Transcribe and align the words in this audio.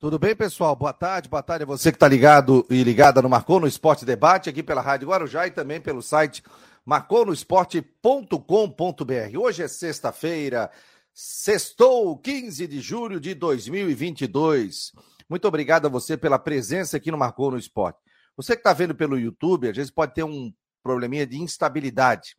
Tudo 0.00 0.16
bem, 0.16 0.36
pessoal? 0.36 0.76
Boa 0.76 0.92
tarde, 0.92 1.28
boa 1.28 1.42
tarde 1.42 1.64
a 1.64 1.66
você 1.66 1.90
que 1.90 1.96
está 1.96 2.06
ligado 2.06 2.64
e 2.70 2.84
ligada 2.84 3.20
no 3.20 3.28
Marcou 3.28 3.58
no 3.58 3.66
Esporte 3.66 4.04
Debate, 4.04 4.48
aqui 4.48 4.62
pela 4.62 4.80
Rádio 4.80 5.08
Guarujá 5.08 5.48
e 5.48 5.50
também 5.50 5.80
pelo 5.80 6.00
site 6.00 6.40
marconosport.com.br. 6.86 9.36
Hoje 9.36 9.64
é 9.64 9.66
sexta-feira, 9.66 10.70
sextou, 11.12 12.16
15 12.16 12.68
de 12.68 12.80
julho 12.80 13.18
de 13.18 13.34
2022. 13.34 14.92
Muito 15.28 15.48
obrigado 15.48 15.86
a 15.86 15.90
você 15.90 16.16
pela 16.16 16.38
presença 16.38 16.96
aqui 16.96 17.10
no 17.10 17.18
Marcou 17.18 17.50
no 17.50 17.58
Esporte. 17.58 17.98
Você 18.36 18.54
que 18.54 18.60
está 18.60 18.72
vendo 18.72 18.94
pelo 18.94 19.18
YouTube, 19.18 19.68
às 19.68 19.76
vezes 19.76 19.90
pode 19.90 20.14
ter 20.14 20.22
um 20.22 20.52
probleminha 20.80 21.26
de 21.26 21.42
instabilidade. 21.42 22.36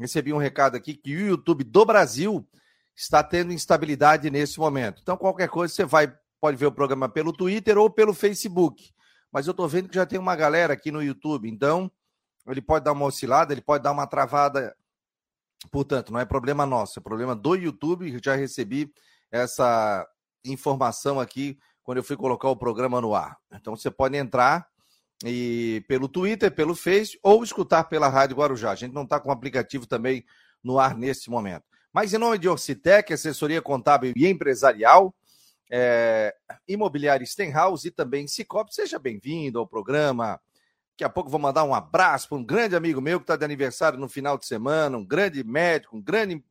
Recebi 0.00 0.32
um 0.32 0.38
recado 0.38 0.78
aqui 0.78 0.94
que 0.94 1.14
o 1.14 1.26
YouTube 1.26 1.62
do 1.62 1.84
Brasil 1.84 2.48
está 2.96 3.22
tendo 3.22 3.52
instabilidade 3.52 4.30
nesse 4.30 4.58
momento. 4.58 5.02
Então, 5.02 5.14
qualquer 5.14 5.50
coisa, 5.50 5.74
você 5.74 5.84
vai 5.84 6.10
pode 6.42 6.56
ver 6.56 6.66
o 6.66 6.72
programa 6.72 7.08
pelo 7.08 7.32
Twitter 7.32 7.78
ou 7.78 7.88
pelo 7.88 8.12
Facebook. 8.12 8.92
Mas 9.30 9.46
eu 9.46 9.52
estou 9.52 9.68
vendo 9.68 9.88
que 9.88 9.94
já 9.94 10.04
tem 10.04 10.18
uma 10.18 10.34
galera 10.34 10.72
aqui 10.72 10.90
no 10.90 11.00
YouTube, 11.00 11.48
então 11.48 11.88
ele 12.48 12.60
pode 12.60 12.84
dar 12.84 12.90
uma 12.90 13.06
oscilada, 13.06 13.54
ele 13.54 13.60
pode 13.60 13.84
dar 13.84 13.92
uma 13.92 14.08
travada. 14.08 14.76
Portanto, 15.70 16.12
não 16.12 16.18
é 16.18 16.24
problema 16.24 16.66
nosso, 16.66 16.98
é 16.98 17.02
problema 17.02 17.36
do 17.36 17.54
YouTube. 17.54 18.18
Já 18.20 18.34
recebi 18.34 18.92
essa 19.30 20.04
informação 20.44 21.20
aqui 21.20 21.56
quando 21.84 21.98
eu 21.98 22.04
fui 22.04 22.16
colocar 22.16 22.48
o 22.48 22.56
programa 22.56 23.00
no 23.00 23.14
ar. 23.14 23.38
Então 23.52 23.76
você 23.76 23.88
pode 23.88 24.16
entrar 24.16 24.66
e 25.24 25.84
pelo 25.86 26.08
Twitter, 26.08 26.50
pelo 26.50 26.74
Face 26.74 27.16
ou 27.22 27.44
escutar 27.44 27.84
pela 27.84 28.08
Rádio 28.08 28.36
Guarujá. 28.36 28.72
A 28.72 28.74
gente 28.74 28.92
não 28.92 29.04
está 29.04 29.20
com 29.20 29.28
o 29.28 29.32
aplicativo 29.32 29.86
também 29.86 30.24
no 30.60 30.80
ar 30.80 30.96
nesse 30.96 31.30
momento. 31.30 31.62
Mas 31.92 32.12
em 32.12 32.18
nome 32.18 32.36
de 32.36 32.48
Orcitec, 32.48 33.12
assessoria 33.12 33.62
contábil 33.62 34.12
e 34.16 34.26
empresarial, 34.26 35.14
é, 35.74 36.34
Imobiliária 36.68 37.24
Stenhouse 37.24 37.88
e 37.88 37.90
também 37.90 38.28
Cicobi. 38.28 38.74
Seja 38.74 38.98
bem-vindo 38.98 39.58
ao 39.58 39.66
programa. 39.66 40.38
Daqui 40.90 41.02
a 41.02 41.08
pouco 41.08 41.30
vou 41.30 41.40
mandar 41.40 41.64
um 41.64 41.74
abraço 41.74 42.28
para 42.28 42.36
um 42.36 42.44
grande 42.44 42.76
amigo 42.76 43.00
meu 43.00 43.18
que 43.18 43.24
está 43.24 43.36
de 43.36 43.44
aniversário 43.46 43.98
no 43.98 44.06
final 44.06 44.36
de 44.36 44.44
semana, 44.44 44.98
um 44.98 45.04
grande 45.04 45.42
médico, 45.42 45.96
um 45.96 46.02
grande 46.02 46.44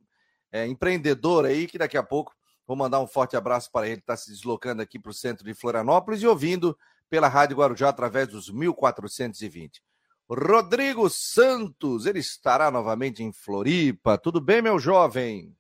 é, 0.52 0.66
empreendedor 0.66 1.46
aí, 1.46 1.68
que 1.68 1.78
daqui 1.78 1.96
a 1.98 2.02
pouco 2.02 2.34
vou 2.66 2.76
mandar 2.76 3.00
um 3.00 3.06
forte 3.06 3.38
abraço 3.38 3.72
para 3.72 3.86
ele, 3.86 3.98
que 3.98 4.04
está 4.04 4.18
se 4.18 4.32
deslocando 4.32 4.82
aqui 4.82 4.98
para 4.98 5.12
o 5.12 5.14
centro 5.14 5.46
de 5.46 5.54
Florianópolis 5.54 6.24
e 6.24 6.28
ouvindo 6.28 6.76
pela 7.08 7.28
Rádio 7.28 7.58
Guarujá 7.58 7.90
através 7.90 8.28
dos 8.28 8.50
1420. 8.50 9.84
Rodrigo 10.28 11.08
Santos, 11.12 12.08
ele 12.08 12.20
estará 12.20 12.72
novamente 12.72 13.22
em 13.22 13.32
Floripa. 13.32 14.18
Tudo 14.18 14.42
bem, 14.42 14.64
meu 14.64 14.80
jovem? 14.80 15.56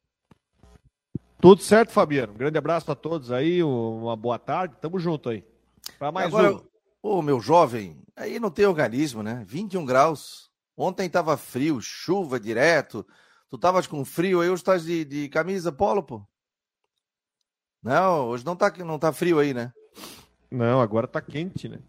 Tudo 1.42 1.64
certo, 1.64 1.92
Fabiano. 1.92 2.34
Um 2.34 2.38
grande 2.38 2.58
abraço 2.58 2.92
a 2.92 2.96
todos 2.96 3.32
aí, 3.32 3.64
uma 3.64 4.16
boa 4.16 4.38
tarde. 4.38 4.76
Tamo 4.80 5.00
junto 5.00 5.30
aí. 5.30 5.44
Para 5.98 6.12
mais 6.12 6.28
Agora, 6.28 6.54
um. 6.54 6.62
Ô, 7.02 7.22
meu 7.24 7.40
jovem, 7.40 8.00
aí 8.16 8.40
não 8.40 8.52
tem 8.52 8.68
organismo, 8.68 9.24
né? 9.24 9.44
21 9.48 9.84
graus. 9.84 10.52
Ontem 10.78 11.10
tava 11.10 11.36
frio, 11.36 11.82
chuva 11.82 12.40
direto. 12.40 13.04
Tu 13.50 13.58
tavas 13.58 13.88
com 13.88 14.06
frio 14.06 14.40
aí, 14.40 14.50
hoje 14.50 14.62
estás 14.62 14.84
de, 14.84 15.04
de 15.04 15.30
camisa 15.30 15.72
polo, 15.72 16.04
pô? 16.04 16.22
Não, 17.82 18.28
hoje 18.28 18.46
não 18.46 18.56
tá, 18.56 18.72
não 18.78 19.00
tá 19.00 19.12
frio 19.12 19.40
aí, 19.40 19.52
né? 19.52 19.74
Não, 20.52 20.80
agora 20.80 21.08
tá 21.08 21.22
quente, 21.22 21.68
né? 21.68 21.80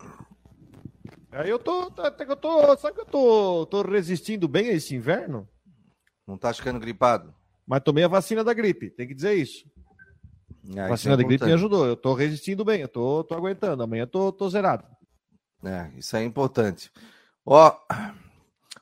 Aí 1.31 1.51
eu 1.51 1.59
tô, 1.59 1.91
tá, 1.91 2.09
até 2.09 2.25
que 2.25 2.33
eu 2.33 2.37
tô, 2.37 2.75
sabe 2.79 2.95
que 2.95 3.03
eu 3.03 3.07
tô, 3.07 3.67
tô 3.67 3.83
resistindo 3.83 4.49
bem 4.49 4.71
a 4.71 4.73
esse 4.73 4.95
inverno? 4.95 5.47
Não 6.27 6.39
tá 6.39 6.55
ficando 6.55 6.81
gripado? 6.81 7.35
Mas 7.67 7.83
tomei 7.83 8.05
a 8.05 8.09
vacina 8.09 8.43
da 8.43 8.53
gripe, 8.53 8.91
tem 8.91 9.07
que 9.07 9.15
dizer 9.15 9.35
isso. 9.35 9.65
Ah, 10.77 10.87
a 10.87 10.89
vacina 10.89 11.15
é 11.15 11.17
da 11.17 11.23
gripe 11.23 11.45
me 11.45 11.53
ajudou. 11.53 11.87
Eu 11.87 11.97
tô 11.97 12.15
resistindo 12.15 12.65
bem, 12.65 12.81
eu 12.83 12.89
tô, 12.89 13.25
tô 13.25 13.35
aguentando. 13.35 13.83
Amanhã 13.83 14.03
eu 14.03 14.07
tô, 14.07 14.33
tô 14.33 14.49
zerado. 14.49 14.85
É, 15.65 15.91
isso 15.97 16.17
é 16.17 16.25
importante. 16.25 16.91
Ó, 17.45 17.77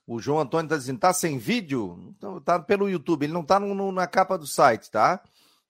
o 0.07 0.21
João 0.21 0.41
Antônio 0.41 0.69
tá 0.69 0.77
dizendo, 0.77 0.99
tá 0.99 1.13
sem 1.13 1.39
vídeo? 1.39 2.13
Então, 2.17 2.41
tá 2.41 2.59
pelo 2.59 2.89
YouTube, 2.89 3.25
ele 3.25 3.33
não 3.33 3.45
tá 3.45 3.61
no, 3.61 3.75
no, 3.75 3.93
na 3.93 4.07
capa 4.07 4.37
do 4.37 4.47
site, 4.47 4.91
tá? 4.91 5.23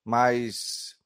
Mas 0.05 0.97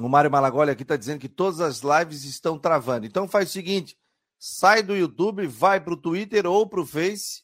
o 0.00 0.08
Mário 0.08 0.30
Malagoli 0.30 0.70
aqui 0.70 0.84
tá 0.84 0.96
dizendo 0.96 1.20
que 1.20 1.28
todas 1.28 1.60
as 1.60 1.80
lives 1.80 2.24
estão 2.24 2.58
travando. 2.58 3.06
Então 3.06 3.28
faz 3.28 3.48
o 3.48 3.52
seguinte, 3.52 3.96
sai 4.38 4.82
do 4.82 4.96
YouTube, 4.96 5.46
vai 5.46 5.80
pro 5.80 5.96
Twitter 5.96 6.46
ou 6.46 6.66
pro 6.66 6.86
Face 6.86 7.41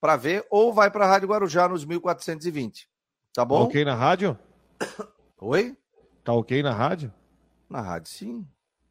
para 0.00 0.16
ver, 0.16 0.46
ou 0.50 0.72
vai 0.72 0.90
para 0.90 1.04
a 1.04 1.08
Rádio 1.08 1.28
Guarujá 1.28 1.68
nos 1.68 1.84
1420. 1.84 2.88
Tá 3.34 3.44
bom? 3.44 3.58
Tá 3.58 3.64
ok 3.64 3.84
na 3.84 3.94
rádio? 3.94 4.38
Oi? 5.38 5.76
Tá 6.24 6.32
ok 6.32 6.62
na 6.62 6.72
rádio? 6.72 7.12
Na 7.68 7.80
rádio, 7.80 8.10
sim. 8.10 8.46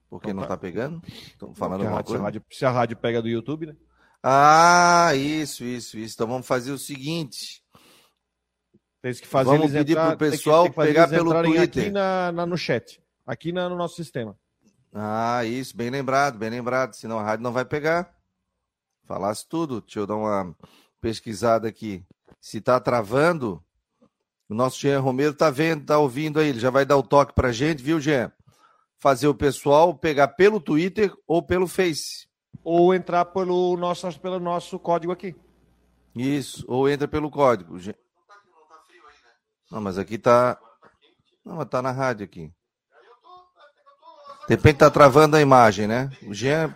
Porque 0.09 0.29
então, 0.29 0.41
não 0.41 0.47
tá, 0.47 0.55
tá 0.55 0.57
pegando? 0.57 1.01
Estão 1.05 1.53
falando 1.53 1.81
alguma 1.81 1.97
rádio, 1.97 2.07
coisa? 2.07 2.19
Se 2.19 2.21
a, 2.21 2.25
rádio, 2.25 2.43
se 2.51 2.65
a 2.65 2.71
rádio 2.71 2.97
pega 2.97 3.21
do 3.21 3.27
YouTube, 3.27 3.67
né? 3.67 3.75
Ah, 4.23 5.11
isso, 5.15 5.63
isso, 5.63 5.97
isso. 5.97 6.15
Então 6.15 6.27
vamos 6.27 6.47
fazer 6.47 6.71
o 6.71 6.77
seguinte. 6.77 7.63
Tem 9.01 9.13
que 9.13 9.27
fazer 9.27 9.49
vamos 9.49 9.71
pedir 9.71 9.93
entrar, 9.93 10.17
pro 10.17 10.29
pessoal 10.29 10.63
tem 10.63 10.71
que, 10.71 10.77
tem 10.77 10.87
que 10.87 10.93
pegar 10.93 11.07
pelo 11.07 11.43
Twitter. 11.43 11.83
Aqui 11.83 11.91
na, 11.91 12.31
na, 12.31 12.45
no 12.45 12.57
chat. 12.57 13.01
Aqui 13.25 13.51
na, 13.51 13.69
no 13.69 13.75
nosso 13.75 13.95
sistema. 13.95 14.37
Ah, 14.93 15.45
isso. 15.45 15.75
Bem 15.75 15.89
lembrado, 15.89 16.37
bem 16.37 16.49
lembrado. 16.49 16.95
Senão 16.95 17.19
a 17.19 17.23
rádio 17.23 17.43
não 17.43 17.53
vai 17.53 17.63
pegar. 17.63 18.13
Falasse 19.05 19.47
tudo. 19.47 19.79
Deixa 19.81 19.99
eu 19.99 20.07
dar 20.07 20.15
uma 20.15 20.55
pesquisada 21.01 21.67
aqui. 21.67 22.05
Se 22.39 22.57
está 22.57 22.79
travando, 22.79 23.63
o 24.47 24.53
nosso 24.53 24.79
Jean 24.79 24.99
Romero 24.99 25.31
está 25.31 25.49
vendo, 25.49 25.81
está 25.81 25.97
ouvindo 25.97 26.39
aí. 26.39 26.49
Ele 26.49 26.59
já 26.59 26.69
vai 26.69 26.85
dar 26.85 26.97
o 26.97 27.03
toque 27.03 27.33
para 27.33 27.51
gente, 27.51 27.83
viu, 27.83 27.99
Jean? 27.99 28.31
Fazer 28.97 29.27
o 29.27 29.35
pessoal 29.35 29.95
pegar 29.95 30.29
pelo 30.29 30.59
Twitter 30.59 31.13
ou 31.27 31.41
pelo 31.41 31.67
Face. 31.67 32.27
Ou 32.63 32.93
entrar 32.93 33.25
pelo 33.25 33.77
nosso, 33.77 34.19
pelo 34.19 34.39
nosso 34.39 34.77
código 34.79 35.13
aqui. 35.13 35.35
Isso, 36.15 36.65
ou 36.67 36.89
entra 36.89 37.07
pelo 37.07 37.29
código. 37.29 37.77
Não, 39.71 39.79
mas 39.79 39.97
aqui 39.97 40.17
tá. 40.17 40.59
Não, 41.45 41.55
mas 41.55 41.69
tá 41.69 41.81
na 41.81 41.91
rádio 41.91 42.25
aqui. 42.25 42.51
De 44.47 44.55
repente 44.55 44.77
tá 44.77 44.89
travando 44.89 45.35
a 45.35 45.41
imagem, 45.41 45.87
né? 45.87 46.09
O 46.23 46.33
Jean, 46.33 46.75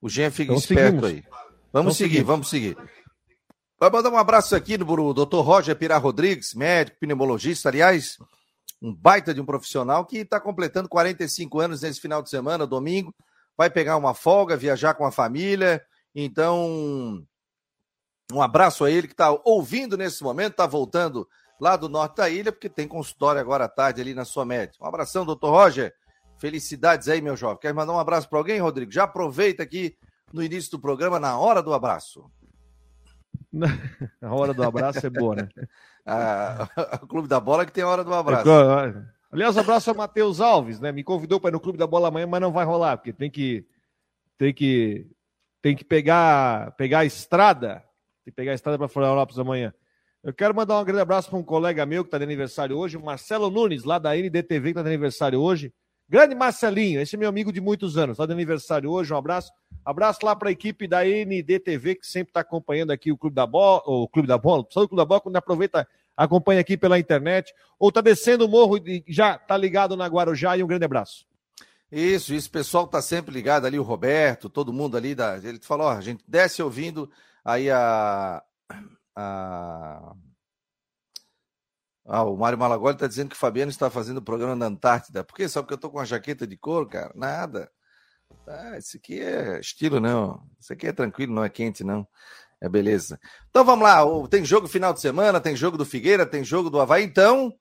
o 0.00 0.08
Jean 0.08 0.30
fica 0.30 0.52
então, 0.52 0.56
esperto 0.56 1.00
seguimos. 1.00 1.04
aí. 1.04 1.24
Vamos 1.72 1.94
então, 1.94 2.08
seguir, 2.08 2.22
vamos 2.24 2.50
seguir. 2.50 2.76
Vai 3.82 3.90
mandar 3.90 4.10
um 4.10 4.16
abraço 4.16 4.54
aqui 4.54 4.78
no 4.78 5.12
Dr. 5.12 5.40
Roger 5.40 5.74
Pirá 5.74 5.98
Rodrigues, 5.98 6.54
médico, 6.54 6.98
pneumologista, 7.00 7.68
aliás, 7.68 8.16
um 8.80 8.94
baita 8.94 9.34
de 9.34 9.40
um 9.40 9.44
profissional 9.44 10.06
que 10.06 10.18
está 10.18 10.38
completando 10.38 10.88
45 10.88 11.58
anos 11.58 11.82
nesse 11.82 12.00
final 12.00 12.22
de 12.22 12.30
semana, 12.30 12.64
domingo. 12.64 13.12
Vai 13.58 13.68
pegar 13.68 13.96
uma 13.96 14.14
folga, 14.14 14.56
viajar 14.56 14.94
com 14.94 15.04
a 15.04 15.10
família. 15.10 15.84
Então, 16.14 17.26
um 18.32 18.40
abraço 18.40 18.84
a 18.84 18.90
ele 18.92 19.08
que 19.08 19.14
está 19.14 19.36
ouvindo 19.44 19.98
nesse 19.98 20.22
momento, 20.22 20.52
está 20.52 20.66
voltando 20.68 21.28
lá 21.60 21.74
do 21.76 21.88
norte 21.88 22.18
da 22.18 22.30
ilha, 22.30 22.52
porque 22.52 22.68
tem 22.68 22.86
consultório 22.86 23.40
agora 23.40 23.64
à 23.64 23.68
tarde 23.68 24.00
ali 24.00 24.14
na 24.14 24.24
sua 24.24 24.44
médica. 24.44 24.84
Um 24.84 24.86
abração, 24.86 25.26
doutor 25.26 25.50
Roger. 25.50 25.92
Felicidades 26.38 27.08
aí, 27.08 27.20
meu 27.20 27.34
jovem. 27.34 27.58
Quer 27.58 27.74
mandar 27.74 27.94
um 27.94 27.98
abraço 27.98 28.28
para 28.28 28.38
alguém, 28.38 28.60
Rodrigo? 28.60 28.92
Já 28.92 29.02
aproveita 29.02 29.64
aqui 29.64 29.96
no 30.32 30.40
início 30.40 30.70
do 30.70 30.80
programa, 30.80 31.18
na 31.18 31.36
hora 31.36 31.60
do 31.60 31.74
abraço. 31.74 32.30
A 34.20 34.34
hora 34.34 34.54
do 34.54 34.62
abraço 34.62 35.06
é 35.06 35.10
boa, 35.10 35.36
né? 35.36 35.48
o 37.02 37.06
Clube 37.06 37.28
da 37.28 37.38
Bola 37.38 37.66
que 37.66 37.72
tem 37.72 37.84
a 37.84 37.88
hora 37.88 38.02
do 38.02 38.12
abraço. 38.14 38.44
Aliás, 39.30 39.56
abraço 39.56 39.90
ao 39.90 39.96
Matheus 39.96 40.40
Alves, 40.40 40.80
né? 40.80 40.92
Me 40.92 41.04
convidou 41.04 41.40
para 41.40 41.50
ir 41.50 41.52
no 41.52 41.60
Clube 41.60 41.78
da 41.78 41.86
Bola 41.86 42.08
amanhã, 42.08 42.26
mas 42.26 42.40
não 42.40 42.52
vai 42.52 42.64
rolar, 42.64 42.96
porque 42.96 43.12
tem 43.12 43.30
que 43.30 43.66
tem 44.36 44.52
que 44.52 45.06
tem 45.60 45.76
que 45.76 45.84
pegar 45.84 46.72
pegar 46.72 47.00
a 47.00 47.04
estrada, 47.04 47.76
tem 48.24 48.32
que 48.32 48.36
pegar 48.36 48.52
a 48.52 48.54
estrada 48.54 48.78
para 48.78 48.88
Florianópolis 48.88 49.38
amanhã. 49.38 49.72
Eu 50.22 50.32
quero 50.32 50.54
mandar 50.54 50.78
um 50.78 50.84
grande 50.84 51.02
abraço 51.02 51.28
para 51.28 51.38
um 51.38 51.42
colega 51.42 51.84
meu 51.84 52.04
que 52.04 52.08
está 52.08 52.18
de 52.18 52.24
aniversário 52.24 52.76
hoje, 52.76 52.96
o 52.96 53.04
Marcelo 53.04 53.50
Nunes, 53.50 53.84
lá 53.84 53.98
da 53.98 54.14
NDTV, 54.14 54.62
que 54.62 54.68
está 54.70 54.82
de 54.82 54.88
aniversário 54.88 55.40
hoje. 55.40 55.72
Grande 56.12 56.34
Marcelinho, 56.34 57.00
esse 57.00 57.16
é 57.16 57.18
meu 57.18 57.26
amigo 57.26 57.50
de 57.50 57.58
muitos 57.58 57.96
anos, 57.96 58.16
está 58.16 58.26
de 58.26 58.32
aniversário 58.34 58.90
hoje, 58.90 59.14
um 59.14 59.16
abraço. 59.16 59.50
Abraço 59.82 60.18
lá 60.22 60.36
para 60.36 60.50
a 60.50 60.52
equipe 60.52 60.86
da 60.86 61.02
NDTV, 61.06 61.94
que 61.94 62.06
sempre 62.06 62.28
está 62.28 62.40
acompanhando 62.40 62.90
aqui 62.90 63.10
o 63.10 63.16
Clube 63.16 63.34
da 63.34 63.46
Bola, 63.46 63.82
o 63.86 64.06
Clube 64.06 64.28
da 64.28 64.36
Bola, 64.36 64.62
só 64.68 64.82
o 64.82 64.88
Clube 64.88 65.00
da 65.00 65.06
Bola, 65.06 65.22
quando 65.22 65.36
aproveita, 65.36 65.88
acompanha 66.14 66.60
aqui 66.60 66.76
pela 66.76 66.98
internet, 66.98 67.54
ou 67.78 67.88
está 67.88 68.02
descendo 68.02 68.44
o 68.44 68.48
morro 68.48 68.76
e 68.76 69.02
já 69.08 69.36
está 69.36 69.56
ligado 69.56 69.96
na 69.96 70.06
Guarujá, 70.06 70.54
e 70.54 70.62
um 70.62 70.66
grande 70.66 70.84
abraço. 70.84 71.24
Isso, 71.90 72.34
isso, 72.34 72.48
o 72.50 72.52
pessoal 72.52 72.84
está 72.84 73.00
sempre 73.00 73.32
ligado 73.32 73.64
ali, 73.64 73.78
o 73.78 73.82
Roberto, 73.82 74.50
todo 74.50 74.70
mundo 74.70 74.98
ali, 74.98 75.14
da, 75.14 75.38
ele 75.38 75.60
falou, 75.62 75.86
ó, 75.86 75.92
a 75.92 76.02
gente 76.02 76.22
desce 76.28 76.62
ouvindo 76.62 77.10
aí 77.42 77.70
a... 77.70 78.42
a 79.16 80.12
ah, 82.04 82.24
o 82.24 82.36
Mário 82.36 82.58
Malagoli 82.58 82.94
está 82.94 83.06
dizendo 83.06 83.30
que 83.30 83.36
o 83.36 83.38
Fabiano 83.38 83.70
está 83.70 83.88
fazendo 83.90 84.18
o 84.18 84.22
programa 84.22 84.56
na 84.56 84.66
Antártida. 84.66 85.22
Por 85.22 85.36
quê? 85.36 85.48
Só 85.48 85.62
porque 85.62 85.74
eu 85.74 85.76
estou 85.76 85.90
com 85.90 85.98
uma 85.98 86.04
jaqueta 86.04 86.46
de 86.46 86.56
couro, 86.56 86.88
cara? 86.88 87.12
Nada. 87.14 87.70
Ah, 88.46 88.76
esse 88.76 88.96
aqui 88.96 89.20
é 89.20 89.60
estilo, 89.60 90.00
não. 90.00 90.42
Isso 90.60 90.72
aqui 90.72 90.86
é 90.86 90.92
tranquilo, 90.92 91.34
não 91.34 91.44
é 91.44 91.48
quente, 91.48 91.84
não. 91.84 92.06
É 92.60 92.68
beleza. 92.68 93.20
Então 93.50 93.64
vamos 93.64 93.84
lá. 93.84 94.02
Tem 94.28 94.44
jogo 94.44 94.68
final 94.68 94.92
de 94.92 95.00
semana, 95.00 95.40
tem 95.40 95.54
jogo 95.56 95.76
do 95.76 95.84
Figueira, 95.84 96.26
tem 96.26 96.44
jogo 96.44 96.70
do 96.70 96.80
Havaí. 96.80 97.04
Então, 97.04 97.52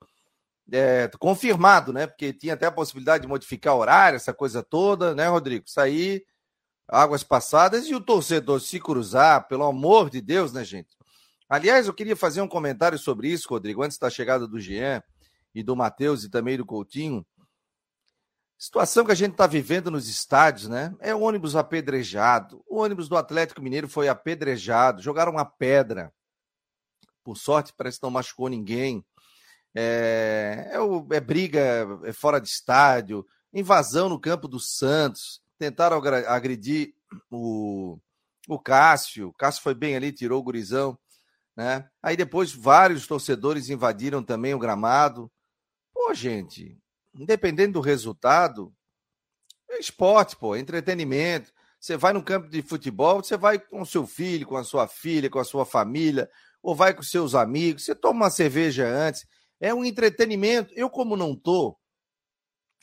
é, 0.72 1.10
confirmado, 1.20 1.94
né? 1.94 2.08
Porque 2.08 2.34
tinha 2.34 2.54
até 2.54 2.66
a 2.66 2.72
possibilidade 2.72 3.24
de 3.24 3.28
modificar 3.28 3.76
horário, 3.76 4.16
essa 4.16 4.34
coisa 4.34 4.64
toda, 4.64 5.14
né, 5.16 5.28
Rodrigo? 5.28 5.70
Sair 5.70 6.26
águas 6.88 7.24
passadas 7.24 7.88
e 7.88 7.96
o 7.96 8.02
torcedor 8.02 8.60
se 8.60 8.80
cruzar, 8.80 9.48
pelo 9.48 9.64
amor 9.64 10.10
de 10.10 10.22
Deus, 10.22 10.52
né, 10.52 10.64
gente? 10.64 10.90
Aliás, 11.52 11.86
eu 11.86 11.94
queria 11.94 12.16
fazer 12.16 12.40
um 12.40 12.48
comentário 12.48 12.98
sobre 12.98 13.28
isso, 13.28 13.50
Rodrigo, 13.50 13.84
antes 13.84 13.98
da 13.98 14.10
chegada 14.10 14.48
do 14.48 14.58
Jean 14.58 15.04
e 15.54 15.62
do 15.62 15.76
Matheus 15.76 16.24
e 16.24 16.30
também 16.30 16.56
do 16.56 16.66
Coutinho. 16.66 17.28
Situação 18.58 19.04
que 19.04 19.12
a 19.12 19.16
gente 19.16 19.34
está 19.34 19.48
vivendo 19.48 19.92
nos 19.92 20.08
estádios, 20.08 20.70
né? 20.70 20.96
É 21.02 21.14
o 21.14 21.20
ônibus 21.20 21.58
apedrejado. 21.58 22.64
O 22.70 22.78
ônibus 22.80 23.10
do 23.10 23.18
Atlético 23.18 23.62
Mineiro 23.62 23.90
foi 23.90 24.08
apedrejado, 24.08 25.02
jogaram 25.02 25.34
uma 25.34 25.44
pedra. 25.44 26.14
Por 27.22 27.36
sorte, 27.36 27.74
parece 27.76 28.00
que 28.00 28.04
não 28.04 28.12
machucou 28.12 28.48
ninguém. 28.48 29.04
É, 29.76 30.70
é, 30.72 30.80
o, 30.80 31.06
é 31.12 31.20
briga 31.20 31.86
é 32.06 32.14
fora 32.14 32.40
de 32.40 32.48
estádio, 32.48 33.28
invasão 33.54 34.08
no 34.08 34.18
campo 34.18 34.48
do 34.48 34.58
Santos. 34.58 35.42
Tentaram 35.60 36.02
agredir 36.28 36.94
o, 37.30 38.00
o 38.48 38.58
Cássio. 38.58 39.28
O 39.28 39.34
Cássio 39.34 39.62
foi 39.62 39.76
bem 39.76 39.98
ali, 39.98 40.14
tirou 40.14 40.40
o 40.40 40.44
gurizão. 40.44 40.98
Né? 41.56 41.90
Aí 42.02 42.16
depois 42.16 42.54
vários 42.54 43.06
torcedores 43.06 43.70
invadiram 43.70 44.24
também 44.24 44.54
o 44.54 44.60
gramado. 44.60 45.32
Pô, 45.94 46.14
gente, 46.14 46.78
independente 47.14 47.74
do 47.74 47.82
resultado, 47.82 48.74
é 49.70 49.80
esporte, 49.80 50.36
pô, 50.36 50.56
é 50.56 50.60
entretenimento. 50.60 51.52
Você 51.80 51.98
vai 51.98 52.14
no 52.14 52.24
campo 52.24 52.48
de 52.48 52.62
futebol, 52.62 53.24
você 53.24 53.36
vai 53.36 53.58
com 53.58 53.84
seu 53.84 54.06
filho, 54.06 54.46
com 54.46 54.56
a 54.56 54.64
sua 54.64 54.88
filha, 54.88 55.30
com 55.30 55.40
a 55.40 55.44
sua 55.44 55.66
família, 55.66 56.30
ou 56.62 56.76
vai 56.76 56.94
com 56.94 57.02
seus 57.02 57.34
amigos, 57.34 57.84
você 57.84 57.96
toma 57.96 58.26
uma 58.26 58.30
cerveja 58.30 58.88
antes. 58.88 59.26
É 59.60 59.74
um 59.74 59.84
entretenimento. 59.84 60.74
Eu, 60.76 60.90
como 60.90 61.18
não 61.18 61.36
tô 61.36 61.76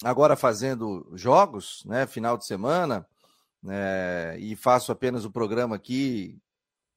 agora 0.03 0.37
fazendo 0.37 1.11
jogos, 1.15 1.83
né, 1.85 2.07
final 2.07 2.37
de 2.37 2.47
semana, 2.47 3.07
né, 3.63 4.39
e 4.39 4.55
faço 4.57 4.93
apenas 4.93 5.25
o 5.25 5.31
programa 5.31 5.77
aqui 5.77 6.39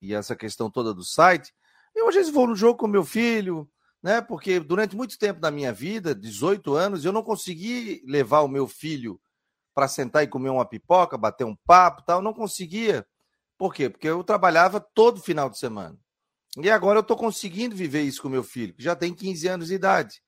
e 0.02 0.14
essa 0.14 0.36
questão 0.36 0.70
toda 0.70 0.94
do 0.94 1.04
site, 1.04 1.54
eu 1.96 2.10
às 2.10 2.16
vezes 2.16 2.32
vou 2.32 2.48
no 2.48 2.56
jogo 2.56 2.78
com 2.78 2.88
meu 2.88 3.04
filho, 3.04 3.70
né? 4.02 4.22
Porque 4.22 4.60
durante 4.60 4.96
muito 4.96 5.18
tempo 5.18 5.40
da 5.40 5.52
minha 5.52 5.72
vida, 5.72 6.16
18 6.16 6.74
anos, 6.74 7.06
eu 7.06 7.12
não 7.12 7.24
consegui 7.24 8.04
levar 8.06 8.42
o 8.42 8.48
meu 8.48 8.68
filho 8.68 9.20
para 9.74 9.88
sentar 9.88 10.24
e 10.24 10.28
comer 10.28 10.50
uma 10.50 10.66
pipoca, 10.66 11.18
bater 11.18 11.46
um 11.46 11.56
papo, 11.66 12.04
tal, 12.06 12.22
não 12.22 12.34
conseguia. 12.34 13.06
Por 13.58 13.74
quê? 13.74 13.90
Porque 13.90 14.08
eu 14.08 14.24
trabalhava 14.24 14.80
todo 14.80 15.22
final 15.22 15.50
de 15.50 15.58
semana. 15.58 15.98
E 16.58 16.70
agora 16.70 16.98
eu 17.00 17.02
estou 17.02 17.16
conseguindo 17.16 17.76
viver 17.76 18.02
isso 18.02 18.22
com 18.22 18.28
meu 18.28 18.44
filho, 18.44 18.74
que 18.74 18.84
já 18.84 18.96
tem 18.96 19.14
15 19.14 19.48
anos 19.48 19.68
de 19.68 19.76
idade. 19.76 20.22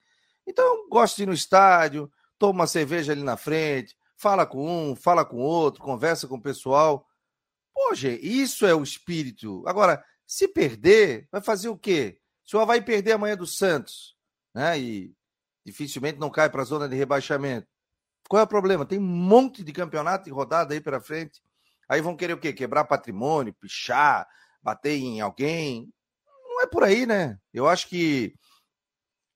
Então, 0.47 0.87
gosto 0.89 1.17
de 1.17 1.23
ir 1.23 1.25
no 1.25 1.33
estádio, 1.33 2.09
tomo 2.37 2.53
uma 2.53 2.67
cerveja 2.67 3.11
ali 3.11 3.23
na 3.23 3.35
frente, 3.35 3.95
fala 4.15 4.45
com 4.45 4.91
um, 4.91 4.95
fala 4.95 5.25
com 5.25 5.37
outro, 5.37 5.81
conversa 5.81 6.27
com 6.27 6.35
o 6.35 6.41
pessoal. 6.41 7.05
Gente, 7.93 8.25
isso 8.25 8.65
é 8.65 8.73
o 8.73 8.81
espírito. 8.81 9.63
Agora, 9.67 10.03
se 10.33 10.47
perder, 10.47 11.27
vai 11.31 11.41
fazer 11.41 11.69
o 11.69 11.77
quê? 11.77 12.17
Se 12.43 12.55
o 12.55 12.59
Havaí 12.59 12.81
perder 12.81 13.11
amanhã 13.11 13.37
do 13.37 13.45
Santos, 13.45 14.17
né? 14.51 14.79
E 14.79 15.13
dificilmente 15.63 16.17
não 16.19 16.31
cai 16.31 16.49
para 16.49 16.63
a 16.63 16.65
zona 16.65 16.89
de 16.89 16.95
rebaixamento. 16.95 17.67
Qual 18.27 18.39
é 18.39 18.43
o 18.43 18.47
problema? 18.47 18.83
Tem 18.83 18.97
um 18.97 19.03
monte 19.03 19.63
de 19.63 19.71
campeonato 19.71 20.27
e 20.27 20.31
rodada 20.31 20.73
aí 20.73 20.81
para 20.81 20.99
frente. 20.99 21.39
Aí 21.87 22.01
vão 22.01 22.15
querer 22.15 22.33
o 22.33 22.39
quê? 22.39 22.51
Quebrar 22.51 22.85
patrimônio, 22.85 23.53
pichar, 23.53 24.27
bater 24.59 24.97
em 24.97 25.21
alguém. 25.21 25.93
Não 26.45 26.63
é 26.63 26.65
por 26.65 26.83
aí, 26.83 27.05
né? 27.05 27.37
Eu 27.53 27.67
acho 27.67 27.87
que 27.87 28.33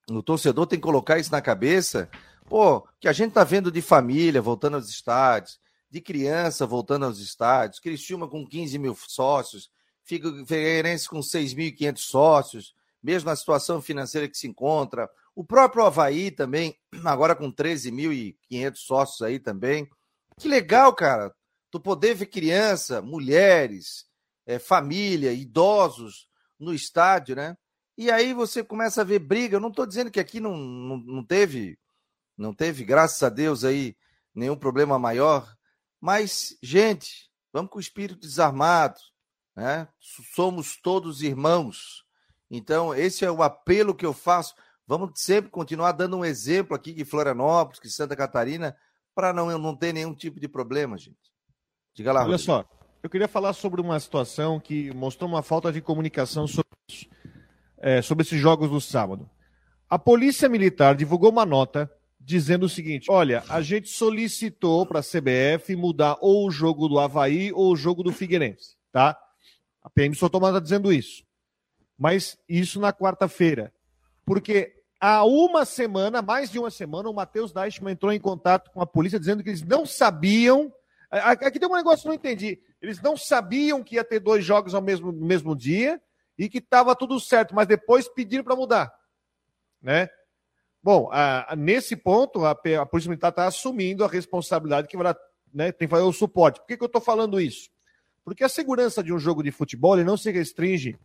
o 0.09 0.23
torcedor 0.23 0.65
tem 0.65 0.79
que 0.79 0.83
colocar 0.83 1.19
isso 1.19 1.31
na 1.31 1.43
cabeça. 1.43 2.09
Pô, 2.45 2.87
que 2.99 3.07
a 3.07 3.13
gente 3.13 3.33
tá 3.33 3.43
vendo 3.43 3.71
de 3.71 3.83
família 3.83 4.41
voltando 4.41 4.73
aos 4.77 4.89
estádios, 4.89 5.59
de 5.91 6.01
criança 6.01 6.65
voltando 6.65 7.05
aos 7.05 7.19
estádios, 7.19 7.79
Criciúma 7.79 8.27
com 8.27 8.43
15 8.43 8.79
mil 8.79 8.95
sócios, 8.95 9.69
Figueirense 10.07 11.09
com 11.09 11.19
6.500 11.19 11.97
sócios, 11.97 12.75
mesmo 13.03 13.29
na 13.29 13.35
situação 13.35 13.81
financeira 13.81 14.27
que 14.27 14.37
se 14.37 14.47
encontra. 14.47 15.09
O 15.35 15.43
próprio 15.43 15.83
Havaí 15.83 16.31
também, 16.31 16.77
agora 17.03 17.35
com 17.35 17.51
13.500 17.51 18.75
sócios 18.75 19.21
aí 19.21 19.37
também. 19.37 19.87
Que 20.39 20.47
legal, 20.47 20.93
cara, 20.95 21.35
tu 21.69 21.79
poder 21.79 22.15
ver 22.15 22.27
criança, 22.27 23.01
mulheres, 23.01 24.07
é, 24.45 24.57
família, 24.57 25.33
idosos 25.33 26.29
no 26.57 26.73
estádio, 26.73 27.35
né? 27.35 27.57
E 27.97 28.09
aí 28.09 28.33
você 28.33 28.63
começa 28.63 29.01
a 29.01 29.03
ver 29.03 29.19
briga. 29.19 29.57
Eu 29.57 29.59
não 29.59 29.69
estou 29.69 29.85
dizendo 29.85 30.09
que 30.09 30.19
aqui 30.19 30.39
não, 30.39 30.55
não, 30.55 30.97
não 30.97 31.23
teve, 31.23 31.77
não 32.37 32.53
teve, 32.53 32.85
graças 32.85 33.21
a 33.23 33.29
Deus 33.29 33.63
aí, 33.63 33.97
nenhum 34.33 34.55
problema 34.55 34.97
maior. 34.97 35.53
Mas, 35.99 36.55
gente, 36.61 37.29
vamos 37.51 37.71
com 37.71 37.77
o 37.77 37.81
espírito 37.81 38.21
desarmado, 38.21 38.99
né? 39.57 39.87
Somos 40.35 40.77
todos 40.77 41.23
irmãos. 41.23 42.05
Então, 42.49 42.93
esse 42.93 43.25
é 43.25 43.31
o 43.31 43.41
apelo 43.41 43.95
que 43.95 44.05
eu 44.05 44.13
faço. 44.13 44.53
Vamos 44.85 45.19
sempre 45.19 45.49
continuar 45.49 45.93
dando 45.93 46.15
um 46.15 46.23
exemplo 46.23 46.75
aqui 46.75 46.93
de 46.93 47.03
Florianópolis, 47.03 47.81
de 47.81 47.89
Santa 47.89 48.15
Catarina, 48.15 48.77
para 49.15 49.33
não, 49.33 49.57
não 49.57 49.75
ter 49.75 49.91
nenhum 49.93 50.13
tipo 50.13 50.39
de 50.39 50.47
problema, 50.47 50.95
gente. 50.95 51.17
Diga 51.95 52.13
lá, 52.13 52.19
Olha 52.19 52.37
Rodrigo. 52.37 52.45
só, 52.45 52.65
eu 53.01 53.09
queria 53.09 53.27
falar 53.27 53.51
sobre 53.53 53.81
uma 53.81 53.99
situação 53.99 54.59
que 54.59 54.93
mostrou 54.93 55.27
uma 55.27 55.41
falta 55.41 55.73
de 55.73 55.81
comunicação 55.81 56.45
sobre 56.45 56.69
isso, 56.87 57.07
é, 57.79 57.99
sobre 58.03 58.21
esses 58.21 58.39
jogos 58.39 58.69
do 58.69 58.79
sábado. 58.79 59.27
A 59.89 59.97
Polícia 59.97 60.47
Militar 60.47 60.93
divulgou 60.95 61.31
uma 61.31 61.47
nota 61.47 61.91
dizendo 62.19 62.67
o 62.67 62.69
seguinte: 62.69 63.09
olha, 63.09 63.43
a 63.49 63.59
gente 63.59 63.89
solicitou 63.89 64.85
para 64.85 64.99
a 64.99 65.03
CBF 65.03 65.75
mudar 65.75 66.15
ou 66.21 66.45
o 66.45 66.51
jogo 66.51 66.87
do 66.87 66.99
Havaí 66.99 67.51
ou 67.51 67.71
o 67.71 67.75
jogo 67.75 68.03
do 68.03 68.11
Figueirense, 68.11 68.75
tá? 68.91 69.17
A 69.87 69.89
PM 69.89 70.15
uma 70.21 70.51
nota 70.51 70.61
dizendo 70.61 70.91
isso 70.91 71.27
mas 71.97 72.37
isso 72.47 72.79
na 72.79 72.93
quarta-feira. 72.93 73.73
Porque 74.23 74.75
há 74.99 75.25
uma 75.25 75.65
semana, 75.65 76.21
mais 76.21 76.51
de 76.51 76.59
uma 76.59 76.69
semana, 76.69 77.09
o 77.09 77.13
Matheus 77.13 77.51
Deichmann 77.51 77.93
entrou 77.93 78.13
em 78.13 78.19
contato 78.19 78.69
com 78.71 78.81
a 78.81 78.85
polícia 78.85 79.19
dizendo 79.19 79.43
que 79.43 79.49
eles 79.49 79.63
não 79.63 79.85
sabiam. 79.85 80.71
Aqui 81.09 81.59
tem 81.59 81.67
um 81.67 81.75
negócio 81.75 82.01
que 82.01 82.07
eu 82.07 82.09
não 82.09 82.15
entendi. 82.15 82.61
Eles 82.81 83.01
não 83.01 83.17
sabiam 83.17 83.83
que 83.83 83.95
ia 83.95 84.03
ter 84.03 84.19
dois 84.19 84.45
jogos 84.45 84.75
ao 84.75 84.81
mesmo, 84.81 85.11
no 85.11 85.25
mesmo 85.25 85.55
dia 85.55 85.99
e 86.37 86.47
que 86.47 86.59
estava 86.59 86.95
tudo 86.95 87.19
certo, 87.19 87.55
mas 87.55 87.65
depois 87.65 88.07
pediram 88.07 88.43
para 88.43 88.55
mudar. 88.55 88.93
Né? 89.81 90.07
Bom, 90.83 91.09
a, 91.11 91.53
a, 91.53 91.55
nesse 91.55 91.95
ponto, 91.95 92.45
a, 92.45 92.51
a 92.51 92.85
Polícia 92.85 93.09
Militar 93.09 93.29
está 93.29 93.47
assumindo 93.47 94.03
a 94.05 94.07
responsabilidade 94.07 94.87
que 94.87 94.95
vai, 94.95 95.15
né, 95.51 95.71
tem 95.71 95.87
que 95.87 95.91
fazer 95.91 96.03
o 96.03 96.13
suporte. 96.13 96.59
Por 96.59 96.67
que, 96.67 96.77
que 96.77 96.83
eu 96.83 96.87
estou 96.87 97.01
falando 97.01 97.41
isso? 97.41 97.69
Porque 98.27 98.43
a 98.43 98.49
segurança 98.49 99.01
de 99.01 99.13
um 99.13 99.17
jogo 99.17 99.41
de 99.41 99.51
futebol 99.51 99.95
não 100.03 100.17
se 100.17 100.29
restringe 100.29 100.99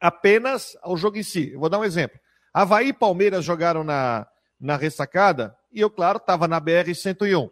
apenas 0.00 0.74
ao 0.80 0.96
jogo 0.96 1.18
em 1.18 1.22
si. 1.22 1.50
Eu 1.52 1.60
vou 1.60 1.68
dar 1.68 1.78
um 1.78 1.84
exemplo. 1.84 2.18
Havaí 2.50 2.88
e 2.88 2.92
Palmeiras 2.94 3.44
jogaram 3.44 3.84
na, 3.84 4.26
na 4.58 4.74
ressacada 4.74 5.54
e 5.70 5.82
eu, 5.82 5.90
claro, 5.90 6.16
estava 6.16 6.48
na 6.48 6.58
BR-101. 6.58 7.50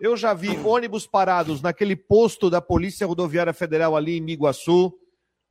Eu 0.00 0.16
já 0.16 0.32
vi 0.32 0.56
ônibus 0.64 1.08
parados 1.08 1.60
naquele 1.60 1.96
posto 1.96 2.48
da 2.48 2.60
Polícia 2.60 3.04
Rodoviária 3.04 3.52
Federal 3.52 3.96
ali 3.96 4.18
em 4.18 4.20
Miguaçu. 4.20 4.96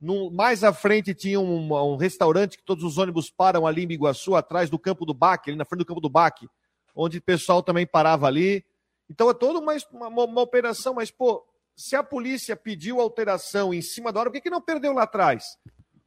No, 0.00 0.30
mais 0.30 0.64
à 0.64 0.72
frente 0.72 1.12
tinha 1.12 1.38
um, 1.38 1.74
um, 1.74 1.96
restaurante 1.96 2.56
que 2.56 2.64
todos 2.64 2.82
os 2.82 2.96
ônibus 2.96 3.30
param 3.30 3.66
ali 3.66 3.82
em 3.82 3.88
Miguaçu, 3.88 4.34
atrás 4.34 4.70
do 4.70 4.78
campo 4.78 5.04
do 5.04 5.12
Baque, 5.12 5.50
ali 5.50 5.58
na 5.58 5.66
frente 5.66 5.80
do 5.80 5.86
campo 5.86 6.00
do 6.00 6.08
Baque, 6.08 6.48
onde 6.96 7.18
o 7.18 7.22
pessoal 7.22 7.62
também 7.62 7.86
parava 7.86 8.26
ali. 8.26 8.64
Então 9.10 9.28
é 9.28 9.34
toda 9.34 9.58
uma, 9.58 9.76
uma, 9.92 10.24
uma 10.24 10.40
operação, 10.40 10.94
mas, 10.94 11.10
pô, 11.10 11.44
se 11.80 11.96
a 11.96 12.02
polícia 12.02 12.54
pediu 12.54 13.00
alteração 13.00 13.72
em 13.72 13.80
cima 13.80 14.12
da 14.12 14.20
hora, 14.20 14.28
por 14.28 14.34
que, 14.34 14.42
que 14.42 14.50
não 14.50 14.60
perdeu 14.60 14.92
lá 14.92 15.04
atrás? 15.04 15.56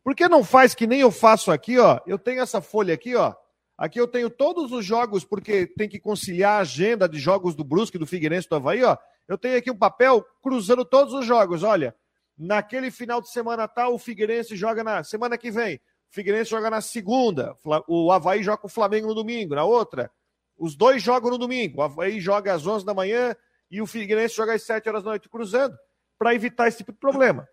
Por 0.04 0.16
que 0.16 0.28
não 0.28 0.44
faz 0.44 0.76
que 0.76 0.86
nem 0.86 1.00
eu 1.00 1.10
faço 1.10 1.52
aqui, 1.52 1.80
ó? 1.80 2.00
Eu 2.06 2.20
tenho 2.20 2.42
essa 2.42 2.62
folha 2.62 2.94
aqui, 2.94 3.16
ó. 3.16 3.34
Aqui 3.76 4.00
eu 4.00 4.08
tenho 4.08 4.30
todos 4.30 4.72
os 4.72 4.86
jogos, 4.86 5.26
porque 5.26 5.66
tem 5.66 5.90
que 5.90 6.00
conciliar 6.00 6.60
a 6.60 6.62
agenda 6.62 7.10
de 7.10 7.18
jogos 7.18 7.56
do 7.56 7.64
Brusque, 7.64 7.98
do 7.98 8.06
Figueirense, 8.06 8.48
do 8.48 8.56
Havaí, 8.56 8.84
ó. 8.84 8.96
Eu 9.28 9.36
tenho 9.36 9.58
aqui 9.58 9.72
um 9.72 9.76
papel 9.76 10.24
cruzando 10.44 10.86
todos 10.86 11.12
os 11.12 11.26
jogos. 11.26 11.64
Olha, 11.64 11.96
naquele 12.38 12.92
final 12.92 13.20
de 13.20 13.32
semana 13.32 13.68
tal, 13.68 13.96
o 13.96 14.00
Figueirense 14.00 14.56
joga 14.56 14.84
na 14.84 15.04
semana 15.04 15.40
que 15.40 15.50
vem. 15.50 15.78
O 15.78 15.80
Figueirense 16.12 16.52
joga 16.52 16.70
na 16.70 16.82
segunda. 16.82 17.56
O 17.88 18.12
Havaí 18.12 18.44
joga 18.44 18.60
com 18.60 18.68
o 18.68 18.72
Flamengo 18.72 19.08
no 19.08 19.16
domingo. 19.16 19.56
Na 19.56 19.64
outra, 19.64 20.12
os 20.56 20.76
dois 20.76 21.02
jogam 21.02 21.32
no 21.32 21.38
domingo. 21.40 21.80
O 21.80 21.84
Havaí 21.84 22.20
joga 22.20 22.54
às 22.54 22.68
11 22.68 22.86
da 22.86 22.94
manhã 22.94 23.36
e 23.74 23.82
o 23.82 23.88
Figueirense 23.88 24.36
joga 24.36 24.54
às 24.54 24.62
7 24.62 24.88
horas 24.88 25.04
da 25.04 25.10
noite 25.10 25.28
cruzando, 25.28 25.76
para 26.16 26.36
evitar 26.36 26.68
esse 26.68 26.78
tipo 26.78 26.92
de 26.92 27.00
problema. 27.00 27.48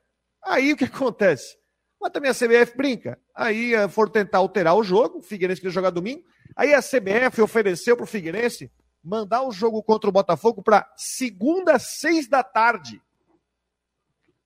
Aí 0.44 0.70
o 0.70 0.76
que 0.76 0.84
acontece? 0.84 1.56
Mas 1.98 2.12
também 2.12 2.30
a 2.30 2.34
CBF 2.34 2.76
brinca. 2.76 3.18
Aí 3.34 3.74
eh, 3.74 3.88
for 3.88 4.10
tentar 4.10 4.38
alterar 4.38 4.76
o 4.76 4.84
jogo, 4.84 5.20
o 5.20 5.22
Figueirense 5.22 5.62
queria 5.62 5.72
jogar 5.72 5.88
domingo. 5.88 6.22
Aí 6.54 6.74
a 6.74 6.82
CBF 6.82 7.40
ofereceu 7.40 7.96
para 7.96 8.04
o 8.04 8.06
Figueirense 8.06 8.70
mandar 9.02 9.42
o 9.44 9.50
jogo 9.50 9.82
contra 9.82 10.10
o 10.10 10.12
Botafogo 10.12 10.62
para 10.62 10.86
segunda, 10.94 11.78
seis 11.78 12.28
da 12.28 12.42
tarde. 12.42 13.00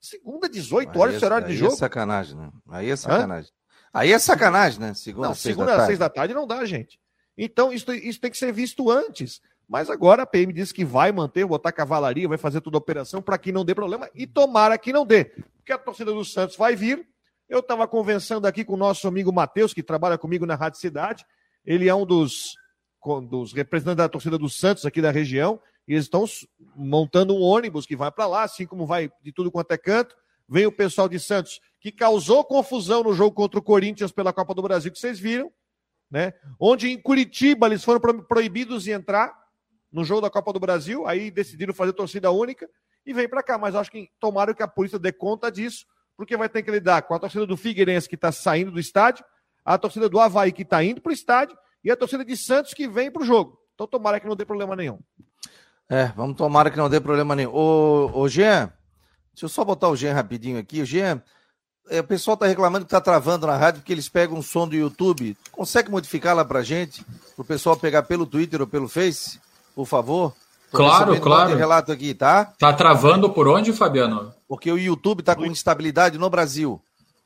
Segunda, 0.01 0.49
18 0.49 0.97
horas, 0.97 1.17
esse 1.17 1.25
horário 1.25 1.49
de 1.49 1.57
jogo. 1.57 1.73
Aí 1.73 1.77
é 1.77 1.79
sacanagem, 1.79 2.37
né? 2.37 2.53
Aí 2.69 2.91
é 2.91 2.97
sacanagem. 2.97 3.51
Hã? 3.51 3.99
Aí 3.99 4.13
é 4.13 4.19
sacanagem, 4.21 4.81
né? 4.81 4.95
Segunda, 4.95 5.29
não, 5.29 5.35
seis 5.35 5.55
segunda, 5.55 5.73
da 5.73 5.77
tarde. 5.79 5.87
seis 5.89 5.99
da 5.99 6.09
tarde 6.09 6.35
não 6.35 6.47
dá, 6.47 6.65
gente. 6.65 7.01
Então, 7.37 7.73
isso, 7.73 7.93
isso 7.93 8.21
tem 8.21 8.31
que 8.31 8.39
ser 8.39 8.53
visto 8.53 8.89
antes. 8.91 9.41
Mas 9.69 9.89
agora 9.89 10.23
a 10.23 10.27
PM 10.27 10.53
disse 10.53 10.75
que 10.75 10.85
vai 10.85 11.11
manter, 11.11 11.47
botar 11.47 11.73
cavalaria, 11.73 12.29
vai 12.29 12.39
fazer 12.39 12.61
toda 12.61 12.77
a 12.77 12.79
operação 12.79 13.23
para 13.23 13.39
que 13.39 13.51
não 13.51 13.65
dê 13.65 13.75
problema 13.75 14.11
e 14.15 14.27
tomara 14.27 14.77
que 14.77 14.93
não 14.93 15.07
dê. 15.07 15.25
Porque 15.57 15.73
a 15.73 15.79
torcida 15.79 16.13
do 16.13 16.25
Santos 16.25 16.57
vai 16.57 16.77
vir. 16.77 17.07
Eu 17.49 17.61
estava 17.61 17.87
conversando 17.89 18.47
aqui 18.47 18.65
com 18.65 18.75
o 18.75 18.77
nosso 18.77 19.07
amigo 19.09 19.33
Matheus, 19.33 19.73
que 19.73 19.83
trabalha 19.83 20.19
comigo 20.19 20.47
na 20.47 20.55
Rádio 20.55 20.79
Cidade. 20.79 21.25
Ele 21.65 21.89
é 21.89 21.95
um 21.95 22.05
dos, 22.05 22.55
dos 23.29 23.53
representantes 23.53 23.99
da 23.99 24.09
torcida 24.09 24.39
do 24.39 24.49
Santos 24.49 24.85
aqui 24.85 25.01
da 25.01 25.11
região. 25.11 25.61
E 25.87 25.93
eles 25.93 26.05
estão 26.05 26.25
montando 26.75 27.35
um 27.35 27.41
ônibus 27.41 27.87
que 27.87 27.97
vai 27.97 28.11
para 28.11 28.27
lá, 28.27 28.43
assim 28.43 28.67
como 28.67 28.87
vai 28.87 29.11
de 29.23 29.33
tudo 29.33 29.51
quanto 29.51 29.73
é 29.73 29.79
canto. 29.79 30.15
Vem 30.49 30.67
o 30.67 30.73
pessoal 30.73 31.09
de 31.09 31.19
Santos, 31.19 31.61
que 31.81 31.91
causou 31.91 32.45
confusão 32.45 33.03
no 33.03 33.15
jogo 33.15 33.35
contra 33.35 33.59
o 33.59 33.63
Corinthians 33.63 34.13
pela 34.13 34.33
Copa 34.33 34.55
do 34.55 34.63
Brasil, 34.63 34.93
que 34.93 34.99
vocês 34.99 35.19
viram, 35.19 35.51
né? 36.11 36.35
Onde 36.61 36.91
em 36.91 37.01
Curitiba 37.01 37.67
eles 37.67 37.83
foram 37.83 38.01
proibidos 38.23 38.85
de 38.85 38.93
entrar 38.93 39.44
no 39.95 40.03
jogo 40.03 40.23
da 40.23 40.29
Copa 40.29 40.53
do 40.53 40.59
Brasil, 40.59 41.07
aí 41.07 41.31
decidiram 41.31 41.73
fazer 41.73 41.93
torcida 41.93 42.29
única 42.29 42.69
e 43.07 43.15
vem 43.15 43.29
para 43.29 43.45
cá. 43.45 43.57
Mas 43.57 43.77
acho 43.77 43.93
que 43.93 44.11
tomaram 44.19 44.53
que 44.53 44.63
a 44.63 44.67
polícia 44.67 44.99
dê 44.99 45.13
conta 45.13 45.53
disso, 45.53 45.87
porque 46.17 46.37
vai 46.37 46.49
ter 46.49 46.65
que 46.65 46.71
lidar 46.71 47.03
com 47.03 47.15
a 47.15 47.19
torcida 47.19 47.47
do 47.47 47.57
Figueirense 47.57 48.09
que 48.09 48.17
está 48.17 48.33
saindo 48.33 48.73
do 48.73 48.81
estádio, 48.81 49.25
a 49.65 49.79
torcida 49.79 50.09
do 50.09 50.19
Havaí 50.19 50.51
que 50.51 50.63
está 50.63 50.83
indo 50.83 51.01
para 51.01 51.11
o 51.11 51.13
estádio 51.13 51.57
e 51.85 51.93
a 51.93 51.97
torcida 51.97 52.25
de 52.25 52.37
Santos 52.37 52.75
que 52.75 52.89
vem 52.89 53.09
para 53.09 53.23
o 53.23 53.25
jogo. 53.25 53.57
Então 53.75 53.87
tomara 53.87 54.19
que 54.19 54.27
não 54.27 54.35
dê 54.35 54.45
problema 54.45 54.75
nenhum. 54.75 54.99
É, 55.89 56.07
vamos 56.17 56.37
tomara 56.37 56.73
que 56.73 56.77
não 56.77 56.91
dê 56.91 57.01
problema 57.01 57.37
nenhum. 57.37 57.55
Ô, 57.55 58.11
ô 58.19 58.29
Jean, 58.29 58.73
deixa 59.33 59.45
eu 59.45 59.49
só 59.49 59.65
botar 59.65 59.89
o 59.89 59.97
Jean 59.97 60.13
rapidinho 60.13 60.59
aqui. 60.59 60.83
O 60.83 60.87
Jean, 60.87 61.23
é, 61.89 62.01
o 62.01 62.05
pessoal 62.05 62.35
está 62.35 62.47
reclamando 62.47 62.85
que 62.85 62.89
está 62.89 63.01
travando 63.01 63.47
na 63.47 63.57
rádio 63.57 63.81
porque 63.81 63.93
eles 63.93 64.09
pegam 64.09 64.37
um 64.39 64.43
som 64.43 64.67
do 64.67 64.75
YouTube. 64.75 65.37
Consegue 65.53 65.89
modificar 65.89 66.35
lá 66.35 66.45
para 66.45 66.63
gente? 66.63 67.05
Para 67.37 67.43
o 67.43 67.45
pessoal 67.45 67.77
pegar 67.77 68.03
pelo 68.03 68.27
Twitter 68.27 68.61
ou 68.61 68.67
pelo 68.67 68.89
Face? 68.89 69.39
Por 69.75 69.87
favor? 69.87 70.35
Tô 70.71 70.79
claro, 70.79 71.21
claro. 71.21 71.57
relato 71.57 71.93
aqui, 71.93 72.15
tá? 72.15 72.47
Tá 72.59 72.73
travando 72.73 73.31
por 73.31 73.47
onde, 73.47 73.73
Fabiano? 73.73 74.35
Porque 74.49 74.71
o 74.71 74.79
YouTube 74.79 75.23
tá 75.23 75.35
com 75.35 75.47
instabilidade 75.47 76.19
no 76.19 76.29
Brasil. 76.29 76.81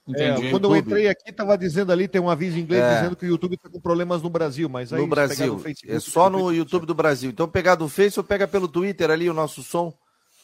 Entendi. 0.07 0.47
É, 0.47 0.50
quando 0.50 0.69
eu 0.69 0.76
entrei 0.76 1.09
aqui, 1.09 1.31
tava 1.31 1.57
dizendo 1.57 1.93
ali, 1.93 2.09
tem 2.09 2.21
um 2.21 2.31
aviso 2.31 2.57
em 2.57 2.62
inglês 2.62 2.83
é. 2.83 2.95
dizendo 2.97 3.17
que 3.17 3.26
o 3.26 3.28
YouTube 3.28 3.59
tá 3.59 3.69
com 3.69 3.78
problemas 3.78 4.23
no 4.23 4.31
Brasil, 4.31 4.67
mas 4.69 4.90
aí 4.90 5.00
no 5.00 5.07
Brasil. 5.07 5.59
Facebook, 5.59 5.97
é 5.97 6.00
só 6.00 6.31
no 6.31 6.50
YouTube 6.50 6.87
do 6.87 6.95
Brasil. 6.95 7.31
Então 7.31 7.47
pegar 7.47 7.75
do 7.75 7.88
Face 7.88 8.19
ou 8.19 8.25
pega 8.25 8.49
pelo 8.49 8.67
Twitter 8.67 9.11
ali 9.11 9.28
o 9.28 9.35
nosso 9.35 9.62
som. 9.62 9.90
Tá 9.90 9.97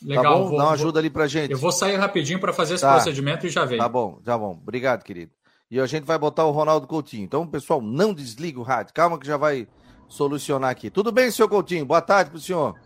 Legal, 0.02 0.25
tá 0.25 0.30
bom? 0.30 0.49
Vou, 0.49 0.58
Dá 0.58 0.64
uma 0.64 0.73
ajuda 0.73 0.92
vou... 0.92 0.99
ali 0.99 1.11
pra 1.11 1.26
gente. 1.26 1.52
Eu 1.52 1.58
vou 1.58 1.73
sair 1.73 1.96
rapidinho 1.96 2.38
para 2.38 2.52
fazer 2.52 2.75
esse 2.75 2.82
tá. 2.82 2.92
procedimento 2.92 3.46
e 3.46 3.50
já 3.50 3.64
vem. 3.64 3.78
Tá 3.78 3.88
bom, 3.88 4.18
já 4.25 4.37
bom. 4.37 4.58
Obrigado, 4.61 5.02
querido. 5.02 5.32
E 5.70 5.80
a 5.80 5.87
gente 5.87 6.04
vai 6.04 6.18
botar 6.18 6.44
o 6.44 6.50
Ronaldo 6.50 6.87
Coutinho. 6.87 7.25
Então, 7.25 7.46
pessoal, 7.46 7.80
não 7.80 8.12
desliga 8.12 8.61
o 8.61 8.62
rádio. 8.62 8.92
Calma 8.92 9.18
que 9.18 9.26
já 9.26 9.38
vai 9.38 9.66
solucionar 10.14 10.71
aqui. 10.71 10.90
Tudo 10.90 11.11
bem, 11.11 11.28
senhor 11.30 11.49
Coutinho? 11.49 11.85
Boa 11.85 12.00
tarde 12.00 12.30
para 12.30 12.37
o 12.37 12.40
senhor. 12.40 12.78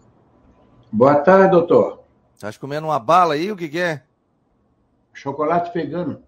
Boa 0.90 1.16
tarde, 1.16 1.50
doutor. 1.50 2.02
Estás 2.34 2.56
comendo 2.56 2.86
uma 2.86 2.98
bala 2.98 3.34
aí? 3.34 3.52
O 3.52 3.56
que, 3.56 3.68
que 3.68 3.78
é? 3.78 4.02
Chocolate 5.12 5.70
vegano. 5.74 6.22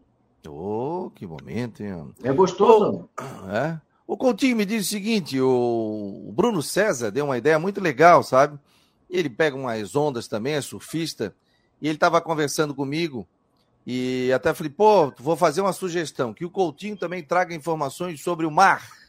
Oh, 0.47 1.11
que 1.15 1.27
momento, 1.27 1.83
hein? 1.83 2.13
É 2.23 2.31
gostoso. 2.33 3.09
Oh, 3.19 3.51
é? 3.51 3.81
O 4.07 4.15
Coutinho 4.15 4.57
me 4.57 4.67
disse 4.67 4.89
o 4.89 4.91
seguinte: 4.91 5.41
o 5.41 6.31
Bruno 6.35 6.63
César 6.63 7.11
deu 7.11 7.25
uma 7.25 7.39
ideia 7.39 7.59
muito 7.59 7.81
legal, 7.81 8.23
sabe? 8.23 8.59
Ele 9.09 9.31
pega 9.31 9.57
umas 9.57 9.97
ondas 9.97 10.29
também, 10.29 10.55
é 10.55 10.61
surfista, 10.61 11.35
e 11.81 11.87
ele 11.87 11.97
estava 11.97 12.21
conversando 12.21 12.75
comigo. 12.75 13.27
E 13.87 14.31
até 14.35 14.53
falei, 14.53 14.71
pô, 14.71 15.11
vou 15.19 15.37
fazer 15.37 15.63
uma 15.63 15.73
sugestão: 15.73 16.35
que 16.35 16.45
o 16.45 16.51
Coutinho 16.51 16.97
também 16.97 17.23
traga 17.23 17.55
informações 17.55 18.21
sobre 18.21 18.45
o 18.45 18.51
mar. 18.51 19.00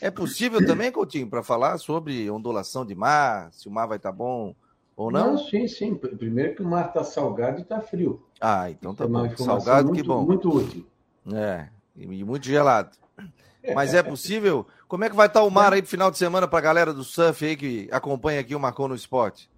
É 0.00 0.10
possível 0.10 0.64
também, 0.64 0.90
Coutinho, 0.90 1.28
para 1.28 1.42
falar 1.42 1.76
sobre 1.78 2.30
ondulação 2.30 2.86
de 2.86 2.94
mar, 2.94 3.52
se 3.52 3.68
o 3.68 3.70
mar 3.70 3.86
vai 3.86 3.98
estar 3.98 4.10
tá 4.10 4.16
bom 4.16 4.54
ou 4.96 5.10
não? 5.10 5.32
Não, 5.32 5.38
sim, 5.38 5.66
sim. 5.68 5.94
Primeiro 5.94 6.54
que 6.54 6.62
o 6.62 6.66
mar 6.66 6.88
está 6.88 7.04
salgado 7.04 7.58
e 7.58 7.62
está 7.62 7.80
frio. 7.80 8.22
Ah, 8.40 8.70
então 8.70 8.94
tá 8.94 9.04
é 9.04 9.06
bom. 9.06 9.36
Salgado, 9.36 9.88
muito, 9.88 10.02
que 10.02 10.06
bom. 10.06 10.24
Muito 10.24 10.48
útil. 10.48 10.86
É, 11.34 11.68
e 11.96 12.24
muito 12.24 12.46
gelado. 12.46 12.96
Mas 13.74 13.92
é 13.92 14.02
possível? 14.02 14.66
Como 14.88 15.04
é 15.04 15.10
que 15.10 15.16
vai 15.16 15.26
estar 15.26 15.40
tá 15.40 15.46
o 15.46 15.50
mar 15.50 15.72
aí 15.72 15.82
no 15.82 15.86
final 15.86 16.10
de 16.10 16.16
semana 16.16 16.48
para 16.48 16.58
a 16.58 16.62
galera 16.62 16.94
do 16.94 17.04
surf 17.04 17.44
aí 17.44 17.56
que 17.56 17.88
acompanha 17.92 18.40
aqui 18.40 18.54
o 18.54 18.60
Marcou 18.60 18.88
no 18.88 18.94
Esporte? 18.94 19.50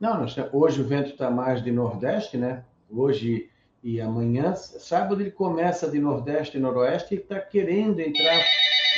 Não, 0.00 0.26
hoje 0.52 0.82
o 0.82 0.86
vento 0.86 1.10
está 1.10 1.30
mais 1.30 1.62
de 1.62 1.70
nordeste, 1.70 2.36
né? 2.36 2.64
Hoje 2.90 3.48
e 3.82 4.00
amanhã, 4.00 4.54
sábado 4.56 5.20
ele 5.20 5.30
começa 5.30 5.88
de 5.88 6.00
nordeste 6.00 6.56
e 6.56 6.60
noroeste 6.60 7.14
e 7.14 7.18
está 7.18 7.38
querendo 7.38 8.00
entrar 8.00 8.42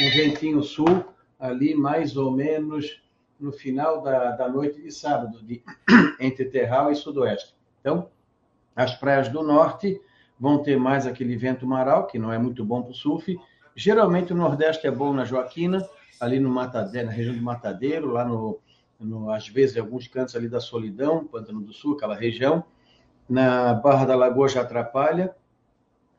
um 0.01 0.11
ventinho 0.11 0.63
sul, 0.63 1.05
ali 1.39 1.75
mais 1.75 2.17
ou 2.17 2.31
menos 2.31 3.03
no 3.39 3.53
final 3.53 4.03
da, 4.03 4.33
da 4.33 4.49
noite 4.49 4.81
de 4.81 4.91
sábado, 4.91 5.43
de, 5.43 5.63
entre 6.19 6.47
Terral 6.47 6.91
e 6.91 6.97
Sudoeste. 6.97 7.55
Então, 7.81 8.09
as 8.75 8.95
praias 8.95 9.29
do 9.29 9.43
norte 9.43 10.01
vão 10.39 10.63
ter 10.63 10.79
mais 10.79 11.07
aquele 11.07 11.37
vento 11.37 11.67
maral, 11.67 12.07
que 12.07 12.19
não 12.19 12.33
é 12.33 12.39
muito 12.39 12.65
bom 12.65 12.83
para 12.83 12.93
o 12.93 12.95
surf. 12.95 13.39
Geralmente 13.75 14.33
o 14.33 14.37
Nordeste 14.37 14.87
é 14.87 14.91
bom 14.91 15.13
na 15.13 15.25
Joaquina, 15.25 15.89
ali 16.21 16.41
no 16.41 16.51
Matadeiro, 16.51 17.07
na 17.07 17.13
região 17.13 17.35
do 17.35 17.43
Matadeiro, 17.43 18.09
lá 18.09 18.25
no, 18.25 18.59
no, 18.99 19.31
às 19.33 19.49
vezes, 19.49 19.77
em 19.77 19.81
alguns 19.81 20.09
cantos 20.09 20.35
ali 20.35 20.49
da 20.49 20.61
Solidão, 20.61 21.25
Pantano 21.25 21.61
do 21.61 21.73
Sul, 21.73 21.95
aquela 21.95 22.15
região. 22.15 22.65
Na 23.29 23.75
Barra 23.75 24.07
da 24.07 24.17
Lagoa 24.17 24.49
já 24.49 24.63
atrapalha. 24.63 25.35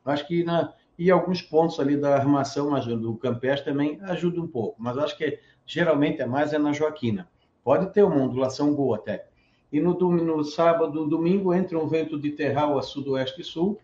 Acho 0.04 0.26
que 0.26 0.44
na, 0.44 0.72
e 1.00 1.10
alguns 1.10 1.40
pontos 1.40 1.80
ali 1.80 1.96
da 1.96 2.14
armação 2.14 2.78
do 2.78 3.16
Campestre 3.16 3.72
também 3.72 3.98
ajuda 4.02 4.38
um 4.38 4.46
pouco, 4.46 4.76
mas 4.78 4.98
acho 4.98 5.16
que 5.16 5.38
geralmente 5.64 6.20
é 6.20 6.26
mais 6.26 6.52
é 6.52 6.58
na 6.58 6.74
Joaquina. 6.74 7.26
Pode 7.64 7.90
ter 7.94 8.02
uma 8.02 8.16
ondulação 8.16 8.74
boa 8.74 8.98
até. 8.98 9.26
E 9.72 9.80
no, 9.80 9.94
no 9.94 10.44
sábado, 10.44 11.06
domingo, 11.06 11.54
entra 11.54 11.78
um 11.78 11.88
vento 11.88 12.20
de 12.20 12.32
terral 12.32 12.78
a 12.78 12.82
sudoeste 12.82 13.40
e 13.40 13.44
sul, 13.44 13.80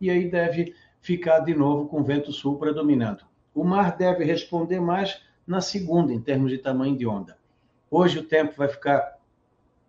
e 0.00 0.08
aí 0.08 0.30
deve 0.30 0.72
ficar 1.00 1.40
de 1.40 1.52
novo 1.56 1.88
com 1.88 2.04
vento 2.04 2.30
sul 2.30 2.56
predominando. 2.56 3.24
O 3.52 3.64
mar 3.64 3.96
deve 3.96 4.22
responder 4.22 4.78
mais 4.78 5.20
na 5.44 5.60
segunda, 5.60 6.12
em 6.12 6.20
termos 6.20 6.52
de 6.52 6.58
tamanho 6.58 6.96
de 6.96 7.04
onda. 7.04 7.36
Hoje 7.90 8.20
o 8.20 8.22
tempo 8.22 8.54
vai 8.56 8.68
ficar 8.68 9.18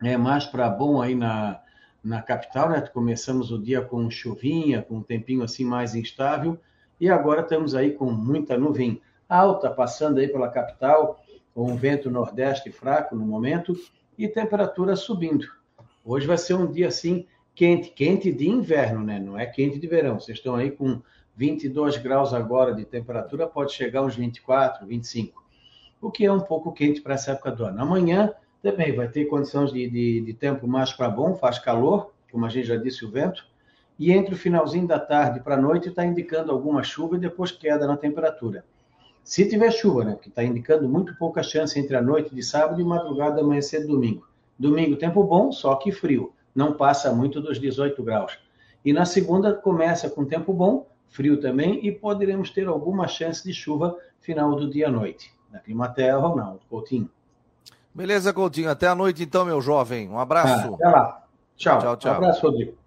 é, 0.02 0.18
mais 0.18 0.48
para 0.48 0.68
bom 0.68 1.00
aí 1.00 1.14
na, 1.14 1.62
na 2.04 2.24
capital, 2.24 2.72
né? 2.72 2.82
Começamos 2.82 3.52
o 3.52 3.62
dia 3.62 3.84
com 3.84 4.10
chuvinha, 4.10 4.82
com 4.82 4.96
um 4.96 5.04
tempinho 5.04 5.44
assim 5.44 5.64
mais 5.64 5.94
instável, 5.94 6.60
e 7.02 7.10
agora 7.10 7.42
estamos 7.42 7.74
aí 7.74 7.94
com 7.94 8.12
muita 8.12 8.56
nuvem 8.56 9.02
alta 9.28 9.72
passando 9.72 10.20
aí 10.20 10.28
pela 10.28 10.48
capital, 10.48 11.20
com 11.52 11.64
um 11.72 11.76
vento 11.76 12.12
nordeste 12.12 12.72
fraco 12.72 13.16
no 13.16 13.26
momento 13.26 13.76
e 14.16 14.28
temperatura 14.28 14.96
subindo. 14.96 15.48
Hoje 16.06 16.28
vai 16.28 16.38
ser 16.38 16.54
um 16.54 16.72
dia 16.72 16.90
assim 16.90 17.26
quente, 17.56 17.90
quente 17.90 18.32
de 18.32 18.48
inverno, 18.48 19.04
né? 19.04 19.20
Não 19.20 19.36
é 19.36 19.48
quente 19.48 19.80
de 19.80 19.88
verão. 19.88 20.20
Vocês 20.20 20.38
estão 20.38 20.54
aí 20.54 20.70
com 20.70 21.02
22 21.36 21.98
graus 21.98 22.36
agora 22.36 22.72
de 22.72 22.86
temperatura, 22.86 23.48
pode 23.48 23.74
chegar 23.74 24.04
uns 24.04 24.16
24, 24.16 24.86
25, 24.86 25.44
o 26.00 26.12
que 26.12 26.24
é 26.24 26.32
um 26.32 26.42
pouco 26.42 26.72
quente 26.72 27.02
para 27.02 27.16
essa 27.16 27.32
época 27.32 27.52
do 27.52 27.66
ano. 27.66 27.82
Amanhã 27.82 28.32
também 28.62 28.96
vai 28.96 29.08
ter 29.08 29.26
condições 29.26 29.74
de, 29.74 29.90
de, 29.90 30.22
de 30.22 30.34
tempo 30.36 30.68
mais 30.68 30.94
para 30.94 31.10
bom, 31.10 31.34
faz 31.34 31.58
calor, 31.58 32.12
como 32.32 32.46
a 32.46 32.50
gente 32.50 32.68
já 32.68 32.76
disse, 32.76 33.04
o 33.04 33.10
vento, 33.10 33.44
e 34.02 34.12
entre 34.12 34.34
o 34.34 34.38
finalzinho 34.38 34.88
da 34.88 35.00
tarde 35.00 35.42
para 35.42 35.54
a 35.54 35.62
noite 35.62 35.90
está 35.90 36.04
indicando 36.04 36.52
alguma 36.52 36.82
chuva 36.82 37.18
e 37.18 37.20
depois 37.20 37.52
queda 37.52 37.86
na 37.86 37.96
temperatura. 37.96 38.66
Se 39.24 39.48
tiver 39.48 39.70
chuva, 39.70 40.04
né, 40.04 40.18
que 40.20 40.28
está 40.28 40.44
indicando 40.44 40.90
muito 40.90 41.16
pouca 41.18 41.44
chance 41.44 41.80
entre 41.80 41.96
a 41.96 42.02
noite 42.02 42.34
de 42.34 42.42
sábado 42.42 42.82
e 42.82 42.84
madrugada 42.84 43.42
amanhecer 43.42 43.82
de 43.82 43.88
domingo. 43.88 44.26
Domingo, 44.58 44.96
tempo 44.96 45.24
bom, 45.24 45.52
só 45.52 45.76
que 45.76 45.92
frio, 45.92 46.34
não 46.56 46.74
passa 46.74 47.14
muito 47.14 47.40
dos 47.40 47.60
18 47.60 48.02
graus. 48.02 48.40
E 48.84 48.92
na 48.92 49.06
segunda 49.06 49.54
começa 49.54 50.10
com 50.10 50.26
tempo 50.26 50.52
bom, 50.52 50.88
frio 51.08 51.40
também, 51.40 51.86
e 51.86 51.92
poderemos 51.92 52.50
ter 52.50 52.68
alguma 52.68 53.08
chance 53.08 53.44
de 53.44 53.54
chuva 53.54 53.96
final 54.20 54.56
do 54.56 54.68
dia 54.68 54.88
à 54.88 54.92
noite. 54.92 55.32
Na 55.52 55.60
Climaterra 55.60 56.28
ou 56.28 56.36
não, 56.36 56.60
Coutinho. 56.68 57.08
Beleza, 57.94 58.34
Coutinho. 58.34 58.72
Até 58.72 58.88
a 58.88 58.96
noite 58.96 59.22
então, 59.22 59.46
meu 59.46 59.62
jovem. 59.62 60.10
Um 60.10 60.18
abraço. 60.18 60.72
Ah, 60.72 60.74
até 60.74 60.88
lá. 60.88 61.24
Tchau. 61.56 61.80
Tchau, 61.80 61.98
tchau. 61.98 62.14
Um 62.14 62.16
abraço, 62.16 62.42
Rodrigo. 62.42 62.81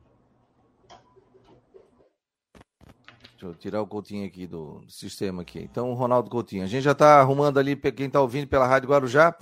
Deixa 3.44 3.46
eu 3.46 3.54
tirar 3.54 3.82
o 3.82 3.86
Coutinho 3.86 4.26
aqui 4.26 4.46
do, 4.46 4.82
sistema 4.88 5.42
aqui. 5.42 5.58
Então, 5.58 5.90
o 5.90 5.94
Ronaldo 5.94 6.30
Coutinho. 6.30 6.64
A 6.64 6.66
gente 6.66 6.82
já 6.82 6.92
está 6.92 7.20
arrumando 7.20 7.58
ali, 7.58 7.76
quem 7.76 8.06
está 8.06 8.18
ouvindo 8.18 8.48
pela 8.48 8.66
Rádio 8.66 8.88
Guarujá, 8.88 9.36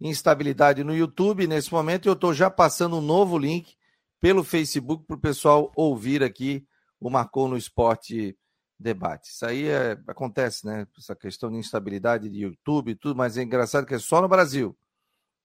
instabilidade 0.00 0.84
no 0.84 0.94
YouTube 0.94 1.44
nesse 1.48 1.72
momento. 1.72 2.08
Eu 2.08 2.12
estou 2.12 2.32
já 2.32 2.48
passando 2.48 2.96
um 2.96 3.00
novo 3.00 3.36
link 3.36 3.74
pelo 4.20 4.44
Facebook 4.44 5.04
para 5.08 5.16
o 5.16 5.20
pessoal 5.20 5.72
ouvir 5.74 6.22
aqui 6.22 6.64
o 7.00 7.10
Marcou 7.10 7.48
no 7.48 7.56
Esporte 7.56 8.38
Debate. 8.78 9.30
Isso 9.30 9.44
aí 9.44 9.66
é, 9.66 9.98
acontece, 10.06 10.64
né? 10.64 10.86
Essa 10.96 11.16
questão 11.16 11.50
de 11.50 11.56
instabilidade 11.56 12.28
de 12.28 12.42
YouTube 12.42 12.92
e 12.92 12.94
tudo, 12.94 13.16
mas 13.16 13.36
é 13.36 13.42
engraçado 13.42 13.86
que 13.86 13.94
é 13.94 13.98
só 13.98 14.22
no 14.22 14.28
Brasil. 14.28 14.78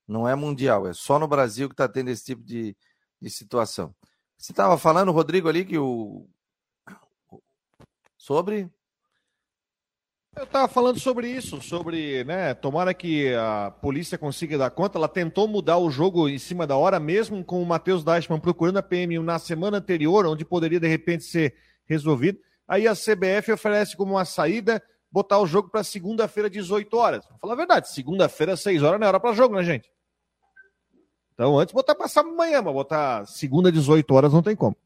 Não 0.07 0.27
é 0.27 0.35
mundial, 0.35 0.87
é 0.87 0.93
só 0.93 1.17
no 1.17 1.27
Brasil 1.27 1.67
que 1.67 1.73
está 1.73 1.87
tendo 1.87 2.09
esse 2.09 2.25
tipo 2.25 2.43
de, 2.43 2.77
de 3.19 3.29
situação. 3.31 3.95
Você 4.37 4.51
estava 4.51 4.77
falando, 4.77 5.11
Rodrigo, 5.11 5.49
ali, 5.49 5.65
que 5.65 5.79
o 5.79 6.27
Sobre? 8.23 8.71
Eu 10.33 10.45
estava 10.45 10.69
falando 10.69 10.97
sobre 10.97 11.27
isso, 11.27 11.61
sobre, 11.61 12.23
né, 12.23 12.53
tomara 12.53 12.93
que 12.93 13.33
a 13.33 13.69
polícia 13.81 14.17
consiga 14.17 14.57
dar 14.57 14.71
conta. 14.71 14.97
Ela 14.97 15.09
tentou 15.09 15.45
mudar 15.45 15.77
o 15.77 15.91
jogo 15.91 16.29
em 16.29 16.39
cima 16.39 16.65
da 16.65 16.77
hora, 16.77 17.01
mesmo 17.01 17.43
com 17.43 17.61
o 17.61 17.65
Matheus 17.65 18.01
Deichmann 18.01 18.39
procurando 18.39 18.77
a 18.77 18.81
PM 18.81 19.19
na 19.19 19.37
semana 19.39 19.79
anterior, 19.79 20.25
onde 20.25 20.45
poderia 20.45 20.79
de 20.79 20.87
repente 20.87 21.25
ser 21.25 21.53
resolvido. 21.85 22.39
Aí 22.65 22.87
a 22.87 22.93
CBF 22.93 23.51
oferece 23.51 23.97
como 23.97 24.13
uma 24.13 24.23
saída 24.23 24.81
botar 25.11 25.39
o 25.39 25.45
jogo 25.45 25.69
para 25.69 25.83
segunda-feira, 25.83 26.49
18 26.49 26.95
horas. 26.95 27.25
Vou 27.27 27.37
falar 27.39 27.53
a 27.55 27.57
verdade, 27.57 27.91
segunda-feira, 27.91 28.55
6 28.55 28.83
horas 28.83 29.01
não 29.01 29.05
é 29.05 29.09
hora 29.09 29.19
para 29.19 29.35
jogo, 29.35 29.53
né, 29.53 29.65
gente? 29.65 29.91
Então, 31.33 31.59
antes 31.59 31.73
botar 31.73 31.93
passar 31.93 32.21
amanhã, 32.21 32.61
mas 32.61 32.73
botar 32.73 33.25
segunda, 33.25 33.69
18 33.69 34.09
horas 34.15 34.31
não 34.31 34.41
tem 34.41 34.55
como. 34.55 34.77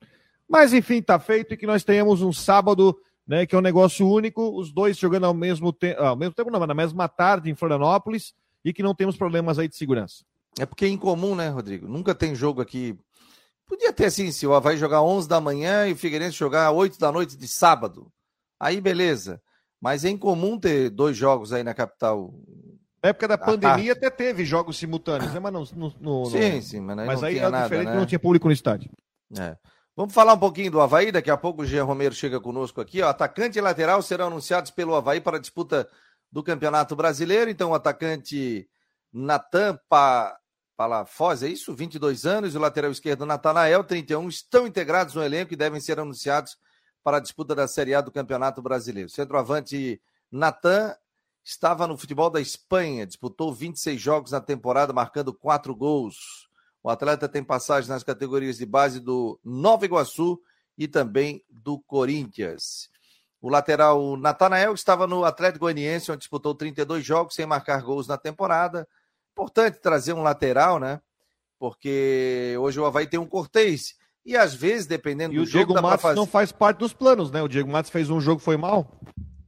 Mas 0.49 0.73
enfim, 0.73 1.03
tá 1.03 1.19
feito 1.19 1.53
e 1.53 1.57
que 1.57 1.67
nós 1.67 1.83
tenhamos 1.83 2.23
um 2.23 2.33
sábado 2.33 2.99
né, 3.27 3.45
que 3.45 3.53
é 3.53 3.57
um 3.57 3.61
negócio 3.61 4.07
único, 4.07 4.57
os 4.57 4.71
dois 4.71 4.97
jogando 4.97 5.25
ao 5.25 5.33
mesmo 5.33 5.73
tempo, 5.73 6.01
ao 6.01 6.15
mesmo 6.15 6.33
tempo 6.33 6.49
não, 6.49 6.59
mas 6.59 6.67
na 6.67 6.73
mesma 6.73 7.07
tarde 7.09 7.49
em 7.49 7.55
Florianópolis 7.55 8.33
e 8.63 8.71
que 8.71 8.81
não 8.81 8.95
temos 8.95 9.17
problemas 9.17 9.59
aí 9.59 9.67
de 9.67 9.75
segurança. 9.75 10.23
É 10.57 10.65
porque 10.65 10.85
é 10.85 10.89
incomum, 10.89 11.35
né, 11.35 11.49
Rodrigo? 11.49 11.87
Nunca 11.87 12.15
tem 12.15 12.33
jogo 12.33 12.61
aqui. 12.61 12.97
Podia 13.67 13.91
ter 13.91 14.05
assim, 14.05 14.31
se 14.31 14.47
o 14.47 14.53
Havaí 14.53 14.77
jogar 14.77 15.01
11 15.01 15.27
da 15.27 15.41
manhã 15.41 15.87
e 15.87 15.91
o 15.91 15.95
Figueirense 15.95 16.37
jogar 16.37 16.71
8 16.71 16.97
da 16.97 17.11
noite 17.11 17.37
de 17.37 17.47
sábado. 17.47 18.11
Aí 18.59 18.79
beleza. 18.79 19.41
Mas 19.79 20.05
é 20.05 20.09
incomum 20.09 20.57
ter 20.57 20.89
dois 20.89 21.15
jogos 21.15 21.53
aí 21.53 21.63
na 21.63 21.73
capital. 21.73 22.33
Na 23.03 23.09
época 23.09 23.27
da 23.27 23.37
pandemia 23.37 23.93
até 23.93 24.09
teve 24.09 24.43
jogos 24.43 24.77
simultâneos, 24.77 25.33
né? 25.33 25.39
Mas 25.39 25.53
não. 25.53 25.67
no, 25.75 25.93
no, 25.99 26.25
sim, 26.25 26.61
sim, 26.61 26.79
mas 26.79 26.97
aí, 26.97 27.05
mas 27.05 27.23
aí 27.23 27.37
é 27.37 27.51
diferente, 27.51 27.89
né? 27.89 27.95
não 27.95 28.05
tinha 28.05 28.17
público 28.17 28.47
no 28.47 28.53
estádio. 28.53 28.89
É. 29.37 29.55
Vamos 29.97 30.13
falar 30.13 30.35
um 30.35 30.39
pouquinho 30.39 30.69
do 30.69 30.79
Havaí, 30.79 31.11
daqui 31.11 31.31
a 31.31 31.35
pouco 31.35 31.63
o 31.63 31.65
Jean 31.65 31.83
Romero 31.83 32.13
chega 32.13 32.39
conosco 32.39 32.79
aqui. 32.79 33.01
Atacante 33.01 33.57
e 33.57 33.61
lateral 33.61 33.99
serão 34.03 34.27
anunciados 34.27 34.69
pelo 34.69 34.93
Havaí 34.93 35.19
para 35.19 35.37
a 35.37 35.39
disputa 35.39 35.89
do 36.31 36.43
Campeonato 36.43 36.95
Brasileiro. 36.95 37.49
Então, 37.49 37.71
o 37.71 37.73
atacante 37.73 38.69
Natan 39.11 39.79
Palafoz, 40.77 41.41
é 41.41 41.47
isso? 41.47 41.73
22 41.73 42.27
anos, 42.27 42.53
e 42.53 42.57
o 42.57 42.59
lateral 42.59 42.91
esquerdo 42.91 43.25
Natanael, 43.25 43.83
31, 43.83 44.29
estão 44.29 44.67
integrados 44.67 45.15
no 45.15 45.23
elenco 45.23 45.53
e 45.53 45.57
devem 45.57 45.81
ser 45.81 45.99
anunciados 45.99 46.59
para 47.03 47.17
a 47.17 47.19
disputa 47.19 47.55
da 47.55 47.67
Série 47.67 47.95
A 47.95 48.01
do 48.01 48.11
Campeonato 48.11 48.61
Brasileiro. 48.61 49.09
Centroavante 49.09 49.99
Natan 50.31 50.95
estava 51.43 51.87
no 51.87 51.97
futebol 51.97 52.29
da 52.29 52.39
Espanha, 52.39 53.07
disputou 53.07 53.51
26 53.51 53.99
jogos 53.99 54.31
na 54.31 54.41
temporada, 54.41 54.93
marcando 54.93 55.33
quatro 55.33 55.75
gols. 55.75 56.46
O 56.83 56.89
atleta 56.89 57.27
tem 57.27 57.43
passagem 57.43 57.89
nas 57.89 58.03
categorias 58.03 58.57
de 58.57 58.65
base 58.65 58.99
do 58.99 59.39
Nova 59.43 59.85
Iguaçu 59.85 60.39
e 60.77 60.87
também 60.87 61.43
do 61.49 61.79
Corinthians. 61.79 62.89
O 63.41 63.49
lateral 63.49 64.17
Natanael 64.17 64.73
estava 64.73 65.05
no 65.05 65.23
Atlético 65.23 65.65
Goianiense, 65.65 66.11
onde 66.11 66.19
disputou 66.19 66.55
32 66.55 67.05
jogos 67.05 67.35
sem 67.35 67.45
marcar 67.45 67.81
gols 67.81 68.07
na 68.07 68.17
temporada. 68.17 68.87
Importante 69.31 69.79
trazer 69.79 70.13
um 70.13 70.23
lateral, 70.23 70.79
né? 70.79 70.99
Porque 71.59 72.55
hoje 72.59 72.79
o 72.79 72.85
Havaí 72.85 73.07
tem 73.07 73.19
um 73.19 73.27
Cortez. 73.27 73.95
E 74.25 74.35
às 74.35 74.53
vezes, 74.53 74.85
dependendo 74.85 75.33
e 75.33 75.37
do 75.37 75.43
o 75.43 75.45
jogo. 75.45 75.65
Diego 75.67 75.81
Matos 75.81 76.01
fazer... 76.01 76.15
não 76.15 76.25
faz 76.25 76.51
parte 76.51 76.79
dos 76.79 76.93
planos, 76.93 77.31
né? 77.31 77.41
O 77.41 77.47
Diego 77.47 77.69
Matos 77.69 77.91
fez 77.91 78.09
um 78.09 78.19
jogo 78.19 78.41
foi 78.41 78.57
mal. 78.57 78.99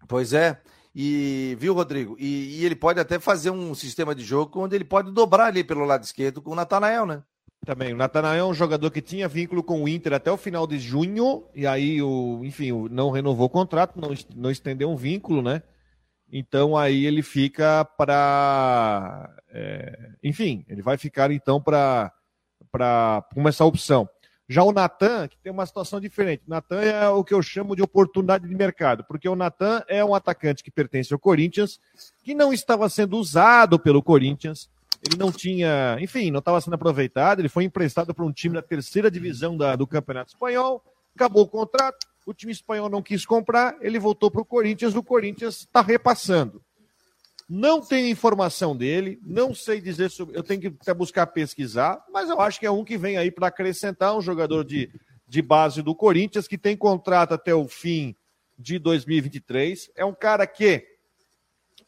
Pois 0.07 0.33
é. 0.33 0.61
E 0.93 1.55
viu, 1.59 1.73
Rodrigo? 1.73 2.15
E, 2.19 2.59
e, 2.59 2.65
ele 2.65 2.75
pode 2.75 2.99
até 2.99 3.19
fazer 3.19 3.51
um 3.51 3.75
sistema 3.75 4.15
de 4.15 4.23
jogo 4.23 4.59
onde 4.59 4.75
ele 4.75 4.83
pode 4.83 5.11
dobrar 5.11 5.45
ali 5.45 5.63
pelo 5.63 5.85
lado 5.85 6.03
esquerdo 6.03 6.41
com 6.41 6.51
o 6.51 6.55
Natanael, 6.55 7.05
né? 7.05 7.23
Também. 7.65 7.93
O 7.93 7.97
Natanael 7.97 8.45
é 8.45 8.49
um 8.49 8.53
jogador 8.53 8.89
que 8.89 9.01
tinha 9.01 9.27
vínculo 9.27 9.61
com 9.61 9.83
o 9.83 9.87
Inter 9.87 10.13
até 10.13 10.31
o 10.31 10.37
final 10.37 10.65
de 10.65 10.79
junho, 10.79 11.45
e 11.53 11.67
aí, 11.67 12.01
o, 12.01 12.41
enfim, 12.43 12.71
não 12.89 13.11
renovou 13.11 13.45
o 13.47 13.49
contrato, 13.49 13.99
não, 13.99 14.09
não 14.35 14.49
estendeu 14.49 14.89
um 14.89 14.95
vínculo, 14.95 15.41
né? 15.41 15.61
Então 16.31 16.77
aí 16.77 17.05
ele 17.05 17.21
fica 17.21 17.83
para. 17.83 19.35
É, 19.51 20.11
enfim, 20.23 20.63
ele 20.67 20.81
vai 20.81 20.97
ficar 20.97 21.31
então 21.31 21.61
para 21.61 22.13
com 23.33 23.47
essa 23.47 23.65
opção. 23.65 24.07
Já 24.49 24.63
o 24.63 24.71
Natan, 24.71 25.27
que 25.27 25.37
tem 25.37 25.51
uma 25.51 25.65
situação 25.65 26.01
diferente. 26.01 26.41
O 26.47 26.49
Natan 26.49 26.81
é 26.81 27.07
o 27.07 27.23
que 27.23 27.35
eu 27.35 27.41
chamo 27.41 27.75
de 27.75 27.83
oportunidade 27.83 28.47
de 28.47 28.55
mercado, 28.55 29.03
porque 29.03 29.29
o 29.29 29.35
Natan 29.35 29.83
é 29.87 30.03
um 30.03 30.15
atacante 30.15 30.63
que 30.63 30.71
pertence 30.71 31.13
ao 31.13 31.19
Corinthians, 31.19 31.79
que 32.23 32.33
não 32.33 32.51
estava 32.51 32.89
sendo 32.89 33.15
usado 33.15 33.77
pelo 33.77 34.01
Corinthians, 34.01 34.67
ele 35.07 35.17
não 35.17 35.31
tinha, 35.31 35.97
enfim, 36.01 36.31
não 36.31 36.39
estava 36.39 36.59
sendo 36.59 36.73
aproveitado, 36.73 37.39
ele 37.39 37.47
foi 37.47 37.63
emprestado 37.63 38.11
para 38.11 38.25
um 38.25 38.31
time 38.31 38.55
da 38.55 38.61
terceira 38.63 39.11
divisão 39.11 39.55
da, 39.55 39.75
do 39.75 39.85
Campeonato 39.85 40.31
Espanhol, 40.31 40.83
acabou 41.15 41.43
o 41.43 41.47
contrato, 41.47 42.07
o 42.25 42.33
time 42.33 42.51
espanhol 42.51 42.89
não 42.89 43.03
quis 43.03 43.27
comprar, 43.27 43.77
ele 43.81 43.99
voltou 43.99 44.31
para 44.31 44.41
o 44.41 44.45
Corinthians, 44.45 44.95
o 44.95 45.03
Corinthians 45.03 45.59
está 45.59 45.81
repassando. 45.81 46.59
Não 47.49 47.81
tenho 47.81 48.07
informação 48.07 48.77
dele, 48.77 49.19
não 49.23 49.55
sei 49.55 49.81
dizer 49.81 50.11
sobre. 50.11 50.37
Eu 50.37 50.43
tenho 50.43 50.61
que 50.61 50.67
até 50.67 50.93
buscar 50.93 51.25
pesquisar, 51.25 52.05
mas 52.13 52.29
eu 52.29 52.39
acho 52.39 52.59
que 52.59 52.65
é 52.67 52.69
um 52.69 52.85
que 52.85 52.95
vem 52.95 53.17
aí 53.17 53.31
para 53.31 53.47
acrescentar 53.47 54.15
um 54.15 54.21
jogador 54.21 54.63
de, 54.63 54.91
de 55.27 55.41
base 55.41 55.81
do 55.81 55.95
Corinthians, 55.95 56.47
que 56.47 56.59
tem 56.59 56.77
contrato 56.77 57.33
até 57.33 57.51
o 57.55 57.67
fim 57.67 58.15
de 58.55 58.77
2023. 58.77 59.89
É 59.95 60.05
um 60.05 60.13
cara 60.13 60.45
que 60.45 60.85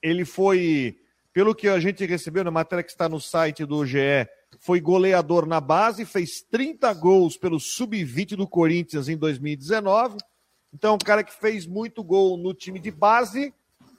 ele 0.02 0.26
foi, 0.26 0.98
pelo 1.32 1.54
que 1.54 1.68
a 1.68 1.80
gente 1.80 2.04
recebeu 2.08 2.44
na 2.44 2.50
matéria 2.50 2.84
que 2.84 2.90
está 2.90 3.08
no 3.08 3.22
site 3.22 3.64
do 3.64 3.86
GE, 3.86 4.28
foi 4.60 4.82
goleador 4.82 5.46
na 5.46 5.62
base, 5.62 6.06
fez 6.06 6.42
30 6.42 6.92
gols 6.96 7.38
pelo 7.38 7.60
sub-20 7.60 8.36
do 8.36 8.48
Corinthians 8.48 9.08
em 9.08 9.16
2019. 9.16 10.18
Então, 10.74 10.96
um 10.96 10.98
cara 10.98 11.24
que 11.24 11.34
fez 11.34 11.68
muito 11.68 12.04
gol 12.04 12.36
no 12.36 12.52
time 12.52 12.80
de 12.80 12.90
base, 12.90 13.54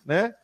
né? 0.04 0.34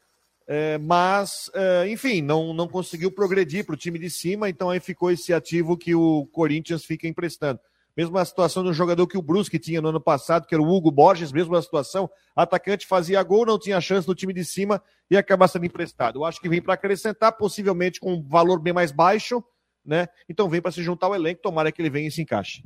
É, 0.51 0.79
mas, 0.79 1.51
é, 1.53 1.91
enfim, 1.91 2.23
não, 2.23 2.55
não 2.55 2.67
conseguiu 2.67 3.13
progredir 3.13 3.67
para 3.67 3.75
o 3.75 3.77
time 3.77 3.99
de 3.99 4.09
cima, 4.09 4.49
então 4.49 4.71
aí 4.71 4.81
ficou 4.81 5.11
esse 5.11 5.31
ativo 5.31 5.77
que 5.77 5.95
o 5.95 6.27
Corinthians 6.33 6.87
fica 6.87 7.07
emprestando. 7.07 7.61
Mesma 7.95 8.25
situação 8.25 8.63
do 8.63 8.73
jogador 8.73 9.07
que 9.07 9.19
o 9.19 9.23
Brusque 9.23 9.59
tinha 9.59 9.83
no 9.83 9.89
ano 9.91 10.01
passado, 10.01 10.47
que 10.47 10.55
era 10.55 10.63
o 10.63 10.67
Hugo 10.67 10.91
Borges, 10.91 11.33
mesma 11.33 11.61
situação. 11.61 12.09
Atacante 12.35 12.87
fazia 12.87 13.23
gol, 13.23 13.45
não 13.45 13.59
tinha 13.59 13.79
chance 13.79 14.09
no 14.09 14.15
time 14.15 14.33
de 14.33 14.43
cima 14.43 14.83
e 15.11 15.19
acaba 15.19 15.47
sendo 15.47 15.67
emprestado. 15.67 16.21
Eu 16.21 16.25
acho 16.25 16.41
que 16.41 16.49
vem 16.49 16.63
para 16.63 16.75
acrescentar, 16.75 17.37
possivelmente 17.37 18.01
com 18.01 18.15
um 18.15 18.23
valor 18.23 18.59
bem 18.59 18.73
mais 18.73 18.91
baixo, 18.91 19.45
né? 19.85 20.09
Então 20.29 20.49
vem 20.49 20.63
para 20.63 20.71
se 20.71 20.83
juntar 20.83 21.09
ao 21.09 21.15
elenco, 21.15 21.43
tomara 21.43 21.71
que 21.71 21.83
ele 21.83 21.91
venha 21.91 22.09
e 22.09 22.11
se 22.11 22.23
encaixe. 22.23 22.63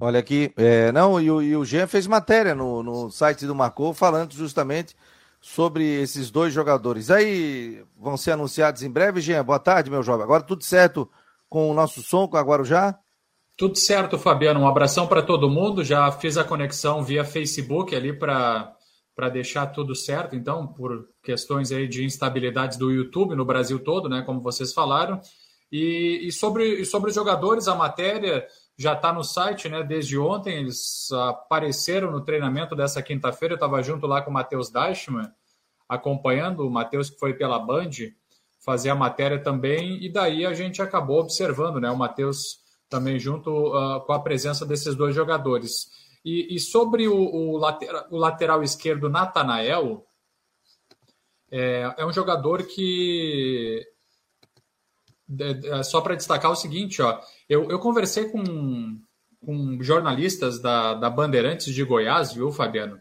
Olha 0.00 0.18
aqui, 0.18 0.50
é, 0.56 0.90
não, 0.92 1.20
e 1.20 1.30
o, 1.30 1.42
e 1.42 1.54
o 1.54 1.64
Jean 1.64 1.86
fez 1.86 2.06
matéria 2.06 2.54
no, 2.54 2.82
no 2.82 3.10
site 3.10 3.46
do 3.46 3.54
Marcou 3.54 3.92
falando 3.92 4.32
justamente 4.32 4.96
sobre 5.40 5.84
esses 5.84 6.30
dois 6.30 6.54
jogadores. 6.54 7.10
Aí 7.10 7.84
vão 7.98 8.16
ser 8.16 8.32
anunciados 8.32 8.82
em 8.82 8.90
breve, 8.90 9.20
Jean. 9.20 9.44
Boa 9.44 9.58
tarde, 9.58 9.90
meu 9.90 10.02
jovem. 10.02 10.24
Agora 10.24 10.42
tudo 10.42 10.64
certo 10.64 11.10
com 11.50 11.70
o 11.70 11.74
nosso 11.74 12.02
som, 12.02 12.26
com 12.26 12.38
a 12.38 12.42
Guarujá? 12.42 12.98
Tudo 13.58 13.78
certo, 13.78 14.18
Fabiano. 14.18 14.60
Um 14.60 14.66
abração 14.66 15.06
para 15.06 15.20
todo 15.20 15.50
mundo. 15.50 15.84
Já 15.84 16.10
fiz 16.10 16.38
a 16.38 16.44
conexão 16.44 17.04
via 17.04 17.24
Facebook 17.24 17.94
ali 17.94 18.12
para 18.12 18.74
para 19.14 19.28
deixar 19.28 19.66
tudo 19.66 19.94
certo, 19.94 20.34
então, 20.34 20.66
por 20.66 21.06
questões 21.22 21.70
aí 21.70 21.86
de 21.86 22.02
instabilidades 22.02 22.78
do 22.78 22.90
YouTube 22.90 23.34
no 23.34 23.44
Brasil 23.44 23.78
todo, 23.78 24.08
né, 24.08 24.22
como 24.24 24.40
vocês 24.40 24.72
falaram. 24.72 25.20
E, 25.70 26.20
e 26.26 26.32
sobre, 26.32 26.80
e 26.80 26.86
sobre 26.86 27.10
os 27.10 27.14
jogadores, 27.14 27.68
a 27.68 27.74
matéria 27.74 28.46
já 28.80 28.94
está 28.94 29.12
no 29.12 29.22
site, 29.22 29.68
né? 29.68 29.82
Desde 29.82 30.18
ontem 30.18 30.56
eles 30.56 31.12
apareceram 31.12 32.10
no 32.10 32.22
treinamento 32.24 32.74
dessa 32.74 33.02
quinta-feira. 33.02 33.52
Eu 33.52 33.56
estava 33.56 33.82
junto 33.82 34.06
lá 34.06 34.22
com 34.22 34.30
o 34.30 34.32
Matheus 34.32 34.70
Deichmann, 34.70 35.30
acompanhando 35.86 36.66
o 36.66 36.70
Matheus 36.70 37.10
que 37.10 37.18
foi 37.18 37.34
pela 37.34 37.58
Band 37.58 37.90
fazer 38.64 38.88
a 38.88 38.94
matéria 38.94 39.38
também. 39.38 40.02
E 40.02 40.10
daí 40.10 40.46
a 40.46 40.54
gente 40.54 40.80
acabou 40.80 41.20
observando, 41.20 41.78
né? 41.78 41.90
O 41.90 41.96
Matheus 41.98 42.60
também 42.88 43.18
junto 43.18 43.50
uh, 43.50 44.00
com 44.00 44.14
a 44.14 44.22
presença 44.22 44.64
desses 44.64 44.94
dois 44.94 45.14
jogadores. 45.14 45.90
E, 46.24 46.56
e 46.56 46.58
sobre 46.58 47.06
o, 47.06 47.14
o, 47.14 47.58
lateral, 47.58 48.06
o, 48.10 48.16
lateral, 48.16 48.62
esquerdo, 48.62 49.10
Natanael, 49.10 50.06
é, 51.50 51.96
é 51.98 52.06
um 52.06 52.12
jogador 52.14 52.62
que 52.62 53.86
só 55.84 56.00
para 56.00 56.14
destacar 56.14 56.50
o 56.50 56.56
seguinte, 56.56 57.00
ó, 57.02 57.20
eu, 57.48 57.70
eu 57.70 57.78
conversei 57.78 58.28
com, 58.28 58.98
com 59.44 59.78
jornalistas 59.82 60.60
da, 60.60 60.94
da 60.94 61.10
Bandeirantes 61.10 61.74
de 61.74 61.84
Goiás, 61.84 62.32
viu, 62.32 62.50
Fabiano? 62.50 63.00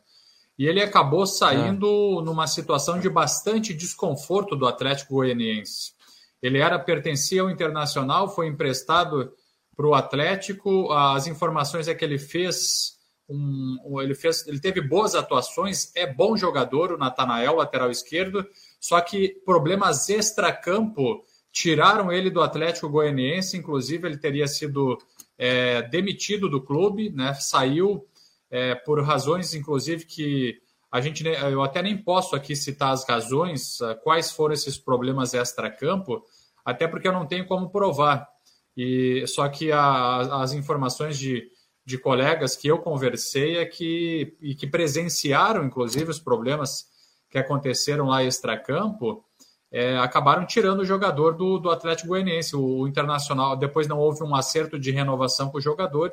E 0.57 0.67
ele 0.67 0.81
acabou 0.81 1.25
saindo 1.25 2.19
é. 2.19 2.23
numa 2.23 2.45
situação 2.45 2.99
de 2.99 3.09
bastante 3.09 3.73
desconforto 3.73 4.55
do 4.55 4.67
Atlético 4.67 5.15
Goianiense. 5.15 5.93
Ele 6.41 6.57
era 6.57 6.77
pertencia 6.77 7.41
ao 7.41 7.49
Internacional, 7.49 8.33
foi 8.33 8.47
emprestado 8.47 9.31
para 9.75 9.87
o 9.87 9.93
Atlético. 9.93 10.91
As 10.91 11.27
informações 11.27 11.87
é 11.87 11.95
que 11.95 12.03
ele 12.03 12.17
fez 12.17 12.99
um, 13.29 14.01
ele 14.01 14.15
fez, 14.15 14.47
ele 14.47 14.59
teve 14.59 14.81
boas 14.81 15.13
atuações, 15.13 15.95
é 15.95 16.11
bom 16.11 16.35
jogador, 16.35 16.91
o 16.91 16.97
Natanael, 16.97 17.55
lateral 17.55 17.91
esquerdo, 17.91 18.45
só 18.79 18.99
que 18.99 19.29
problemas 19.45 20.09
extra-campo 20.09 21.23
tiraram 21.51 22.11
ele 22.11 22.29
do 22.29 22.41
Atlético 22.41 22.89
Goianiense, 22.89 23.57
inclusive 23.57 24.07
ele 24.07 24.17
teria 24.17 24.47
sido 24.47 24.97
é, 25.37 25.81
demitido 25.83 26.49
do 26.49 26.61
clube, 26.61 27.09
né? 27.09 27.33
Saiu 27.33 28.05
é, 28.49 28.75
por 28.75 29.01
razões, 29.03 29.53
inclusive, 29.53 30.05
que 30.05 30.61
a 30.91 30.99
gente, 31.01 31.23
eu 31.23 31.61
até 31.61 31.81
nem 31.81 31.95
posso 31.95 32.35
aqui 32.35 32.55
citar 32.55 32.91
as 32.91 33.07
razões, 33.07 33.79
uh, 33.79 33.95
quais 34.03 34.31
foram 34.31 34.53
esses 34.53 34.77
problemas 34.77 35.35
extra-campo, 35.35 36.23
até 36.65 36.87
porque 36.87 37.07
eu 37.07 37.13
não 37.13 37.27
tenho 37.27 37.45
como 37.45 37.69
provar. 37.69 38.27
E 38.75 39.23
só 39.27 39.47
que 39.47 39.71
a, 39.71 40.41
as 40.41 40.53
informações 40.53 41.17
de, 41.17 41.47
de 41.85 41.97
colegas 41.97 42.55
que 42.55 42.67
eu 42.67 42.79
conversei 42.79 43.57
é 43.57 43.65
que, 43.65 44.35
e 44.41 44.55
que 44.55 44.65
presenciaram, 44.65 45.63
inclusive, 45.63 46.09
os 46.09 46.19
problemas 46.19 46.87
que 47.29 47.37
aconteceram 47.37 48.07
lá 48.07 48.23
extra-campo, 48.23 49.23
é, 49.71 49.97
acabaram 49.97 50.45
tirando 50.45 50.79
o 50.79 50.85
jogador 50.85 51.35
do, 51.35 51.59
do 51.59 51.69
Atlético 51.69 52.09
Goianiense. 52.09 52.55
O, 52.55 52.81
o, 52.81 52.87
Internacional, 52.87 53.55
depois 53.55 53.87
não 53.87 53.99
houve 53.99 54.23
um 54.23 54.35
acerto 54.35 54.79
de 54.79 54.91
renovação 54.91 55.49
com 55.49 55.57
o 55.57 55.61
jogador. 55.61 56.11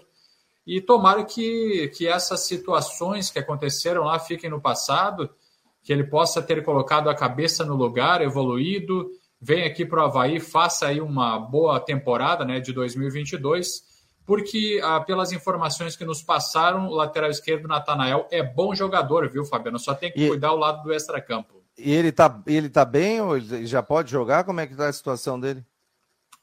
E 0.67 0.81
tomara 0.81 1.25
que, 1.25 1.89
que 1.97 2.07
essas 2.07 2.47
situações 2.47 3.31
que 3.31 3.39
aconteceram 3.39 4.05
lá 4.05 4.19
fiquem 4.19 4.51
no 4.51 4.61
passado, 4.61 5.31
que 5.83 5.93
ele 5.93 6.05
possa 6.05 6.43
ter 6.43 6.65
colocado 6.65 7.09
a 7.09 7.15
cabeça 7.15 7.65
no 7.65 7.77
lugar, 7.77 8.21
evoluído, 8.21 9.09
venha 9.41 9.67
aqui 9.67 9.87
para 9.87 10.03
o 10.03 10.07
Havaí, 10.07 10.41
faça 10.41 10.89
aí 10.89 11.01
uma 11.01 11.39
boa 11.39 11.79
temporada 11.79 12.45
né, 12.45 12.59
de 12.59 12.73
2022, 12.73 13.85
porque 14.27 14.81
ah, 14.83 15.01
pelas 15.01 15.31
informações 15.31 15.97
que 15.97 16.05
nos 16.05 16.21
passaram, 16.21 16.89
o 16.89 16.95
lateral 16.95 17.31
esquerdo, 17.31 17.69
Natanael, 17.69 18.27
é 18.33 18.43
bom 18.43 18.75
jogador, 18.75 19.31
viu, 19.31 19.45
Fabiano? 19.45 19.79
Só 19.79 19.95
tem 19.95 20.11
que 20.11 20.21
e... 20.21 20.29
cuidar 20.29 20.53
o 20.53 20.57
lado 20.57 20.83
do 20.83 20.93
extracampo. 20.93 21.56
E 21.79 21.93
ele 21.93 22.11
tá, 22.11 22.43
ele 22.47 22.71
tá 22.71 22.85
bem 22.85 23.21
ou 23.21 23.39
já 23.39 23.83
pode 23.83 24.11
jogar? 24.11 24.45
Como 24.45 24.61
é 24.61 24.67
que 24.67 24.75
tá 24.75 24.89
a 24.89 24.93
situação 24.93 25.39
dele? 25.39 25.65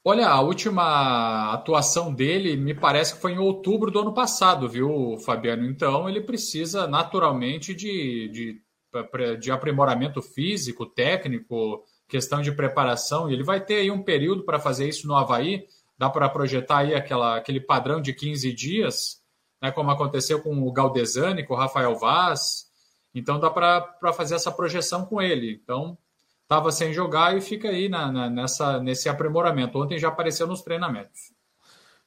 Olha, 0.06 0.28
a 0.28 0.40
última 0.42 1.54
atuação 1.54 2.12
dele 2.12 2.56
me 2.56 2.74
parece 2.74 3.14
que 3.14 3.22
foi 3.22 3.32
em 3.32 3.38
outubro 3.38 3.90
do 3.90 4.00
ano 4.00 4.12
passado, 4.12 4.68
viu, 4.68 5.16
Fabiano? 5.24 5.64
Então 5.64 6.06
ele 6.06 6.20
precisa 6.20 6.86
naturalmente 6.86 7.72
de, 7.74 8.28
de, 8.28 9.38
de 9.40 9.50
aprimoramento 9.50 10.20
físico, 10.20 10.84
técnico, 10.84 11.82
questão 12.06 12.42
de 12.42 12.52
preparação, 12.52 13.30
e 13.30 13.32
ele 13.32 13.42
vai 13.42 13.64
ter 13.64 13.76
aí 13.76 13.90
um 13.90 14.02
período 14.02 14.44
para 14.44 14.60
fazer 14.60 14.86
isso 14.86 15.06
no 15.08 15.16
Havaí. 15.16 15.66
Dá 15.96 16.10
para 16.10 16.28
projetar 16.28 16.78
aí 16.80 16.94
aquela, 16.94 17.38
aquele 17.38 17.60
padrão 17.60 17.98
de 17.98 18.12
15 18.12 18.52
dias, 18.52 19.22
né, 19.62 19.70
como 19.70 19.90
aconteceu 19.90 20.42
com 20.42 20.62
o 20.62 20.72
Galdesani, 20.72 21.46
com 21.46 21.54
o 21.54 21.56
Rafael 21.56 21.96
Vaz, 21.96 22.66
então 23.14 23.38
dá 23.38 23.48
para 23.48 24.12
fazer 24.12 24.34
essa 24.34 24.50
projeção 24.50 25.06
com 25.06 25.22
ele. 25.22 25.60
Então 25.62 25.96
estava 26.42 26.72
sem 26.72 26.92
jogar 26.92 27.36
e 27.36 27.40
fica 27.40 27.68
aí 27.68 27.88
na, 27.88 28.10
na, 28.10 28.30
nessa, 28.30 28.80
nesse 28.80 29.08
aprimoramento. 29.08 29.80
Ontem 29.80 29.98
já 29.98 30.08
apareceu 30.08 30.46
nos 30.46 30.62
treinamentos. 30.62 31.32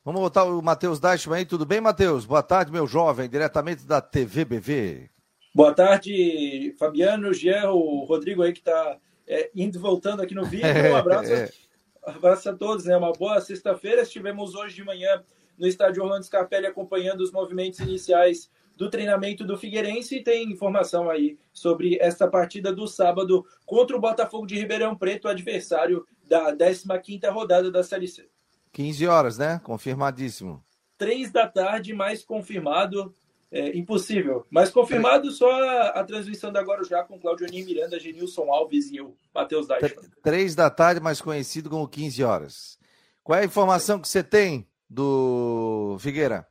Vamos 0.04 0.22
voltar 0.22 0.46
o 0.46 0.62
Matheus 0.62 1.00
Deichmann 1.00 1.40
aí. 1.40 1.46
Tudo 1.46 1.66
bem, 1.66 1.82
Matheus? 1.82 2.26
Boa 2.26 2.42
tarde, 2.42 2.72
meu 2.72 2.88
jovem, 2.88 3.30
diretamente 3.30 3.86
da 3.86 4.00
TVBV. 4.00 5.10
Boa 5.54 5.74
tarde, 5.74 6.76
Fabiano, 6.80 7.34
Jean, 7.34 7.72
o 7.72 8.06
Rodrigo 8.06 8.44
aí 8.44 8.54
que 8.54 8.60
está 8.60 8.98
é, 9.28 9.50
indo 9.56 9.78
e 9.78 9.82
voltando 9.82 10.22
aqui 10.22 10.34
no 10.36 10.46
vídeo. 10.48 10.68
Um 10.92 10.96
abraço, 10.96 11.34
é. 11.34 11.50
abraço 12.06 12.50
a 12.50 12.54
todos, 12.54 12.86
né? 12.86 12.96
Uma 12.96 13.12
boa 13.12 13.42
sexta-feira. 13.42 14.04
Estivemos 14.04 14.56
hoje 14.56 14.76
de 14.76 14.84
manhã 14.84 15.24
no 15.58 15.68
estádio 15.68 16.04
Orlando 16.04 16.26
Scarpelli 16.26 16.68
acompanhando 16.68 17.22
os 17.22 17.32
movimentos 17.32 17.80
iniciais 17.80 18.50
do 18.78 18.90
treinamento 18.90 19.44
do 19.44 19.58
Figueirense 19.58 20.18
e 20.18 20.24
tem 20.24 20.52
informação 20.52 21.10
aí 21.10 21.38
sobre 21.52 21.98
esta 22.00 22.28
partida 22.28 22.72
do 22.72 22.88
sábado 22.88 23.46
contra 23.66 23.98
o 23.98 24.00
Botafogo 24.00 24.46
de 24.46 24.56
Ribeirão 24.56 24.96
Preto, 24.96 25.28
adversário 25.28 26.06
da 26.24 26.56
15ª 26.56 27.32
rodada 27.32 27.72
da 27.72 27.84
Série 27.84 28.08
C. 28.08 28.30
15 28.72 29.08
horas, 29.08 29.38
né? 29.40 29.60
Confirmadíssimo. 29.64 30.64
Três 30.98 31.32
da 31.32 31.48
tarde, 31.48 31.94
mais 31.94 32.24
confirmado. 32.24 33.14
É, 33.50 33.78
impossível. 33.78 34.46
Mas 34.50 34.70
confirmado 34.70 35.32
só 35.32 35.50
a, 35.50 35.88
a 35.92 36.04
transmissão 36.04 36.52
da 36.52 36.60
Agora 36.60 36.84
Já 36.84 37.02
com 37.02 37.18
Claudio 37.18 37.48
Aninho 37.48 37.66
Miranda, 37.66 37.98
Genilson 37.98 38.52
Alves 38.52 38.92
e 38.92 38.98
eu, 38.98 39.16
Matheus 39.34 39.66
Deichmann. 39.66 40.10
Três 40.22 40.54
da 40.54 40.70
tarde, 40.70 41.00
mais 41.00 41.22
conhecido 41.22 41.70
como 41.70 41.88
15 41.88 42.22
horas. 42.26 42.78
Qual 43.24 43.40
é 43.40 43.44
a 43.44 43.46
informação 43.46 44.02
que 44.02 44.08
você 44.08 44.22
tem 44.22 44.68
do 44.90 45.96
Figueira? 46.02 46.46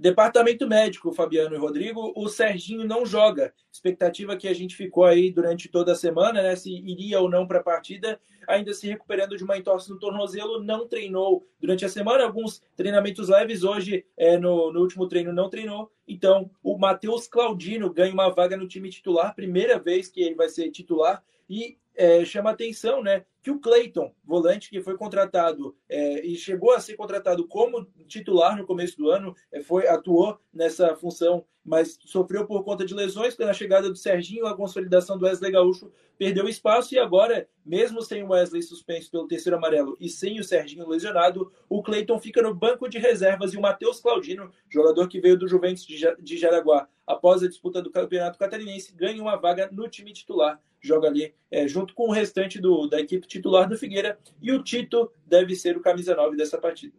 Departamento 0.00 0.64
médico, 0.64 1.10
Fabiano 1.10 1.56
e 1.56 1.58
Rodrigo, 1.58 2.12
o 2.14 2.28
Serginho 2.28 2.86
não 2.86 3.04
joga. 3.04 3.52
Expectativa 3.72 4.36
que 4.36 4.46
a 4.46 4.54
gente 4.54 4.76
ficou 4.76 5.04
aí 5.04 5.28
durante 5.28 5.68
toda 5.68 5.90
a 5.90 5.96
semana, 5.96 6.40
né? 6.40 6.54
Se 6.54 6.72
iria 6.72 7.18
ou 7.18 7.28
não 7.28 7.48
para 7.48 7.58
a 7.58 7.62
partida, 7.64 8.20
ainda 8.46 8.72
se 8.72 8.86
recuperando 8.86 9.36
de 9.36 9.42
uma 9.42 9.58
entorse 9.58 9.90
no 9.90 9.98
tornozelo, 9.98 10.62
não 10.62 10.86
treinou 10.86 11.44
durante 11.60 11.84
a 11.84 11.88
semana. 11.88 12.22
Alguns 12.22 12.62
treinamentos 12.76 13.28
leves, 13.28 13.64
hoje 13.64 14.06
é, 14.16 14.38
no, 14.38 14.72
no 14.72 14.80
último 14.82 15.08
treino 15.08 15.32
não 15.32 15.50
treinou. 15.50 15.90
Então, 16.06 16.48
o 16.62 16.78
Matheus 16.78 17.26
Claudino 17.26 17.92
ganha 17.92 18.14
uma 18.14 18.28
vaga 18.28 18.56
no 18.56 18.68
time 18.68 18.88
titular, 18.90 19.34
primeira 19.34 19.80
vez 19.80 20.08
que 20.08 20.22
ele 20.22 20.36
vai 20.36 20.48
ser 20.48 20.70
titular. 20.70 21.24
E 21.50 21.76
é, 21.96 22.24
chama 22.24 22.50
atenção, 22.50 23.02
né? 23.02 23.24
Que 23.42 23.50
o 23.50 23.58
Clayton, 23.58 24.14
volante 24.28 24.68
que 24.68 24.82
foi 24.82 24.94
contratado 24.94 25.74
é, 25.88 26.24
e 26.24 26.36
chegou 26.36 26.72
a 26.72 26.80
ser 26.80 26.94
contratado 26.96 27.48
como 27.48 27.86
titular 28.06 28.54
no 28.58 28.66
começo 28.66 28.98
do 28.98 29.10
ano, 29.10 29.34
é, 29.50 29.62
foi 29.62 29.88
atuou 29.88 30.38
nessa 30.52 30.94
função, 30.94 31.46
mas 31.64 31.98
sofreu 32.04 32.46
por 32.46 32.62
conta 32.62 32.84
de 32.84 32.94
lesões. 32.94 33.34
Pela 33.34 33.54
chegada 33.54 33.88
do 33.88 33.96
Serginho, 33.96 34.46
a 34.46 34.54
consolidação 34.54 35.16
do 35.16 35.24
Wesley 35.24 35.50
Gaúcho 35.50 35.90
perdeu 36.18 36.46
espaço 36.46 36.94
e 36.94 36.98
agora, 36.98 37.48
mesmo 37.64 38.02
sem 38.02 38.22
o 38.22 38.28
Wesley 38.28 38.62
suspenso 38.62 39.10
pelo 39.10 39.26
terceiro 39.26 39.56
amarelo 39.56 39.96
e 39.98 40.10
sem 40.10 40.38
o 40.38 40.44
Serginho 40.44 40.86
lesionado, 40.86 41.50
o 41.66 41.82
Clayton 41.82 42.18
fica 42.20 42.42
no 42.42 42.54
banco 42.54 42.86
de 42.86 42.98
reservas 42.98 43.54
e 43.54 43.56
o 43.56 43.62
Matheus 43.62 43.98
Claudino, 43.98 44.50
jogador 44.68 45.08
que 45.08 45.20
veio 45.20 45.38
do 45.38 45.48
Juventus 45.48 45.86
de 45.86 46.36
Jaraguá 46.36 46.86
após 47.06 47.42
a 47.42 47.48
disputa 47.48 47.80
do 47.80 47.90
Campeonato 47.90 48.38
Catarinense, 48.38 48.94
ganha 48.94 49.22
uma 49.22 49.36
vaga 49.36 49.70
no 49.72 49.88
time 49.88 50.12
titular 50.12 50.60
joga 50.80 51.08
ali 51.08 51.34
é, 51.50 51.66
junto 51.66 51.94
com 51.94 52.08
o 52.08 52.12
restante 52.12 52.60
do, 52.60 52.86
da 52.86 53.00
equipe 53.00 53.26
titular 53.26 53.68
do 53.68 53.76
Figueira. 53.76 54.17
E 54.40 54.52
o 54.52 54.62
Tito 54.62 55.10
deve 55.26 55.54
ser 55.54 55.76
o 55.76 55.80
camisa 55.80 56.14
9 56.14 56.36
dessa 56.36 56.58
partida. 56.58 56.94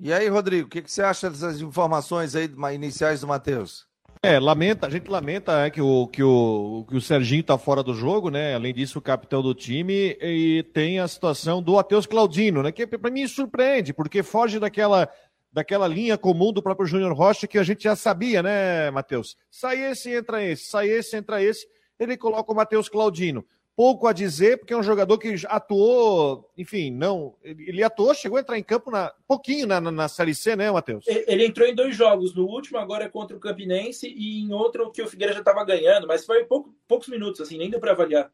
E 0.00 0.12
aí, 0.12 0.28
Rodrigo, 0.28 0.66
o 0.66 0.70
que, 0.70 0.82
que, 0.82 0.90
você 0.90 1.02
acha 1.02 1.28
dessas 1.28 1.60
informações 1.60 2.36
aí 2.36 2.48
iniciais 2.72 3.20
do 3.20 3.26
Matheus? 3.26 3.86
É, 4.22 4.38
lamenta, 4.38 4.86
a 4.86 4.90
gente 4.90 5.08
lamenta 5.08 5.66
é, 5.66 5.70
que, 5.70 5.80
o, 5.80 6.06
que, 6.08 6.22
o, 6.22 6.84
que 6.88 6.96
o 6.96 7.00
Serginho 7.00 7.40
está 7.40 7.56
fora 7.56 7.82
do 7.82 7.94
jogo, 7.94 8.30
né? 8.30 8.54
Além 8.54 8.74
disso, 8.74 8.98
o 8.98 9.02
capitão 9.02 9.42
do 9.42 9.54
time, 9.54 10.16
e 10.20 10.64
tem 10.72 10.98
a 10.98 11.06
situação 11.06 11.62
do 11.62 11.74
Matheus 11.74 12.06
Claudino, 12.06 12.62
né? 12.62 12.72
Que 12.72 12.86
para 12.86 13.10
mim 13.10 13.26
surpreende, 13.26 13.92
porque 13.92 14.22
foge 14.22 14.58
daquela, 14.58 15.08
daquela 15.52 15.86
linha 15.86 16.18
comum 16.18 16.52
do 16.52 16.62
próprio 16.62 16.86
Júnior 16.86 17.12
Rocha 17.12 17.46
que 17.46 17.58
a 17.58 17.62
gente 17.62 17.84
já 17.84 17.94
sabia, 17.94 18.42
né, 18.42 18.90
Matheus? 18.90 19.36
Sai 19.50 19.80
esse, 19.82 20.10
entra 20.12 20.44
esse, 20.44 20.64
sai 20.64 20.88
esse, 20.88 21.16
entra 21.16 21.42
esse 21.42 21.66
ele 21.98 22.16
coloca 22.16 22.52
o 22.52 22.54
Matheus 22.54 22.88
Claudino. 22.88 23.44
Pouco 23.78 24.08
a 24.08 24.12
dizer, 24.12 24.58
porque 24.58 24.74
é 24.74 24.76
um 24.76 24.82
jogador 24.82 25.16
que 25.18 25.36
atuou, 25.46 26.50
enfim, 26.58 26.90
não. 26.90 27.36
Ele 27.44 27.80
atuou, 27.84 28.12
chegou 28.12 28.36
a 28.36 28.40
entrar 28.40 28.58
em 28.58 28.62
campo 28.64 28.90
na, 28.90 29.12
pouquinho 29.24 29.68
na, 29.68 29.80
na, 29.80 29.92
na 29.92 30.08
Série 30.08 30.34
C, 30.34 30.56
né, 30.56 30.68
Matheus? 30.68 31.04
Ele 31.06 31.46
entrou 31.46 31.64
em 31.64 31.76
dois 31.76 31.94
jogos. 31.94 32.34
No 32.34 32.44
último, 32.44 32.76
agora 32.76 33.04
é 33.04 33.08
contra 33.08 33.36
o 33.36 33.38
Campinense, 33.40 34.08
e 34.08 34.40
em 34.40 34.52
outro 34.52 34.90
que 34.90 35.00
o 35.00 35.06
Figueira 35.06 35.32
já 35.32 35.38
estava 35.38 35.64
ganhando, 35.64 36.08
mas 36.08 36.26
foi 36.26 36.42
pouco, 36.42 36.74
poucos 36.88 37.06
minutos, 37.06 37.40
assim, 37.40 37.56
nem 37.56 37.70
deu 37.70 37.78
para 37.78 37.92
avaliar. 37.92 38.32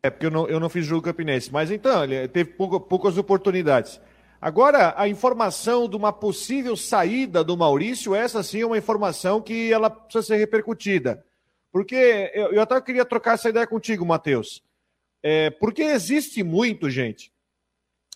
É, 0.00 0.10
porque 0.10 0.26
eu 0.26 0.30
não, 0.30 0.46
eu 0.46 0.60
não 0.60 0.68
fiz 0.68 0.86
jogo 0.86 1.02
campinense. 1.02 1.52
Mas 1.52 1.72
então, 1.72 2.04
ele 2.04 2.28
teve 2.28 2.50
pouco, 2.52 2.78
poucas 2.78 3.18
oportunidades. 3.18 4.00
Agora, 4.40 4.94
a 4.96 5.08
informação 5.08 5.88
de 5.88 5.96
uma 5.96 6.12
possível 6.12 6.76
saída 6.76 7.42
do 7.42 7.56
Maurício, 7.56 8.14
essa 8.14 8.44
sim 8.44 8.60
é 8.60 8.66
uma 8.66 8.78
informação 8.78 9.42
que 9.42 9.72
ela 9.72 9.90
precisa 9.90 10.22
ser 10.22 10.36
repercutida. 10.36 11.24
Porque 11.72 12.30
eu, 12.32 12.52
eu 12.52 12.62
até 12.62 12.80
queria 12.80 13.04
trocar 13.04 13.34
essa 13.34 13.48
ideia 13.48 13.66
contigo, 13.66 14.06
Matheus. 14.06 14.62
É, 15.26 15.48
porque 15.48 15.80
existe 15.80 16.42
muito, 16.42 16.90
gente, 16.90 17.32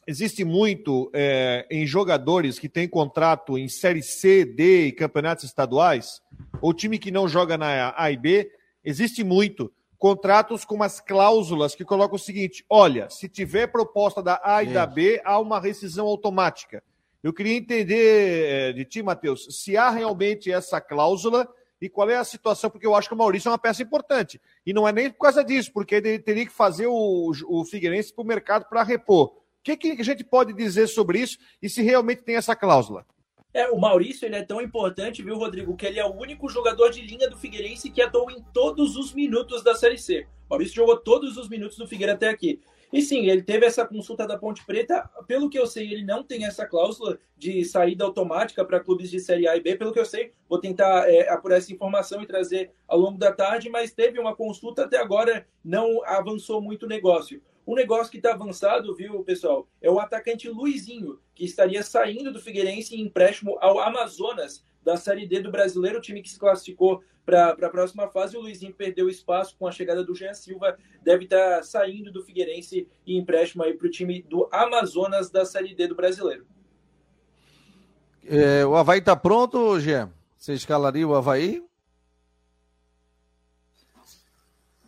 existe 0.07 0.45
muito 0.45 1.11
é, 1.15 1.67
em 1.71 1.87
jogadores 1.87 2.59
que 2.59 2.69
têm 2.69 2.87
contrato 2.87 3.57
em 3.57 3.67
Série 3.67 4.03
C, 4.03 4.45
D 4.45 4.89
e 4.89 4.93
campeonatos 4.93 5.45
estaduais, 5.45 6.21
ou 6.61 6.75
time 6.75 6.99
que 6.99 7.11
não 7.11 7.27
joga 7.27 7.57
na 7.57 7.95
A 7.97 8.13
e 8.13 8.17
B, 8.19 8.53
existe 8.85 9.25
muito 9.25 9.73
contratos 9.97 10.67
com 10.67 10.75
umas 10.75 11.01
cláusulas 11.01 11.75
que 11.75 11.83
colocam 11.83 12.17
o 12.17 12.19
seguinte: 12.19 12.63
olha, 12.69 13.09
se 13.09 13.27
tiver 13.27 13.69
proposta 13.69 14.23
da 14.23 14.39
A 14.45 14.63
e 14.63 14.67
da 14.67 14.85
B, 14.85 15.19
há 15.25 15.39
uma 15.39 15.59
rescisão 15.59 16.07
automática. 16.07 16.83
Eu 17.23 17.33
queria 17.33 17.55
entender 17.55 18.45
é, 18.45 18.73
de 18.75 18.85
ti, 18.85 19.03
Matheus, 19.03 19.47
se 19.63 19.79
há 19.79 19.89
realmente 19.89 20.53
essa 20.53 20.79
cláusula 20.79 21.49
e 21.81 21.89
qual 21.89 22.11
é 22.11 22.17
a 22.17 22.25
situação, 22.25 22.71
porque 22.71 22.87
eu 22.87 22.95
acho 22.95 23.09
que 23.09 23.15
o 23.15 23.19
Maurício 23.19 23.49
é 23.49 23.53
uma 23.53 23.59
peça 23.59 23.83
importante. 23.83 24.41
E 24.67 24.73
não 24.73 24.87
é 24.87 24.93
nem 24.93 25.11
por 25.11 25.21
causa 25.21 25.45
disso, 25.45 25.73
porque 25.73 25.95
ele 25.95 26.19
teria 26.19 26.47
que 26.47 26.53
fazer 26.53 26.87
o, 26.87 27.33
o 27.49 27.65
Figueirense 27.65 28.13
para 28.13 28.23
o 28.23 28.27
mercado 28.27 28.67
para 28.69 28.83
repor. 28.83 29.29
O 29.29 29.41
que, 29.63 29.77
que 29.77 30.01
a 30.01 30.05
gente 30.05 30.25
pode 30.25 30.53
dizer 30.53 30.87
sobre 30.87 31.21
isso 31.21 31.39
e 31.61 31.69
se 31.69 31.83
realmente 31.83 32.23
tem 32.23 32.37
essa 32.37 32.57
cláusula? 32.57 33.05
É, 33.53 33.69
o 33.71 33.79
Maurício 33.79 34.27
ele 34.27 34.37
é 34.37 34.43
tão 34.43 34.61
importante, 34.61 35.23
viu, 35.23 35.37
Rodrigo, 35.37 35.77
que 35.77 35.87
ele 35.87 35.99
é 35.99 36.05
o 36.05 36.15
único 36.15 36.49
jogador 36.49 36.91
de 36.91 37.01
linha 37.01 37.29
do 37.29 37.37
Figueirense 37.37 37.91
que 37.91 38.03
atuou 38.03 38.31
em 38.31 38.43
todos 38.53 38.97
os 38.97 39.13
minutos 39.13 39.63
da 39.63 39.75
Série 39.75 39.99
C. 39.99 40.27
O 40.47 40.51
Maurício 40.51 40.77
jogou 40.77 40.97
todos 40.97 41.37
os 41.37 41.49
minutos 41.49 41.77
do 41.77 41.87
Figueira 41.87 42.13
até 42.13 42.29
aqui. 42.29 42.61
E 42.93 43.03
sim, 43.03 43.27
ele 43.29 43.43
teve 43.43 43.67
essa 43.67 43.87
consulta 43.87 44.27
da 44.27 44.39
Ponte 44.39 44.65
Preta. 44.65 45.09
Pelo 45.27 45.51
que 45.51 45.59
eu 45.59 45.67
sei, 45.67 45.93
ele 45.93 46.05
não 46.05 46.23
tem 46.23 46.47
essa 46.47 46.67
cláusula 46.67 47.19
de 47.37 47.65
saída 47.65 48.05
automática 48.05 48.65
para 48.65 48.81
clubes 48.81 49.11
de 49.11 49.21
Série 49.21 49.47
A 49.47 49.57
e 49.57 49.61
B. 49.61 49.77
Pelo 49.77 49.93
que 49.93 50.01
eu 50.01 50.07
sei, 50.07 50.33
vou 50.49 50.59
tentar 50.59 51.09
é, 51.09 51.29
apurar 51.29 51.57
essa 51.57 51.73
informação 51.73 52.23
e 52.23 52.27
trazer 52.27 52.73
ao 52.87 52.99
longo 52.99 53.19
da 53.19 53.31
tarde, 53.31 53.69
mas 53.69 53.93
teve 53.93 54.19
uma 54.19 54.35
consulta 54.35 54.85
até 54.85 54.97
agora, 54.99 55.47
não 55.63 56.03
avançou 56.05 56.63
muito 56.63 56.87
o 56.87 56.89
negócio. 56.89 57.43
Um 57.67 57.75
negócio 57.75 58.11
que 58.11 58.17
está 58.17 58.33
avançado, 58.33 58.95
viu, 58.95 59.23
pessoal, 59.23 59.69
é 59.83 59.91
o 59.91 60.01
atacante 60.01 60.49
Luizinho, 60.49 61.21
que 61.35 61.45
estaria 61.45 61.83
saindo 61.83 62.33
do 62.33 62.41
Figueirense 62.41 62.97
em 62.97 63.03
empréstimo 63.03 63.59
ao 63.61 63.79
Amazonas 63.79 64.65
da 64.89 64.97
Série 64.97 65.27
D 65.27 65.43
do 65.43 65.51
Brasileiro, 65.51 65.99
o 65.99 66.01
time 66.01 66.23
que 66.23 66.31
se 66.31 66.39
classificou 66.39 67.05
para 67.27 67.51
a 67.51 67.69
próxima 67.69 68.09
fase. 68.09 68.39
O 68.39 68.41
Luizinho 68.41 68.73
perdeu 68.73 69.07
espaço 69.07 69.55
com 69.59 69.67
a 69.67 69.71
chegada 69.71 70.03
do 70.03 70.15
Jean 70.15 70.33
Silva, 70.33 70.79
deve 71.03 71.25
estar 71.25 71.57
tá 71.57 71.63
saindo 71.63 72.11
do 72.11 72.23
Figueirense 72.23 72.89
e 73.07 73.19
empréstimo 73.19 73.63
aí 73.63 73.75
para 73.75 73.87
o 73.87 73.91
time 73.91 74.23
do 74.23 74.49
Amazonas 74.51 75.31
da 75.31 75.45
Série 75.45 75.75
D 75.75 75.89
do 75.89 75.95
Brasileiro. 75.95 76.47
É, 78.25 78.65
o 78.65 78.77
Havaí 78.77 78.99
está 78.99 79.15
pronto, 79.15 79.79
Jean? 79.79 80.11
Você 80.39 80.55
escalaria 80.55 81.07
o 81.07 81.15
Havaí? 81.15 81.63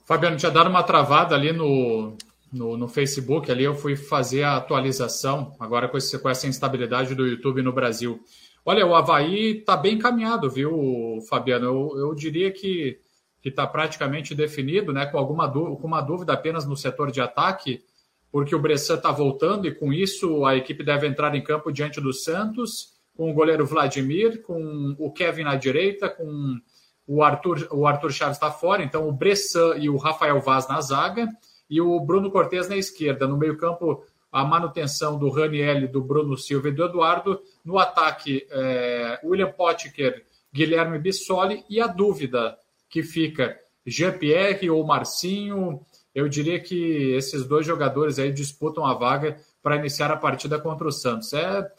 Fabiano, 0.07 0.39
tinha 0.39 0.51
dado 0.51 0.71
uma 0.71 0.83
travada 0.83 1.35
ali 1.35 1.53
no, 1.53 2.17
no, 2.51 2.75
no, 2.75 2.89
Facebook, 2.89 3.53
ali 3.53 3.65
eu 3.65 3.75
fui 3.75 3.97
fazer 3.97 4.45
a 4.45 4.57
atualização, 4.57 5.55
agora 5.61 5.89
com, 5.89 5.99
esse, 5.99 6.19
com 6.19 6.29
essa 6.29 6.47
instabilidade 6.47 7.15
do 7.15 7.27
YouTube 7.27 7.61
no 7.61 7.73
Brasil. 7.73 8.19
Olha, 8.65 8.87
o 8.87 8.95
Havaí 8.95 9.59
está 9.59 9.77
bem 9.77 9.95
encaminhado, 9.95 10.51
viu, 10.51 11.19
Fabiano? 11.29 11.67
Eu, 11.67 11.99
eu 11.99 12.15
diria 12.15 12.51
que 12.51 13.01
está 13.45 13.67
praticamente 13.67 14.35
definido, 14.35 14.93
né? 14.93 15.07
Com 15.07 15.19
alguma 15.19 15.51
com 15.51 15.87
uma 15.87 16.01
dúvida 16.01 16.33
apenas 16.33 16.67
no 16.67 16.77
setor 16.77 17.11
de 17.11 17.21
ataque, 17.21 17.83
porque 18.31 18.55
o 18.55 18.59
Bressan 18.59 18.97
está 18.97 19.11
voltando 19.11 19.67
e 19.67 19.75
com 19.75 19.93
isso 19.93 20.45
a 20.45 20.57
equipe 20.57 20.85
deve 20.85 21.07
entrar 21.07 21.35
em 21.35 21.43
campo 21.43 21.73
diante 21.73 22.01
do 22.01 22.13
Santos, 22.13 22.93
com 23.17 23.31
o 23.31 23.35
goleiro 23.35 23.67
Vladimir, 23.67 24.43
com 24.43 24.95
o 24.99 25.11
Kevin 25.11 25.45
na 25.45 25.57
direita, 25.57 26.09
com 26.09 26.61
o 27.07 27.23
Arthur, 27.23 27.67
o 27.73 27.87
Arthur 27.87 28.13
Chaves 28.13 28.37
está 28.37 28.51
fora, 28.51 28.85
então 28.85 29.09
o 29.09 29.13
Bressan 29.13 29.77
e 29.79 29.89
o 29.89 29.97
Rafael 29.97 30.41
Vaz 30.41 30.69
na 30.69 30.81
zaga 30.81 31.29
e 31.69 31.81
o 31.81 31.99
Bruno 32.01 32.31
Cortes 32.31 32.69
na 32.69 32.77
esquerda. 32.77 33.27
No 33.27 33.37
meio-campo, 33.37 34.05
a 34.31 34.45
manutenção 34.45 35.19
do 35.19 35.29
Raniel, 35.29 35.89
do 35.89 36.01
Bruno 36.03 36.37
Silva 36.37 36.69
e 36.69 36.73
do 36.73 36.85
Eduardo. 36.85 37.41
No 37.65 37.79
ataque, 37.79 38.47
é, 38.51 39.21
William 39.25 39.51
Potker, 39.51 40.25
Guilherme 40.53 40.99
Bissoli. 40.99 41.65
E 41.69 41.81
a 41.81 41.87
dúvida 41.87 42.57
que 42.89 43.03
fica, 43.03 43.59
Jean-Pierre 43.87 44.71
ou 44.71 44.85
Marcinho. 44.85 45.81
Eu 46.15 46.29
diria 46.29 46.61
que 46.61 47.13
esses 47.13 47.45
dois 47.47 47.67
jogadores 47.67 48.19
aí 48.19 48.33
disputam 48.33 48.85
a 48.85 48.95
vaga 48.95 49.39
para 49.63 49.77
iniciar 49.77 50.11
a 50.11 50.17
partida 50.17 50.59
contra 50.59 50.87
o 50.87 50.93
Santos. 50.93 51.33
É, 51.33 51.71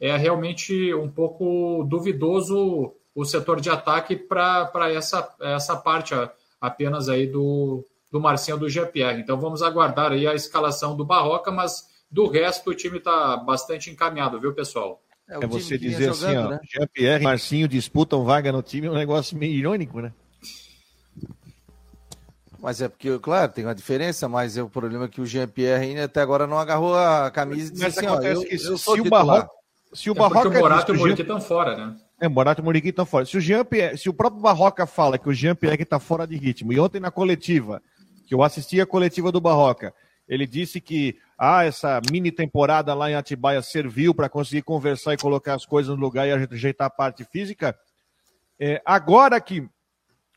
é 0.00 0.16
realmente 0.16 0.92
um 0.94 1.10
pouco 1.10 1.84
duvidoso 1.88 2.94
o 3.14 3.24
setor 3.24 3.60
de 3.60 3.70
ataque 3.70 4.14
para 4.14 4.92
essa, 4.92 5.34
essa 5.40 5.74
parte 5.76 6.14
apenas 6.60 7.08
aí 7.08 7.26
do, 7.26 7.84
do 8.12 8.20
Marcinho 8.20 8.58
do 8.58 8.68
GPR. 8.68 9.18
Então 9.20 9.40
vamos 9.40 9.62
aguardar 9.62 10.12
aí 10.12 10.26
a 10.26 10.34
escalação 10.34 10.96
do 10.96 11.04
Barroca, 11.04 11.50
mas 11.50 11.86
do 12.10 12.26
resto 12.28 12.70
o 12.70 12.74
time 12.74 12.98
está 12.98 13.36
bastante 13.36 13.90
encaminhado, 13.90 14.40
viu, 14.40 14.54
pessoal? 14.54 15.02
É, 15.28 15.36
é 15.42 15.46
você 15.46 15.76
dizer 15.76 16.10
assim, 16.10 16.20
jogando, 16.20 16.46
ó, 16.46 16.50
né? 16.50 16.60
Jean-Pierre 16.72 17.20
e 17.20 17.24
Marcinho 17.24 17.68
disputam 17.68 18.24
vaga 18.24 18.52
no 18.52 18.62
time, 18.62 18.86
é 18.86 18.90
um 18.90 18.94
negócio 18.94 19.36
meio 19.36 19.52
irônico, 19.52 20.00
né? 20.00 20.12
Mas 22.60 22.80
é 22.80 22.88
porque, 22.88 23.18
claro, 23.18 23.52
tem 23.52 23.64
uma 23.64 23.74
diferença, 23.74 24.28
mas 24.28 24.56
é 24.56 24.62
o 24.62 24.68
problema 24.68 25.04
é 25.04 25.08
que 25.08 25.20
o 25.20 25.26
Jean-Pierre 25.26 26.00
até 26.00 26.20
agora 26.20 26.46
não 26.46 26.58
agarrou 26.58 26.96
a 26.96 27.30
camisa 27.30 27.68
e 27.68 27.72
disse 27.72 27.82
mas 27.82 27.98
assim, 27.98 28.06
ó, 28.06 28.20
eu, 28.20 28.40
que 28.42 28.54
eu 28.54 28.78
se, 28.78 29.00
o 29.00 29.04
Barroca, 29.04 29.50
se 29.92 30.10
o 30.10 30.12
é 30.12 30.14
Barroca... 30.14 30.48
o 30.48 30.52
Morato 30.52 30.92
e 30.92 30.96
o 30.96 30.98
Muriqui 30.98 31.22
estão 31.22 31.40
fora, 31.40 31.76
né? 31.76 31.96
É, 32.20 32.28
Morato 32.28 32.62
e 32.62 32.64
Muriqui 32.64 32.88
estão 32.88 33.04
fora. 33.04 33.26
Se 33.26 33.36
o, 33.36 33.40
Jean 33.40 33.64
Pierre, 33.64 33.98
se 33.98 34.08
o 34.08 34.14
próprio 34.14 34.40
Barroca 34.40 34.86
fala 34.86 35.18
que 35.18 35.28
o 35.28 35.34
Jean-Pierre 35.34 35.82
está 35.82 36.00
fora 36.00 36.26
de 36.26 36.36
ritmo, 36.36 36.72
e 36.72 36.80
ontem 36.80 36.98
na 36.98 37.10
coletiva 37.10 37.82
que 38.26 38.34
eu 38.34 38.42
assisti 38.42 38.80
a 38.80 38.86
coletiva 38.86 39.30
do 39.30 39.40
Barroca. 39.40 39.94
Ele 40.28 40.46
disse 40.46 40.80
que 40.80 41.16
ah, 41.38 41.64
essa 41.64 42.00
mini 42.10 42.32
temporada 42.32 42.94
lá 42.94 43.10
em 43.10 43.14
Atibaia 43.14 43.60
serviu 43.60 44.14
para 44.14 44.28
conseguir 44.28 44.62
conversar 44.62 45.12
e 45.12 45.18
colocar 45.18 45.54
as 45.54 45.66
coisas 45.66 45.94
no 45.94 46.00
lugar 46.00 46.26
e 46.26 46.32
ajeitar 46.32 46.86
a 46.86 46.90
parte 46.90 47.24
física. 47.24 47.78
É, 48.58 48.80
agora 48.84 49.40
que. 49.40 49.68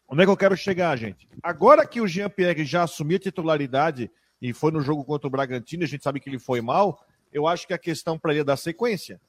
Onde 0.07 0.23
é 0.23 0.25
que 0.25 0.31
eu 0.31 0.37
quero 0.37 0.57
chegar, 0.57 0.97
gente? 0.97 1.29
Agora 1.41 1.85
que 1.85 2.01
o 2.01 2.07
Jean-Pierre 2.07 2.65
já 2.65 2.83
assumiu 2.83 3.17
a 3.17 3.19
titularidade 3.19 4.11
e 4.41 4.51
foi 4.53 4.71
no 4.71 4.81
jogo 4.81 5.05
contra 5.05 5.27
o 5.27 5.31
Bragantino, 5.31 5.83
a 5.83 5.87
gente 5.87 6.03
sabe 6.03 6.19
que 6.19 6.29
ele 6.29 6.39
foi 6.39 6.61
mal, 6.61 7.05
eu 7.31 7.47
acho 7.47 7.67
que 7.67 7.73
a 7.73 7.77
questão 7.77 8.17
para 8.17 8.31
ele 8.31 8.41
é 8.41 8.43
dar 8.43 8.57
sequência. 8.57 9.21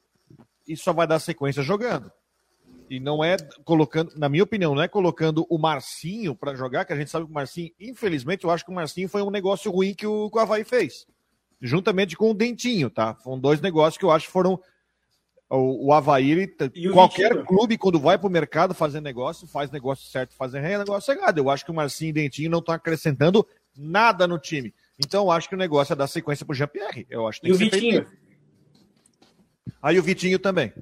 E 0.67 0.77
só 0.77 0.93
vai 0.93 1.07
dar 1.07 1.19
sequência 1.19 1.63
jogando. 1.63 2.11
E 2.89 2.99
não 2.99 3.23
é 3.23 3.37
colocando, 3.65 4.13
na 4.17 4.29
minha 4.29 4.43
opinião, 4.43 4.75
não 4.75 4.83
é 4.83 4.89
colocando 4.89 5.47
o 5.49 5.59
Marcinho 5.59 6.35
para 6.35 6.55
jogar, 6.55 6.85
que 6.85 6.93
a 6.93 6.97
gente 6.97 7.11
sabe 7.11 7.27
que 7.27 7.31
o 7.31 7.35
Marcinho, 7.35 7.71
infelizmente, 7.79 8.45
eu 8.45 8.51
acho 8.51 8.65
que 8.65 8.71
o 8.71 8.75
Marcinho 8.75 9.09
foi 9.09 9.23
um 9.23 9.31
negócio 9.31 9.71
ruim 9.71 9.95
que 9.95 10.07
o, 10.07 10.31
que 10.31 10.37
o 10.37 10.41
Havaí 10.41 10.65
fez. 10.65 11.07
Juntamente 11.61 12.17
com 12.17 12.31
o 12.31 12.35
Dentinho, 12.35 12.89
tá? 12.89 13.15
Foram 13.15 13.39
dois 13.39 13.61
negócios 13.61 13.99
que 13.99 14.05
eu 14.05 14.11
acho 14.11 14.27
que 14.27 14.33
foram. 14.33 14.61
O, 15.49 15.89
o 15.89 15.93
Havaí, 15.93 16.31
ele, 16.31 16.47
qualquer 16.93 17.45
clube, 17.45 17.77
quando 17.77 17.99
vai 17.99 18.17
para 18.17 18.29
o 18.29 18.31
mercado 18.31 18.73
fazer 18.73 19.01
negócio, 19.01 19.49
faz 19.49 19.69
negócio 19.71 20.09
certo, 20.09 20.35
faz 20.37 20.53
negócio 20.53 21.13
errado. 21.13 21.39
Eu 21.39 21.51
acho 21.51 21.65
que 21.65 21.73
o 21.73 21.75
Marcinho 21.75 22.11
e 22.11 22.13
o 22.13 22.15
Dentinho 22.15 22.51
não 22.51 22.61
estão 22.61 22.75
acrescentando 22.75 23.45
nada 23.77 24.29
no 24.29 24.39
time. 24.39 24.73
Então, 24.99 25.25
eu 25.25 25.31
acho 25.31 25.49
que 25.49 25.55
o 25.55 25.59
negócio 25.59 25.93
é 25.93 25.97
dar 25.97 26.07
sequência 26.07 26.47
para 26.47 26.53
o 26.53 26.57
Jean-Pierre. 26.57 27.07
Eu 27.11 27.27
acho 27.27 27.41
que 27.41 27.49
e 27.49 27.53
o 27.53 27.57
Vitinho? 27.57 28.07
Aí 29.83 29.99
o 29.99 30.03
Vitinho 30.03 30.39
também. 30.39 30.73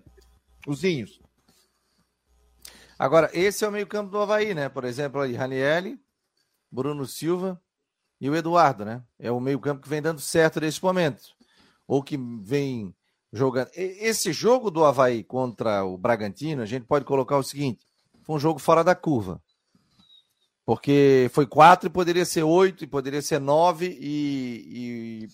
Os 0.67 0.81
Zinhos. 0.81 1.19
Agora, 2.99 3.31
esse 3.33 3.65
é 3.65 3.69
o 3.69 3.73
meio-campo 3.73 4.11
do 4.11 4.19
Havaí, 4.19 4.55
né? 4.55 4.69
Por 4.69 4.85
exemplo, 4.85 5.21
aí, 5.21 5.35
Ranielli, 5.35 5.99
Bruno 6.71 7.07
Silva 7.07 7.59
e 8.21 8.29
o 8.29 8.35
Eduardo, 8.35 8.85
né? 8.85 9.03
É 9.19 9.31
o 9.31 9.41
meio-campo 9.41 9.83
que 9.83 9.89
vem 9.89 10.03
dando 10.03 10.21
certo 10.21 10.61
nesse 10.61 10.83
momento. 10.83 11.23
Ou 11.87 12.03
que 12.03 12.19
vem 12.43 12.95
jogando. 13.33 13.71
Esse 13.75 14.33
jogo 14.33 14.71
do 14.71 14.85
Havaí 14.85 15.23
contra 15.23 15.85
o 15.85 15.97
Bragantino, 15.97 16.63
a 16.63 16.67
gente 16.67 16.85
pode 16.85 17.05
colocar 17.05 17.37
o 17.37 17.43
seguinte: 17.43 17.87
foi 18.23 18.37
um 18.37 18.41
jogo 18.41 18.59
fora 18.59 18.83
da 18.83 18.95
curva. 18.95 19.43
Porque 20.65 21.31
foi 21.33 21.47
quatro 21.47 21.87
e 21.87 21.91
poderia 21.91 22.27
ser 22.27 22.43
oito, 22.43 22.85
e 22.85 22.87
poderia 22.87 23.23
ser 23.23 23.41
nove, 23.41 23.97
e, 23.99 25.25
e 25.25 25.29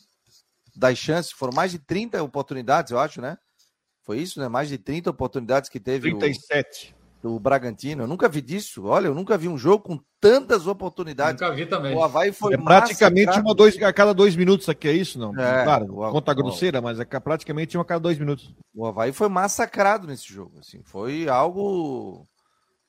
das 0.76 0.96
chances, 0.96 1.32
foram 1.32 1.52
mais 1.52 1.72
de 1.72 1.78
30 1.78 2.22
oportunidades, 2.22 2.92
eu 2.92 2.98
acho, 3.00 3.20
né? 3.20 3.36
Foi 4.02 4.18
isso, 4.20 4.38
né? 4.38 4.48
Mais 4.48 4.68
de 4.68 4.78
30 4.78 5.10
oportunidades 5.10 5.68
que 5.68 5.80
teve. 5.80 6.10
37. 6.10 6.94
O 7.00 7.03
do 7.24 7.40
Bragantino. 7.40 8.02
Eu 8.02 8.06
nunca 8.06 8.28
vi 8.28 8.42
disso. 8.42 8.84
Olha, 8.84 9.06
eu 9.06 9.14
nunca 9.14 9.38
vi 9.38 9.48
um 9.48 9.56
jogo 9.56 9.82
com 9.82 10.00
tantas 10.20 10.66
oportunidades. 10.66 11.40
Nunca 11.40 11.54
vi 11.54 11.64
também. 11.64 11.96
O 11.96 12.04
Havaí 12.04 12.32
foi 12.32 12.52
é 12.52 12.58
praticamente 12.58 13.40
uma 13.40 13.54
dois, 13.54 13.82
a 13.82 13.90
cada 13.94 14.12
dois 14.12 14.36
minutos 14.36 14.68
aqui, 14.68 14.88
é 14.88 14.92
isso? 14.92 15.18
Não? 15.18 15.30
É, 15.40 15.64
claro, 15.64 15.86
o, 15.86 16.10
conta 16.12 16.34
grosseira, 16.34 16.82
mas 16.82 17.00
é 17.00 17.04
praticamente 17.06 17.78
uma 17.78 17.82
a 17.82 17.86
cada 17.86 18.00
dois 18.00 18.18
minutos. 18.18 18.54
O 18.74 18.86
Havaí 18.86 19.10
foi 19.10 19.30
massacrado 19.30 20.06
nesse 20.06 20.30
jogo. 20.30 20.58
Assim, 20.58 20.82
foi 20.82 21.26
algo. 21.26 22.28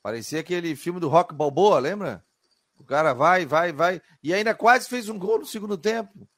Parecia 0.02 0.40
aquele 0.40 0.76
filme 0.76 1.00
do 1.00 1.08
Rock 1.08 1.34
Balboa, 1.34 1.78
lembra? 1.78 2.22
O 2.78 2.84
cara 2.84 3.14
vai, 3.14 3.46
vai, 3.46 3.72
vai. 3.72 4.02
E 4.22 4.34
ainda 4.34 4.54
quase 4.54 4.86
fez 4.86 5.08
um 5.08 5.18
gol 5.18 5.38
no 5.38 5.46
segundo 5.46 5.78
tempo. 5.78 6.28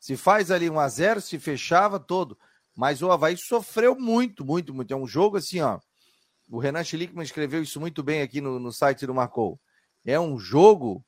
Se 0.00 0.16
faz 0.16 0.50
ali 0.50 0.70
um 0.70 0.80
a 0.80 0.88
zero, 0.88 1.20
se 1.20 1.38
fechava 1.38 2.00
todo. 2.00 2.38
Mas 2.74 3.02
o 3.02 3.12
Havaí 3.12 3.36
sofreu 3.36 3.94
muito, 3.94 4.42
muito, 4.42 4.72
muito. 4.72 4.94
É 4.94 4.96
um 4.96 5.06
jogo 5.06 5.36
assim, 5.36 5.60
ó. 5.60 5.78
O 6.48 6.58
Renan 6.58 6.84
Schlickman 6.84 7.24
escreveu 7.24 7.62
isso 7.62 7.80
muito 7.80 8.02
bem 8.02 8.22
aqui 8.22 8.40
no, 8.40 8.58
no 8.58 8.72
site 8.72 9.06
do 9.06 9.14
Marcou. 9.14 9.60
É 10.04 10.18
um 10.18 10.38
jogo. 10.38 11.04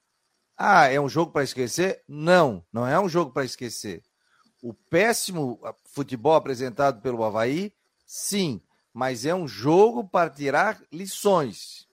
Ah, 0.57 0.87
é 0.87 1.01
um 1.01 1.09
jogo 1.09 1.31
para 1.31 1.45
esquecer? 1.45 2.03
Não, 2.09 2.65
não 2.73 2.87
é 2.87 2.99
um 2.99 3.09
jogo 3.09 3.33
para 3.33 3.45
esquecer. 3.45 4.03
O 4.61 4.75
péssimo 4.75 5.61
futebol 5.85 6.35
apresentado 6.35 7.01
pelo 7.01 7.23
Havaí, 7.23 7.73
sim, 8.05 8.61
mas 8.93 9.25
é 9.25 9.33
um 9.33 9.47
jogo 9.47 10.03
para 10.09 10.29
tirar 10.29 10.83
lições 10.93 11.87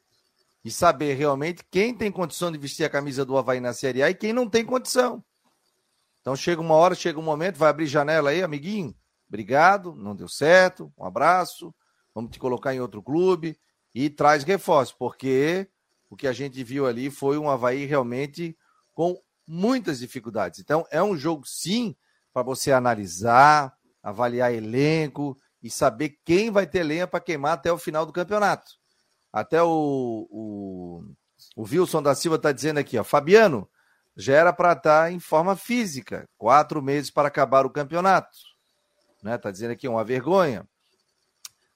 e 0.64 0.72
saber 0.72 1.14
realmente 1.14 1.64
quem 1.70 1.94
tem 1.94 2.12
condição 2.12 2.52
de 2.52 2.58
vestir 2.58 2.84
a 2.86 2.90
camisa 2.90 3.24
do 3.24 3.38
Havaí 3.38 3.60
na 3.60 3.72
Série 3.72 4.02
A 4.02 4.10
e 4.10 4.16
quem 4.16 4.34
não 4.34 4.50
tem 4.50 4.66
condição. 4.66 5.24
Então 6.22 6.36
chega 6.36 6.60
uma 6.60 6.74
hora, 6.74 6.96
chega 6.96 7.20
um 7.20 7.24
momento, 7.24 7.58
vai 7.58 7.70
abrir 7.70 7.86
janela 7.86 8.32
aí, 8.32 8.42
amiguinho. 8.42 8.96
Obrigado, 9.28 9.94
não 9.94 10.16
deu 10.16 10.28
certo, 10.28 10.92
um 10.98 11.06
abraço 11.06 11.72
vamos 12.16 12.32
te 12.32 12.40
colocar 12.40 12.74
em 12.74 12.80
outro 12.80 13.04
clube 13.04 13.60
e 13.94 14.10
traz 14.10 14.44
reforço, 14.44 14.96
porque 14.98 15.68
o 16.10 16.16
que 16.16 16.28
a 16.28 16.34
gente 16.34 16.64
viu 16.64 16.88
ali 16.88 17.12
foi 17.12 17.38
um 17.38 17.50
Havaí 17.50 17.86
realmente 17.86 18.58
com 18.94 19.22
muitas 19.46 20.00
dificuldades. 20.00 20.60
Então, 20.60 20.88
é 20.90 21.04
um 21.04 21.18
jogo, 21.18 21.46
sim, 21.46 21.94
para 22.34 22.42
você 22.42 22.72
analisar, 22.72 23.76
avaliar 24.02 24.54
elenco 24.54 25.38
e 25.62 25.70
saber 25.70 26.18
quem 26.24 26.50
vai 26.50 26.66
ter 26.66 26.84
lenha 26.84 27.06
para 27.06 27.20
queimar 27.20 27.54
até 27.54 27.72
o 27.72 27.78
final 27.78 28.06
do 28.06 28.14
campeonato. 28.14 28.72
Até 29.32 29.62
o, 29.62 30.28
o, 30.30 31.04
o 31.56 31.64
Wilson 31.64 32.02
da 32.02 32.16
Silva 32.16 32.38
está 32.38 32.52
dizendo 32.52 32.80
aqui, 32.80 32.98
ó, 32.98 33.04
Fabiano, 33.04 33.70
já 34.16 34.34
era 34.34 34.54
para 34.54 34.72
estar 34.72 35.12
em 35.12 35.20
forma 35.20 35.56
física. 35.58 36.30
Quatro 36.38 36.82
meses 36.82 37.12
para 37.12 37.28
acabar 37.28 37.66
o 37.66 37.70
campeonato. 37.70 38.38
Né? 39.22 39.38
Tá 39.38 39.52
dizendo 39.52 39.72
aqui 39.72 39.88
uma 39.88 40.04
vergonha. 40.04 40.66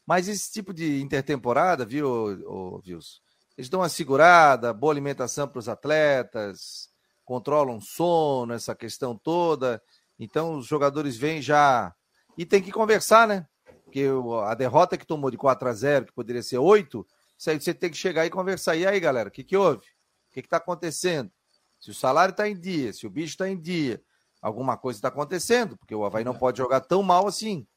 Mas 0.10 0.28
esse 0.28 0.52
tipo 0.52 0.74
de 0.74 1.04
intertemporada, 1.04 1.86
viu, 1.86 2.82
Vils? 2.84 3.22
Eles 3.56 3.69
dão 3.69 3.82
uma 3.82 3.89
segurada, 3.89 4.74
boa 4.74 4.91
alimentação 4.91 5.48
para 5.48 5.60
os 5.60 5.69
atletas, 5.69 6.89
controlam 7.24 7.80
sono, 7.80 8.56
essa 8.56 8.74
questão 8.74 9.15
toda. 9.15 9.80
Então 10.17 10.56
os 10.56 10.65
jogadores 10.65 11.15
vêm 11.15 11.43
já. 11.43 11.93
E 12.36 12.43
tem 12.43 12.60
que 12.60 12.72
conversar, 12.72 13.28
né? 13.28 13.45
Porque 13.84 14.08
a 14.48 14.56
derrota 14.56 14.98
que 14.98 15.06
tomou 15.06 15.30
de 15.30 15.38
4 15.38 15.69
a 15.69 15.74
0 15.74 16.06
que 16.08 16.13
poderia 16.13 16.41
ser 16.41 16.58
8, 16.58 17.06
isso 17.38 17.50
aí 17.52 17.62
você 17.62 17.72
tem 17.72 17.91
que 17.91 17.98
chegar 17.98 18.26
e 18.26 18.32
conversar. 18.32 18.76
E 18.76 18.88
aí, 18.88 19.00
galera, 19.00 19.30
o 19.30 19.32
que, 19.32 19.43
que 19.43 19.56
houve? 19.56 19.86
O 19.86 20.34
que 20.34 20.39
está 20.39 20.58
acontecendo? 20.58 21.32
Se 21.80 21.91
o 21.91 21.93
salário 21.93 22.32
está 22.32 22.50
em 22.50 22.60
dia, 22.60 22.91
se 22.93 23.06
o 23.06 23.12
bicho 23.12 23.34
está 23.34 23.48
em 23.48 23.62
dia, 23.62 24.02
alguma 24.41 24.76
coisa 24.76 24.98
está 24.98 25.10
acontecendo, 25.10 25.78
porque 25.78 25.93
o 25.93 26.04
Havaí 26.04 26.24
não 26.24 26.34
pode 26.34 26.58
jogar 26.58 26.82
tão 26.82 27.04
mal 27.04 27.28
assim. 27.28 27.67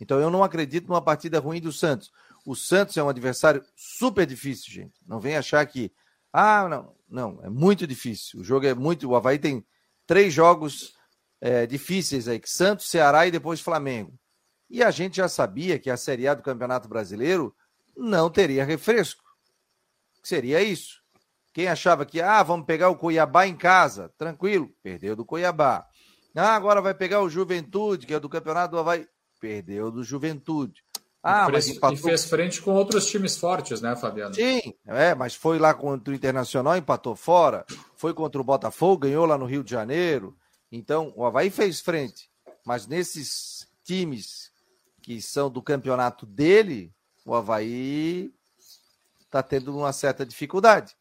Então 0.00 0.20
eu 0.20 0.30
não 0.30 0.44
acredito 0.44 0.88
numa 0.88 1.02
partida 1.02 1.40
ruim 1.40 1.60
do 1.60 1.72
Santos. 1.72 2.10
O 2.44 2.54
Santos 2.54 2.96
é 2.96 3.02
um 3.02 3.08
adversário 3.08 3.62
super 3.76 4.26
difícil, 4.26 4.72
gente. 4.72 4.94
Não 5.06 5.20
vem 5.20 5.36
achar 5.36 5.64
que. 5.66 5.92
Ah, 6.32 6.68
não, 6.68 6.94
não, 7.08 7.40
é 7.42 7.48
muito 7.48 7.86
difícil. 7.86 8.40
O 8.40 8.44
jogo 8.44 8.66
é 8.66 8.74
muito. 8.74 9.08
O 9.08 9.16
Havaí 9.16 9.38
tem 9.38 9.64
três 10.06 10.32
jogos 10.32 10.94
é, 11.40 11.66
difíceis 11.66 12.28
aí, 12.28 12.40
Santos, 12.44 12.88
Ceará 12.88 13.26
e 13.26 13.30
depois 13.30 13.60
Flamengo. 13.60 14.18
E 14.70 14.82
a 14.82 14.90
gente 14.90 15.16
já 15.16 15.28
sabia 15.28 15.78
que 15.78 15.90
a 15.90 15.96
Série 15.96 16.28
A 16.28 16.34
do 16.34 16.42
Campeonato 16.42 16.88
Brasileiro 16.88 17.54
não 17.96 18.30
teria 18.30 18.64
refresco. 18.64 19.24
Seria 20.22 20.62
isso. 20.62 21.02
Quem 21.52 21.66
achava 21.66 22.04
que, 22.04 22.20
ah, 22.20 22.42
vamos 22.42 22.66
pegar 22.66 22.88
o 22.90 22.96
Cuiabá 22.96 23.46
em 23.46 23.56
casa, 23.56 24.12
tranquilo, 24.16 24.70
perdeu 24.82 25.16
do 25.16 25.24
Cuiabá. 25.24 25.86
Ah, 26.36 26.54
agora 26.54 26.80
vai 26.80 26.94
pegar 26.94 27.22
o 27.22 27.30
Juventude, 27.30 28.06
que 28.06 28.14
é 28.14 28.20
do 28.20 28.28
Campeonato 28.28 28.72
do 28.72 28.78
Havaí, 28.78 29.08
perdeu 29.38 29.90
do 29.90 30.02
Juventude. 30.02 30.82
Ah, 31.22 31.48
mas 31.50 31.68
empatou... 31.68 31.98
E 31.98 32.00
fez 32.00 32.24
frente 32.24 32.62
com 32.62 32.72
outros 32.72 33.06
times 33.06 33.36
fortes, 33.36 33.80
né, 33.80 33.96
Fabiano? 33.96 34.34
Sim, 34.34 34.60
é, 34.86 35.14
mas 35.14 35.34
foi 35.34 35.58
lá 35.58 35.74
contra 35.74 36.12
o 36.12 36.16
Internacional, 36.16 36.76
empatou 36.76 37.16
fora. 37.16 37.64
Foi 37.96 38.14
contra 38.14 38.40
o 38.40 38.44
Botafogo, 38.44 39.02
ganhou 39.02 39.26
lá 39.26 39.36
no 39.36 39.44
Rio 39.44 39.64
de 39.64 39.70
Janeiro. 39.70 40.36
Então, 40.70 41.12
o 41.16 41.24
Havaí 41.24 41.50
fez 41.50 41.80
frente. 41.80 42.30
Mas 42.64 42.86
nesses 42.86 43.66
times 43.82 44.50
que 45.02 45.20
são 45.20 45.50
do 45.50 45.62
campeonato 45.62 46.24
dele, 46.24 46.92
o 47.24 47.34
Havaí 47.34 48.32
está 49.20 49.42
tendo 49.42 49.76
uma 49.76 49.92
certa 49.92 50.24
dificuldade. 50.24 50.94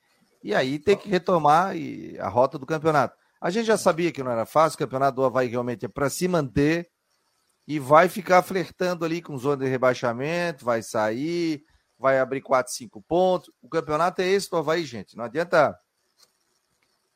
E 0.43 0.53
aí 0.53 0.79
tem 0.79 0.95
que 0.95 1.09
retomar 1.09 1.73
a 2.19 2.27
rota 2.27 2.57
do 2.57 2.65
campeonato. 2.65 3.17
A 3.39 3.49
gente 3.49 3.65
já 3.65 3.77
sabia 3.77 4.11
que 4.11 4.23
não 4.23 4.31
era 4.31 4.45
fácil, 4.45 4.75
o 4.75 4.79
campeonato 4.79 5.17
do 5.17 5.23
Havaí 5.23 5.47
realmente 5.47 5.85
é 5.85 5.89
para 5.89 6.09
se 6.09 6.27
manter 6.27 6.89
e 7.67 7.79
vai 7.79 8.07
ficar 8.07 8.41
flertando 8.41 9.03
ali 9.03 9.21
com 9.21 9.37
zona 9.37 9.65
de 9.65 9.69
rebaixamento, 9.69 10.63
vai 10.63 10.81
sair, 10.81 11.65
vai 11.99 12.17
abrir 12.17 12.41
4, 12.41 12.71
5 12.71 13.01
pontos. 13.01 13.51
O 13.61 13.67
campeonato 13.67 14.21
é 14.21 14.27
esse 14.27 14.49
do 14.49 14.55
Havaí, 14.55 14.85
gente. 14.85 15.17
Não 15.17 15.25
adianta 15.25 15.77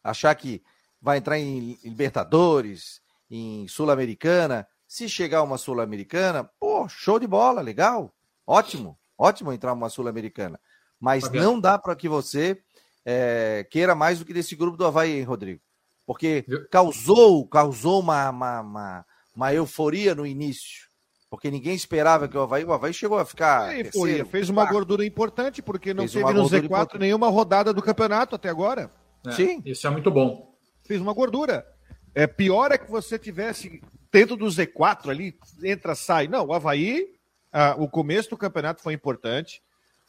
achar 0.04 0.36
que 0.36 0.62
vai 1.02 1.20
entrar 1.20 1.40
em 1.40 1.80
Libertadores, 1.84 3.02
em 3.30 3.66
Sul-Americana. 3.70 4.68
Se 4.86 5.08
chegar 5.08 5.42
uma 5.42 5.58
Sul-Americana, 5.58 6.44
pô, 6.60 6.88
show 6.90 7.18
de 7.18 7.28
bola, 7.28 7.62
legal, 7.62 8.14
ótimo, 8.46 9.00
ótimo 9.18 9.54
entrar 9.54 9.72
uma 9.72 9.90
Sul-Americana. 9.90 10.60
Mas 11.00 11.32
não 11.32 11.60
dá 11.60 11.80
para 11.80 11.96
que 11.96 12.10
você 12.10 12.62
é, 13.06 13.66
queira 13.72 13.96
mais 13.96 14.20
do 14.20 14.26
que 14.26 14.34
desse 14.34 14.56
grupo 14.56 14.78
do 14.78 14.86
Havaí, 14.86 15.18
hein, 15.18 15.24
Rodrigo? 15.24 15.62
Porque 16.06 16.46
causou, 16.70 17.48
causou 17.48 18.02
uma, 18.02 18.30
uma, 18.30 18.62
uma 18.62 19.06
uma 19.42 19.54
euforia 19.54 20.14
no 20.14 20.26
início. 20.26 20.88
Porque 21.28 21.50
ninguém 21.50 21.74
esperava 21.74 22.28
que 22.28 22.38
o 22.38 22.42
Havaí, 22.42 22.64
o 22.64 22.74
Havaí 22.74 22.94
chegou 22.94 23.18
a 23.18 23.26
ficar. 23.26 23.74
É, 23.74 23.84
terceiro, 23.84 24.28
fez 24.28 24.50
uma 24.50 24.64
quarto. 24.64 24.74
gordura 24.74 25.06
importante, 25.06 25.62
porque 25.62 25.94
não 25.94 26.08
fez 26.08 26.24
teve 26.24 26.34
no 26.34 26.44
Z4 26.44 26.66
importante. 26.66 27.00
nenhuma 27.00 27.30
rodada 27.30 27.74
do 27.74 27.82
campeonato 27.82 28.36
até 28.36 28.50
agora. 28.50 28.92
É, 29.26 29.32
Sim. 29.32 29.62
Isso 29.66 29.88
é 29.88 29.90
muito 29.90 30.12
bom. 30.12 30.54
Fez 30.84 31.02
uma 31.02 31.14
gordura. 31.14 31.66
É 32.14 32.28
pior 32.28 32.72
é 32.72 32.78
que 32.78 32.92
você 32.92 33.18
tivesse 33.18 33.82
dentro 34.12 34.36
do 34.36 34.46
Z4 34.46 35.10
ali, 35.10 35.36
entra, 35.64 35.96
sai. 35.96 36.28
Não, 36.28 36.48
o 36.48 36.54
Havaí, 36.54 37.08
ah, 37.52 37.76
o 37.80 37.88
começo 37.88 38.30
do 38.30 38.38
campeonato 38.38 38.84
foi 38.84 38.94
importante. 38.94 39.64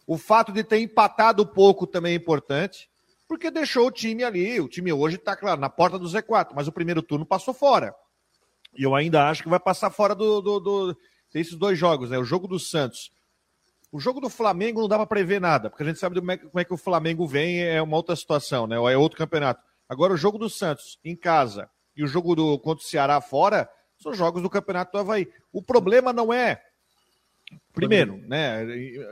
O 0.06 0.18
fato 0.18 0.52
de 0.52 0.64
ter 0.64 0.80
empatado 0.80 1.46
pouco 1.46 1.86
também 1.86 2.14
é 2.14 2.16
importante, 2.16 2.90
porque 3.28 3.48
deixou 3.48 3.86
o 3.86 3.92
time 3.92 4.24
ali. 4.24 4.60
O 4.60 4.68
time 4.68 4.92
hoje 4.92 5.16
está, 5.16 5.36
claro, 5.36 5.60
na 5.60 5.70
porta 5.70 5.98
do 5.98 6.06
Z4, 6.06 6.48
mas 6.52 6.66
o 6.66 6.72
primeiro 6.72 7.00
turno 7.00 7.24
passou 7.24 7.54
fora. 7.54 7.94
E 8.74 8.82
eu 8.82 8.94
ainda 8.94 9.28
acho 9.28 9.42
que 9.42 9.48
vai 9.48 9.60
passar 9.60 9.90
fora 9.90 10.14
do, 10.14 10.40
do, 10.40 10.60
do 10.60 10.96
desses 11.32 11.54
dois 11.54 11.78
jogos, 11.78 12.10
né? 12.10 12.18
O 12.18 12.24
jogo 12.24 12.46
do 12.46 12.58
Santos. 12.58 13.10
O 13.90 14.00
jogo 14.00 14.20
do 14.20 14.30
Flamengo 14.30 14.80
não 14.80 14.88
dá 14.88 14.96
para 14.96 15.06
prever 15.06 15.40
nada, 15.40 15.68
porque 15.68 15.82
a 15.82 15.86
gente 15.86 15.98
sabe 15.98 16.18
como 16.18 16.32
é, 16.32 16.36
como 16.38 16.60
é, 16.60 16.64
que 16.64 16.72
o 16.72 16.78
Flamengo 16.78 17.26
vem, 17.26 17.62
é 17.62 17.82
uma 17.82 17.96
outra 17.96 18.16
situação, 18.16 18.66
né? 18.66 18.78
Ou 18.78 18.88
é 18.88 18.96
outro 18.96 19.18
campeonato. 19.18 19.62
Agora, 19.88 20.14
o 20.14 20.16
jogo 20.16 20.38
do 20.38 20.48
Santos 20.48 20.98
em 21.04 21.14
casa 21.14 21.68
e 21.94 22.02
o 22.02 22.06
jogo 22.06 22.34
do 22.34 22.58
contra 22.58 22.82
o 22.82 22.86
Ceará 22.86 23.20
fora 23.20 23.68
são 23.98 24.14
jogos 24.14 24.42
do 24.42 24.50
Campeonato 24.50 24.92
do 24.92 24.98
Havaí. 24.98 25.28
O 25.52 25.62
problema 25.62 26.12
não 26.12 26.32
é. 26.32 26.62
Primeiro, 27.74 28.16
né? 28.26 28.64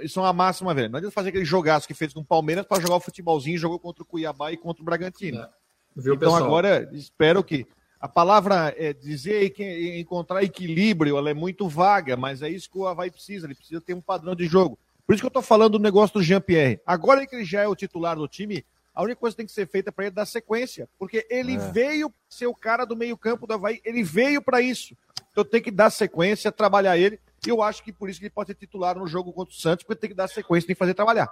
Isso 0.03 0.19
é 0.19 0.23
uma 0.23 0.33
máxima, 0.33 0.75
velho. 0.75 0.89
Não 0.89 0.97
adianta 0.97 1.15
fazer 1.15 1.29
aquele 1.29 1.45
jogaço 1.45 1.87
que 1.87 1.95
fez 1.95 2.13
com 2.13 2.21
o 2.21 2.25
Palmeiras 2.25 2.65
para 2.65 2.81
jogar 2.81 2.97
o 2.97 3.01
futebolzinho, 3.01 3.59
jogou 3.59 3.79
contra 3.79 4.03
o 4.03 4.07
Cuiabá 4.07 4.51
e 4.51 4.57
contra 4.57 4.83
o 4.83 4.85
Bragantino. 4.85 5.43
É. 5.43 5.49
Viu, 5.95 6.15
então 6.15 6.33
pessoal? 6.33 6.45
agora 6.45 6.89
espero 6.93 7.43
que 7.43 7.67
a 8.01 8.09
palavra 8.09 8.75
é 8.79 8.95
dizer 8.95 9.51
que 9.51 10.01
encontrar 10.01 10.43
equilíbrio, 10.43 11.19
ela 11.19 11.29
é 11.29 11.35
muito 11.35 11.69
vaga, 11.69 12.17
mas 12.17 12.41
é 12.41 12.49
isso 12.49 12.71
que 12.71 12.79
o 12.79 12.87
Havaí 12.87 13.11
precisa, 13.11 13.47
ele 13.47 13.55
precisa 13.55 13.81
ter 13.81 13.93
um 13.93 14.01
padrão 14.01 14.35
de 14.35 14.47
jogo. 14.47 14.79
Por 15.07 15.13
isso 15.13 15.23
que 15.23 15.27
eu 15.27 15.29
estou 15.29 15.43
falando 15.43 15.73
do 15.73 15.83
negócio 15.83 16.15
do 16.15 16.23
Jean-Pierre. 16.23 16.81
Agora 16.87 17.27
que 17.27 17.37
ele 17.37 17.45
já 17.45 17.61
é 17.61 17.69
o 17.69 17.77
titular 17.77 18.17
do 18.17 18.27
time, 18.27 18.65
a 18.95 19.03
única 19.03 19.21
coisa 19.21 19.35
que 19.35 19.39
tem 19.39 19.47
que 19.47 19.53
ser 19.53 19.69
feita 19.69 19.93
para 19.93 20.05
ele 20.05 20.13
é 20.13 20.15
dar 20.15 20.25
sequência, 20.25 20.89
porque 20.99 21.27
ele 21.29 21.57
é. 21.57 21.59
veio 21.59 22.13
ser 22.27 22.47
o 22.47 22.55
cara 22.55 22.87
do 22.87 22.97
meio-campo 22.97 23.47
do 23.47 23.53
Havaí, 23.53 23.83
ele 23.85 24.03
veio 24.03 24.41
para 24.41 24.63
isso. 24.63 24.97
Então 25.31 25.45
tem 25.45 25.61
que 25.61 25.71
dar 25.71 25.91
sequência, 25.91 26.51
trabalhar 26.51 26.97
ele, 26.97 27.21
e 27.47 27.51
eu 27.51 27.63
acho 27.63 27.83
que 27.83 27.93
por 27.93 28.09
isso 28.09 28.19
que 28.19 28.27
ele 28.27 28.35
pode 28.35 28.49
ser 28.49 28.55
titular 28.55 28.99
no 28.99 29.07
jogo 29.07 29.31
contra 29.31 29.53
o 29.53 29.59
Santos, 29.59 29.85
porque 29.85 30.01
tem 30.01 30.11
que 30.11 30.17
dar 30.17 30.29
sequência, 30.29 30.67
tem 30.67 30.75
que 30.75 30.79
fazer 30.79 30.95
trabalhar. 30.95 31.31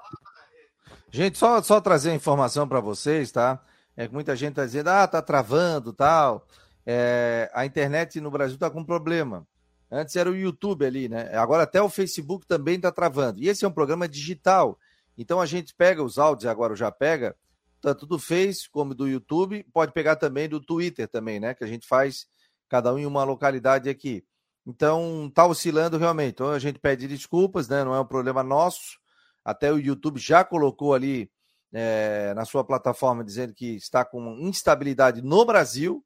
Gente, 1.11 1.39
só, 1.39 1.63
só 1.63 1.81
trazer 1.81 2.11
a 2.11 2.15
informação 2.15 2.69
para 2.69 2.81
vocês, 2.81 3.33
tá? 3.33 3.59
É 3.99 4.07
muita 4.07 4.37
gente 4.37 4.51
está 4.51 4.65
dizendo, 4.65 4.91
ah, 4.91 5.09
tá 5.09 5.21
travando 5.21 5.93
tal. 5.93 6.47
É, 6.87 7.51
a 7.53 7.67
internet 7.67 8.21
no 8.21 8.31
Brasil 8.31 8.55
está 8.55 8.71
com 8.71 8.85
problema. 8.85 9.45
Antes 9.91 10.15
era 10.15 10.31
o 10.31 10.37
YouTube 10.37 10.87
ali, 10.87 11.09
né? 11.09 11.37
Agora 11.37 11.65
até 11.65 11.83
o 11.83 11.89
Facebook 11.89 12.47
também 12.47 12.77
está 12.77 12.93
travando. 12.93 13.43
E 13.43 13.49
esse 13.49 13.65
é 13.65 13.69
um 13.69 13.73
programa 13.73 14.07
digital. 14.07 14.79
Então 15.17 15.41
a 15.41 15.47
gente 15.47 15.75
pega 15.75 16.01
os 16.01 16.17
áudios, 16.17 16.47
agora 16.47 16.77
já 16.77 16.93
pega, 16.93 17.35
tanto 17.81 18.07
do 18.07 18.21
Face 18.21 18.71
como 18.71 18.95
do 18.95 19.09
YouTube, 19.09 19.67
pode 19.73 19.91
pegar 19.91 20.15
também 20.15 20.49
do 20.49 20.61
Twitter 20.61 21.09
também, 21.09 21.41
né? 21.41 21.53
Que 21.53 21.65
a 21.65 21.67
gente 21.67 21.85
faz 21.85 22.29
cada 22.69 22.95
um 22.95 23.01
em 23.01 23.07
uma 23.07 23.25
localidade 23.25 23.91
aqui. 23.91 24.25
Então 24.65 25.29
tá 25.35 25.45
oscilando 25.45 25.99
realmente. 25.99 26.35
Então 26.35 26.53
a 26.53 26.61
gente 26.61 26.79
pede 26.79 27.09
desculpas, 27.09 27.69
né? 27.69 27.83
Não 27.83 27.97
é 27.97 28.01
um 28.01 28.07
problema 28.07 28.45
nosso. 28.45 29.01
Até 29.45 29.73
o 29.73 29.79
YouTube 29.81 30.21
já 30.21 30.45
colocou 30.45 30.95
ali 30.95 31.29
é, 31.73 32.33
na 32.35 32.45
sua 32.45 32.65
plataforma 32.65 33.25
dizendo 33.25 33.55
que 33.55 33.77
está 33.77 34.05
com 34.05 34.39
instabilidade 34.41 35.23
no 35.23 35.45
Brasil. 35.45 36.05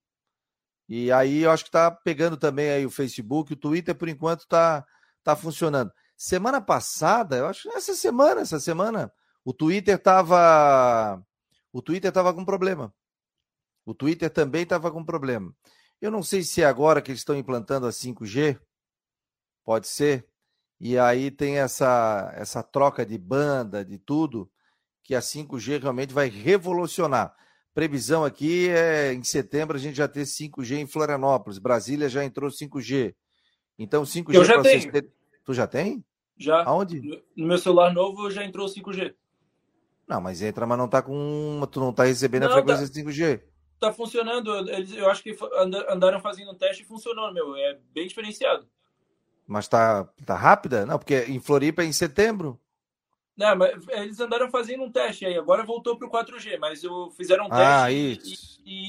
E 0.88 1.10
aí 1.12 1.42
eu 1.42 1.50
acho 1.50 1.64
que 1.64 1.68
está 1.68 1.90
pegando 1.90 2.36
também 2.36 2.70
aí 2.70 2.86
o 2.86 2.90
Facebook, 2.90 3.52
o 3.52 3.56
Twitter 3.56 3.94
por 3.94 4.08
enquanto 4.08 4.40
está 4.40 4.84
tá 5.22 5.36
funcionando. 5.36 5.92
Semana 6.16 6.60
passada, 6.60 7.36
eu 7.36 7.46
acho 7.46 7.68
essa 7.70 7.94
semana, 7.94 8.42
essa 8.42 8.60
semana, 8.60 9.12
o 9.44 9.52
Twitter 9.52 9.96
estava 9.96 11.22
o 11.72 11.80
Twitter 11.80 12.08
estava 12.08 12.34
com 12.34 12.44
problema. 12.44 12.94
O 13.84 13.94
Twitter 13.94 14.30
também 14.30 14.62
estava 14.62 14.90
com 14.90 15.04
problema. 15.04 15.54
Eu 16.00 16.10
não 16.10 16.22
sei 16.22 16.42
se 16.42 16.62
é 16.62 16.66
agora 16.66 17.00
que 17.00 17.10
eles 17.10 17.20
estão 17.20 17.36
implantando 17.36 17.86
a 17.86 17.90
5G, 17.90 18.60
pode 19.64 19.88
ser. 19.88 20.28
E 20.78 20.98
aí 20.98 21.30
tem 21.30 21.58
essa 21.58 22.32
essa 22.36 22.62
troca 22.62 23.06
de 23.06 23.16
banda, 23.16 23.84
de 23.84 23.98
tudo 23.98 24.51
que 25.02 25.14
a 25.14 25.20
5G 25.20 25.80
realmente 25.80 26.12
vai 26.12 26.28
revolucionar. 26.28 27.34
Previsão 27.74 28.24
aqui 28.24 28.68
é 28.68 29.12
em 29.14 29.24
setembro 29.24 29.76
a 29.76 29.80
gente 29.80 29.96
já 29.96 30.06
ter 30.06 30.22
5G 30.22 30.76
em 30.78 30.86
Florianópolis. 30.86 31.58
Brasília 31.58 32.08
já 32.08 32.24
entrou 32.24 32.50
5G. 32.50 33.14
Então 33.78 34.02
5G 34.02 34.34
eu 34.34 34.44
já 34.44 34.60
tenho. 34.60 34.92
Ter... 34.92 35.08
Tu 35.44 35.54
já 35.54 35.66
tem? 35.66 36.04
Já. 36.36 36.64
Aonde? 36.64 37.00
No 37.36 37.46
meu 37.46 37.58
celular 37.58 37.92
novo 37.92 38.30
já 38.30 38.44
entrou 38.44 38.66
5G. 38.66 39.14
Não, 40.06 40.20
mas 40.20 40.42
entra, 40.42 40.66
mas 40.66 40.76
não 40.76 40.88
tá 40.88 41.00
com. 41.00 41.66
Tu 41.70 41.80
não 41.80 41.92
tá 41.92 42.04
recebendo 42.04 42.42
não, 42.42 42.50
a 42.50 42.52
frequência 42.52 42.86
tá... 42.86 42.92
5G. 42.92 43.40
Tá 43.80 43.92
funcionando. 43.92 44.54
Eles, 44.68 44.92
eu 44.92 45.10
acho 45.10 45.22
que 45.22 45.36
andaram 45.88 46.20
fazendo 46.20 46.52
um 46.52 46.54
teste 46.54 46.82
e 46.82 46.86
funcionou, 46.86 47.32
meu. 47.32 47.56
É 47.56 47.78
bem 47.94 48.06
diferenciado. 48.06 48.68
Mas 49.46 49.66
tá, 49.66 50.04
tá 50.24 50.36
rápida? 50.36 50.84
Não, 50.86 50.98
porque 50.98 51.24
em 51.28 51.40
Floripa 51.40 51.82
é 51.82 51.86
em 51.86 51.92
setembro. 51.92 52.60
Não, 53.36 53.56
mas 53.56 53.86
eles 53.88 54.20
andaram 54.20 54.50
fazendo 54.50 54.84
um 54.84 54.92
teste 54.92 55.24
aí, 55.24 55.36
agora 55.36 55.64
voltou 55.64 55.96
para 55.96 56.06
o 56.06 56.10
4G, 56.10 56.58
mas 56.58 56.82
fizeram 57.16 57.46
um 57.46 57.48
teste 57.48 57.64
ah, 57.64 57.90
e, 57.90 58.18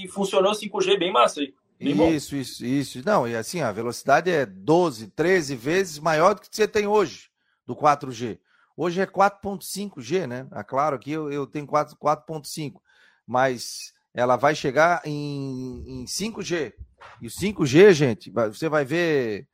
e, 0.04 0.08
funcionou 0.10 0.52
5G 0.52 1.00
bem 1.00 1.12
massa 1.14 1.40
aí. 1.40 1.54
Bem 1.80 1.92
isso, 2.14 2.36
bom. 2.36 2.42
isso, 2.42 2.66
isso. 2.66 3.02
Não, 3.06 3.28
e 3.28 3.36
assim, 3.36 3.62
a 3.62 3.72
velocidade 3.72 4.30
é 4.30 4.46
12, 4.46 5.08
13 5.08 5.56
vezes 5.56 6.00
maior 6.00 6.36
do 6.36 6.42
que 6.42 6.48
você 6.52 6.68
tem 6.68 6.88
hoje 6.88 7.30
do 7.66 7.76
4G. 7.76 8.40
Hoje 8.76 9.02
é 9.02 9.06
4.5G, 9.06 10.28
né? 10.28 10.48
É 10.54 10.64
claro 10.64 10.98
que 11.00 11.12
eu, 11.12 11.32
eu 11.32 11.48
tenho 11.48 11.68
4.5, 11.68 12.82
mas 13.26 13.94
ela 14.14 14.36
vai 14.36 14.56
chegar 14.56 15.02
em, 15.06 16.02
em 16.02 16.06
5G. 16.06 16.74
E 17.22 17.28
o 17.28 17.30
5G, 17.30 17.94
gente, 17.94 18.32
você 18.32 18.68
vai 18.68 18.84
ver 18.84 19.48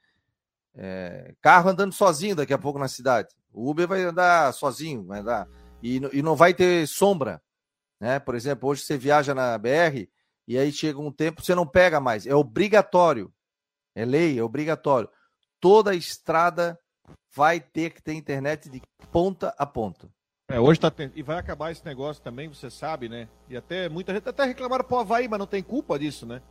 é, 0.76 1.34
carro 1.42 1.70
andando 1.70 1.94
sozinho 1.94 2.36
daqui 2.36 2.54
a 2.54 2.58
pouco 2.58 2.80
na 2.80 2.88
cidade. 2.88 3.30
O 3.54 3.70
Uber 3.70 3.88
vai 3.88 4.04
andar 4.04 4.54
sozinho, 4.54 5.04
vai 5.06 5.20
andar. 5.20 5.48
E, 5.82 5.98
e 6.14 6.22
não 6.22 6.36
vai 6.36 6.54
ter 6.54 6.88
sombra. 6.88 7.42
Né? 8.00 8.20
Por 8.20 8.36
exemplo, 8.36 8.70
hoje 8.70 8.84
você 8.84 8.98
viaja 8.98 9.34
na 9.34 9.58
BR 9.58 10.08
e 10.48 10.58
aí 10.58 10.72
chega 10.72 11.00
um 11.00 11.12
tempo 11.12 11.44
você 11.44 11.54
não 11.54 11.68
pega 11.68 12.00
mais. 12.00 12.26
É 12.26 12.34
obrigatório. 12.34 13.34
É 13.96 14.06
lei, 14.06 14.38
é 14.40 14.44
obrigatório. 14.44 15.10
Toda 15.60 15.96
estrada 15.96 16.80
vai 17.36 17.60
ter 17.60 17.92
que 17.92 18.02
ter 18.02 18.14
internet 18.14 18.70
de 18.70 18.82
ponta 19.12 19.54
a 19.58 19.66
ponta. 19.66 20.10
É, 20.48 20.60
hoje 20.60 20.80
tá 20.80 20.92
E 21.14 21.22
vai 21.22 21.38
acabar 21.38 21.72
esse 21.72 21.86
negócio 21.86 22.24
também, 22.24 22.48
você 22.48 22.72
sabe, 22.72 23.08
né? 23.08 23.30
E 23.48 23.56
até 23.56 23.88
muita 23.88 24.14
gente 24.14 24.28
até 24.28 24.46
reclamaram 24.46 24.84
pro 24.84 24.98
Havaí, 24.98 25.28
mas 25.28 25.38
não 25.38 25.46
tem 25.46 25.62
culpa 25.62 26.00
disso, 26.00 26.26
né? 26.26 26.42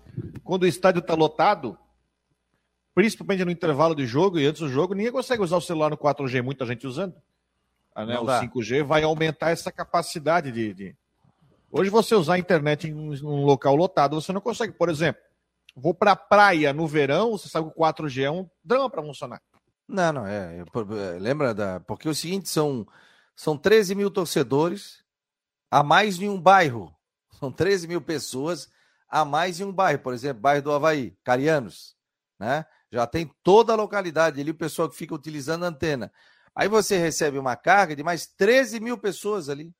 Quando 0.44 0.62
o 0.62 0.66
estádio 0.66 1.02
tá 1.02 1.14
lotado, 1.14 1.76
principalmente 2.98 3.44
no 3.44 3.50
intervalo 3.52 3.94
de 3.94 4.04
jogo 4.04 4.40
e 4.40 4.46
antes 4.46 4.60
do 4.60 4.68
jogo, 4.68 4.92
ninguém 4.92 5.12
consegue 5.12 5.40
usar 5.40 5.56
o 5.56 5.60
celular 5.60 5.88
no 5.88 5.96
4G, 5.96 6.42
muita 6.42 6.66
gente 6.66 6.84
usando. 6.84 7.14
Ah, 7.94 8.04
né? 8.04 8.18
O 8.18 8.24
5G 8.24 8.82
vai 8.82 9.04
aumentar 9.04 9.50
essa 9.50 9.70
capacidade 9.70 10.50
de, 10.50 10.74
de... 10.74 10.96
Hoje 11.70 11.90
você 11.90 12.16
usar 12.16 12.34
a 12.34 12.38
internet 12.40 12.88
em 12.88 12.92
um 12.92 13.44
local 13.44 13.76
lotado, 13.76 14.20
você 14.20 14.32
não 14.32 14.40
consegue. 14.40 14.72
Por 14.72 14.88
exemplo, 14.88 15.22
vou 15.76 15.94
pra 15.94 16.16
praia 16.16 16.72
no 16.72 16.88
verão, 16.88 17.30
você 17.38 17.48
sabe 17.48 17.70
que 17.70 17.80
o 17.80 17.80
4G 17.80 18.24
é 18.24 18.30
um 18.32 18.50
drama 18.64 18.90
para 18.90 19.00
funcionar. 19.00 19.40
Não, 19.86 20.12
não, 20.14 20.26
é, 20.26 20.58
é. 20.58 21.18
Lembra 21.20 21.54
da. 21.54 21.78
Porque 21.78 22.08
é 22.08 22.10
o 22.10 22.14
seguinte, 22.16 22.48
são, 22.48 22.84
são 23.36 23.56
13 23.56 23.94
mil 23.94 24.10
torcedores 24.10 25.04
a 25.70 25.84
mais 25.84 26.20
em 26.20 26.28
um 26.28 26.40
bairro. 26.40 26.92
São 27.38 27.52
13 27.52 27.86
mil 27.86 28.00
pessoas 28.00 28.68
a 29.08 29.24
mais 29.24 29.60
em 29.60 29.64
um 29.64 29.72
bairro. 29.72 30.00
Por 30.00 30.12
exemplo, 30.12 30.42
bairro 30.42 30.64
do 30.64 30.72
Havaí, 30.72 31.16
Carianos, 31.22 31.94
né? 32.40 32.66
Já 32.90 33.06
tem 33.06 33.30
toda 33.42 33.72
a 33.72 33.76
localidade 33.76 34.40
ali, 34.40 34.50
o 34.50 34.54
pessoal 34.54 34.88
que 34.88 34.96
fica 34.96 35.14
utilizando 35.14 35.64
a 35.64 35.68
antena. 35.68 36.12
Aí 36.54 36.68
você 36.68 36.96
recebe 36.98 37.38
uma 37.38 37.54
carga 37.56 37.94
de 37.94 38.02
mais 38.02 38.26
13 38.26 38.80
mil 38.80 38.98
pessoas 38.98 39.48
ali. 39.48 39.72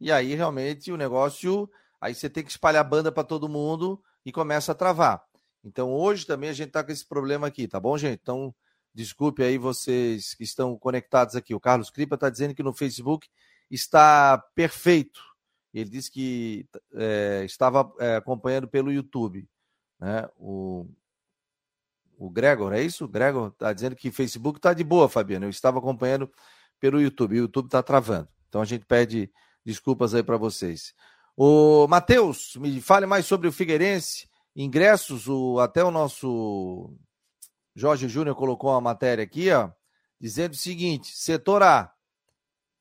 E 0.00 0.12
aí 0.12 0.34
realmente 0.34 0.92
o 0.92 0.96
negócio. 0.96 1.68
Aí 2.00 2.14
você 2.14 2.30
tem 2.30 2.44
que 2.44 2.50
espalhar 2.50 2.88
banda 2.88 3.10
para 3.10 3.24
todo 3.24 3.48
mundo 3.48 4.00
e 4.24 4.30
começa 4.30 4.72
a 4.72 4.74
travar. 4.74 5.22
Então 5.64 5.92
hoje 5.92 6.26
também 6.26 6.50
a 6.50 6.52
gente 6.52 6.68
está 6.68 6.84
com 6.84 6.92
esse 6.92 7.04
problema 7.04 7.48
aqui, 7.48 7.66
tá 7.66 7.80
bom, 7.80 7.98
gente? 7.98 8.20
Então 8.22 8.54
desculpe 8.94 9.42
aí 9.42 9.58
vocês 9.58 10.34
que 10.34 10.44
estão 10.44 10.76
conectados 10.78 11.34
aqui. 11.34 11.54
O 11.54 11.60
Carlos 11.60 11.90
Cripa 11.90 12.14
está 12.14 12.30
dizendo 12.30 12.54
que 12.54 12.62
no 12.62 12.72
Facebook 12.72 13.28
está 13.70 14.38
perfeito. 14.54 15.20
Ele 15.72 15.90
disse 15.90 16.10
que 16.10 16.66
é, 16.94 17.42
estava 17.44 17.92
é, 17.98 18.16
acompanhando 18.16 18.68
pelo 18.68 18.92
YouTube. 18.92 19.48
Né? 19.98 20.28
O, 20.36 20.86
o 22.18 22.28
Gregor, 22.28 22.72
é 22.72 22.82
isso? 22.82 23.04
O 23.04 23.08
Gregor 23.08 23.48
está 23.48 23.72
dizendo 23.72 23.94
que 23.94 24.10
Facebook 24.10 24.58
está 24.58 24.74
de 24.74 24.82
boa, 24.82 25.08
Fabiano. 25.08 25.46
Eu 25.46 25.50
estava 25.50 25.78
acompanhando 25.78 26.28
pelo 26.80 27.00
YouTube. 27.00 27.34
O 27.34 27.42
YouTube 27.42 27.66
está 27.66 27.80
travando. 27.80 28.28
Então 28.48 28.60
a 28.60 28.64
gente 28.64 28.84
pede 28.84 29.30
desculpas 29.64 30.14
aí 30.14 30.22
para 30.22 30.36
vocês. 30.36 30.92
O 31.36 31.86
Matheus, 31.86 32.56
me 32.56 32.80
fale 32.80 33.06
mais 33.06 33.24
sobre 33.24 33.46
o 33.46 33.52
Figueirense. 33.52 34.28
Ingressos, 34.56 35.28
o, 35.28 35.60
até 35.60 35.84
o 35.84 35.92
nosso 35.92 36.92
Jorge 37.76 38.08
Júnior 38.08 38.34
colocou 38.34 38.70
uma 38.70 38.80
matéria 38.80 39.22
aqui, 39.22 39.52
ó, 39.52 39.70
dizendo 40.20 40.54
o 40.54 40.56
seguinte: 40.56 41.16
setor 41.16 41.62
A. 41.62 41.92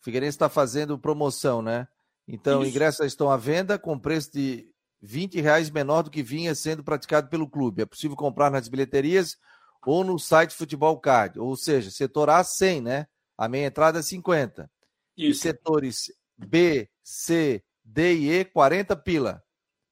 O 0.02 0.04
Figueirense 0.04 0.36
está 0.36 0.50
fazendo 0.50 0.98
promoção, 0.98 1.62
né? 1.62 1.88
Então, 2.28 2.62
Isso. 2.62 2.72
ingressos 2.72 3.06
estão 3.06 3.30
à 3.30 3.38
venda 3.38 3.78
com 3.78 4.00
preço 4.00 4.32
de 4.34 4.68
20 5.02 5.40
reais 5.42 5.70
menor 5.70 6.04
do 6.04 6.12
que 6.12 6.24
vinha 6.24 6.56
sendo 6.56 6.84
praticado 6.84 7.30
pelo 7.30 7.50
clube. 7.50 7.82
É 7.82 7.86
possível 7.86 8.16
comprar 8.16 8.50
nas 8.50 8.68
bilheterias 8.68 9.38
ou 9.86 10.04
no 10.04 10.20
site 10.20 10.56
Futebol 10.56 11.00
Card. 11.00 11.40
Ou 11.40 11.56
seja, 11.56 11.92
setor 11.92 12.30
A 12.30 12.44
100, 12.44 12.82
né? 12.82 13.08
A 13.38 13.48
meia 13.48 13.68
entrada 13.68 14.00
é 14.00 14.02
50. 14.02 14.70
Isso. 15.16 15.40
E 15.40 15.42
setores 15.42 16.12
B, 16.38 16.90
C, 17.04 17.64
D 17.84 18.14
e 18.16 18.32
E 18.32 18.46
40 18.46 18.96
pila. 18.96 19.44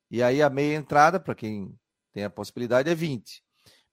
E 0.09 0.21
aí 0.21 0.41
a 0.41 0.49
meia 0.49 0.75
entrada, 0.75 1.19
para 1.19 1.35
quem 1.35 1.77
tem 2.11 2.23
a 2.23 2.29
possibilidade, 2.29 2.89
é 2.89 2.95
20. 2.95 3.43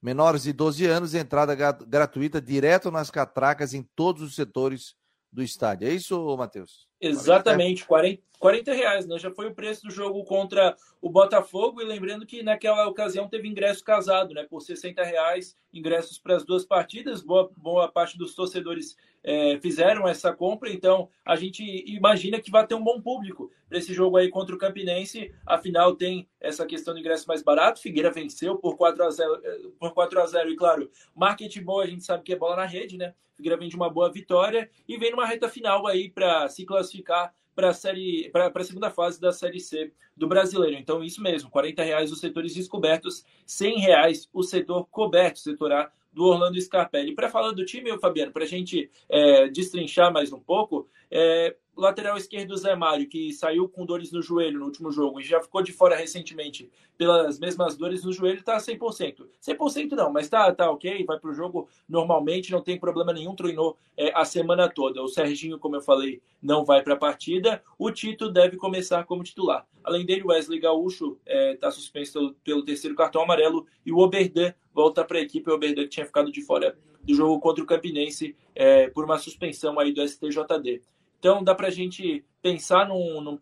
Menores 0.01 0.43
de 0.43 0.53
12 0.53 0.85
anos, 0.87 1.15
entrada 1.15 1.55
gratuita 1.55 2.41
direto 2.41 2.91
nas 2.91 3.11
catracas 3.11 3.73
em 3.73 3.83
todos 3.95 4.23
os 4.23 4.35
setores 4.35 4.95
do 5.31 5.43
estádio. 5.43 5.87
É 5.87 5.93
isso, 5.93 6.37
Matheus? 6.37 6.89
Exatamente, 7.03 7.85
40, 7.85 8.23
40 8.39 8.73
reais, 8.73 9.07
né? 9.07 9.19
Já 9.19 9.31
foi 9.31 9.49
o 9.49 9.55
preço 9.55 9.83
do 9.85 9.91
jogo 9.91 10.25
contra 10.25 10.77
o 11.01 11.11
Botafogo. 11.11 11.83
E 11.83 11.85
lembrando 11.85 12.25
que 12.25 12.43
naquela 12.43 12.87
ocasião 12.87 13.29
teve 13.29 13.49
ingresso 13.49 13.83
casado, 13.83 14.33
né? 14.33 14.45
Por 14.49 14.61
60 14.61 15.03
reais, 15.03 15.57
ingressos 15.75 16.17
para 16.17 16.37
as 16.37 16.45
duas 16.45 16.65
partidas. 16.65 17.23
Boa, 17.23 17.51
boa 17.57 17.91
parte 17.91 18.17
dos 18.17 18.35
torcedores 18.35 18.97
é, 19.25 19.59
fizeram 19.61 20.09
essa 20.09 20.33
compra, 20.33 20.71
então 20.71 21.09
a 21.25 21.37
gente 21.37 21.63
imagina 21.87 22.41
que 22.41 22.51
vai 22.51 22.67
ter 22.67 22.75
um 22.75 22.83
bom 22.83 23.01
público 23.01 23.51
para 23.69 23.79
esse 23.79 23.95
jogo 23.95 24.17
aí 24.17 24.29
contra 24.29 24.55
o 24.55 24.59
Campinense. 24.59 25.33
Afinal, 25.47 25.95
tem 25.95 26.29
essa 26.41 26.67
questão 26.67 26.95
do 26.95 27.01
ingresso 27.01 27.29
mais 27.29 27.43
barato. 27.43 27.81
Figueira 27.81 28.11
venceu 28.11 28.57
por 28.57 28.77
4 28.77 29.05
a 29.05 29.11
0 29.11 29.43
por 29.79 29.95
4 29.95 30.21
a 30.21 30.27
0 30.27 30.51
e 30.51 30.57
claro, 30.57 30.91
marketing 31.15 31.63
bom, 31.63 31.81
a 31.81 31.87
gente 31.87 32.05
sabe 32.05 32.25
que 32.25 32.33
é 32.33 32.37
bola 32.37 32.57
na 32.57 32.67
rede, 32.67 32.99
né? 32.99 33.15
Figueira 33.37 33.57
vem 33.57 33.69
de 33.69 33.77
uma 33.77 33.91
boa 33.91 34.11
vitória 34.11 34.71
e 34.87 34.97
vem 34.97 35.11
numa 35.11 35.27
reta 35.27 35.49
final 35.49 35.87
aí 35.87 36.11
para 36.11 36.49
se 36.49 36.65
classificar 36.65 36.92
para 37.01 37.71
a 37.71 37.73
série 37.73 38.29
para 38.31 38.51
a 38.53 38.65
segunda 38.65 38.91
fase 38.91 39.21
da 39.21 39.33
série 39.33 39.61
C 39.61 39.93
do 40.17 40.27
brasileiro. 40.27 40.77
Então, 40.77 41.03
isso 41.03 41.23
mesmo, 41.23 41.51
40 41.51 41.83
reais 41.83 42.11
os 42.11 42.21
setores 42.21 42.55
descobertos, 42.55 43.25
100 43.47 43.79
reais 43.79 44.29
o 44.33 44.43
setor 44.43 44.87
coberto, 44.91 45.39
setor 45.39 45.73
A 45.73 45.93
do 46.13 46.25
Orlando 46.25 46.61
Scarpelli. 46.61 47.15
Para 47.15 47.31
falar 47.31 47.53
do 47.53 47.65
time, 47.65 47.97
Fabiano, 47.99 48.33
para 48.33 48.45
a 48.45 48.49
gente 48.49 48.91
é, 49.09 49.49
destrinchar 49.49 50.13
mais 50.13 50.33
um 50.33 50.41
pouco, 50.41 50.89
é, 51.11 51.57
lateral 51.77 52.17
esquerdo 52.17 52.57
Zé 52.57 52.75
Mário, 52.75 53.09
que 53.09 53.33
saiu 53.33 53.69
com 53.69 53.87
dores 53.87 54.13
no 54.13 54.23
joelho 54.23 54.61
no 54.61 54.67
último 54.67 54.91
jogo 54.91 55.21
e 55.21 55.25
já 55.25 55.41
ficou 55.41 55.63
de 55.63 55.73
fora 55.73 55.97
recentemente 55.97 56.71
pelas 56.97 57.39
mesmas 57.39 57.77
dores 57.77 58.05
no 58.05 58.13
joelho, 58.13 58.41
está 58.41 58.57
100%. 58.59 59.27
100% 59.41 59.93
não, 59.93 60.13
mas 60.13 60.29
tá, 60.29 60.53
tá 60.53 60.71
ok, 60.71 61.05
vai 61.05 61.19
para 61.19 61.31
o 61.31 61.35
jogo 61.35 61.69
normalmente, 61.89 62.53
não 62.53 62.63
tem 62.63 62.79
problema 62.79 63.13
nenhum, 63.13 63.35
treinou 63.35 63.77
é, 63.97 64.13
a 64.15 64.25
semana 64.25 64.69
toda. 64.69 65.03
O 65.03 65.09
Serginho, 65.09 65.59
como 65.59 65.77
eu 65.77 65.81
falei, 65.81 66.21
não 66.41 66.65
vai 66.65 66.83
para 66.83 66.95
a 66.95 66.99
partida. 66.99 67.63
O 67.79 67.91
Tito 67.91 68.31
deve 68.31 68.57
começar 68.57 69.05
como 69.05 69.25
titular. 69.25 69.67
Além 69.83 70.07
dele, 70.07 70.23
Wesley 70.25 70.61
Gaúcho 70.61 71.19
está 71.27 71.69
é, 71.69 71.71
suspenso 71.71 72.37
pelo 72.45 72.65
terceiro 72.65 72.95
cartão 72.95 73.23
amarelo 73.23 73.67
e 73.85 73.93
o 73.93 73.99
Oberdan 73.99 74.53
volta 74.73 75.05
para 75.05 75.19
a 75.19 75.23
equipe. 75.23 75.51
O 75.51 75.55
Oberdan 75.55 75.83
que 75.83 75.89
tinha 75.89 76.07
ficado 76.07 76.31
de 76.31 76.43
fora 76.43 76.77
do 77.03 77.15
jogo 77.15 77.41
contra 77.41 77.63
o 77.63 77.67
Campinense 77.67 78.37
é, 78.55 78.89
por 78.89 79.05
uma 79.05 79.19
suspensão 79.19 79.79
aí 79.79 79.93
do 79.93 80.07
STJD. 80.07 80.83
Então 81.23 81.45
dá 81.45 81.55
para 81.55 81.69
a 81.69 81.71
gente 81.71 82.25
pensar 82.43 82.89
num, 82.89 83.21
num, 83.21 83.39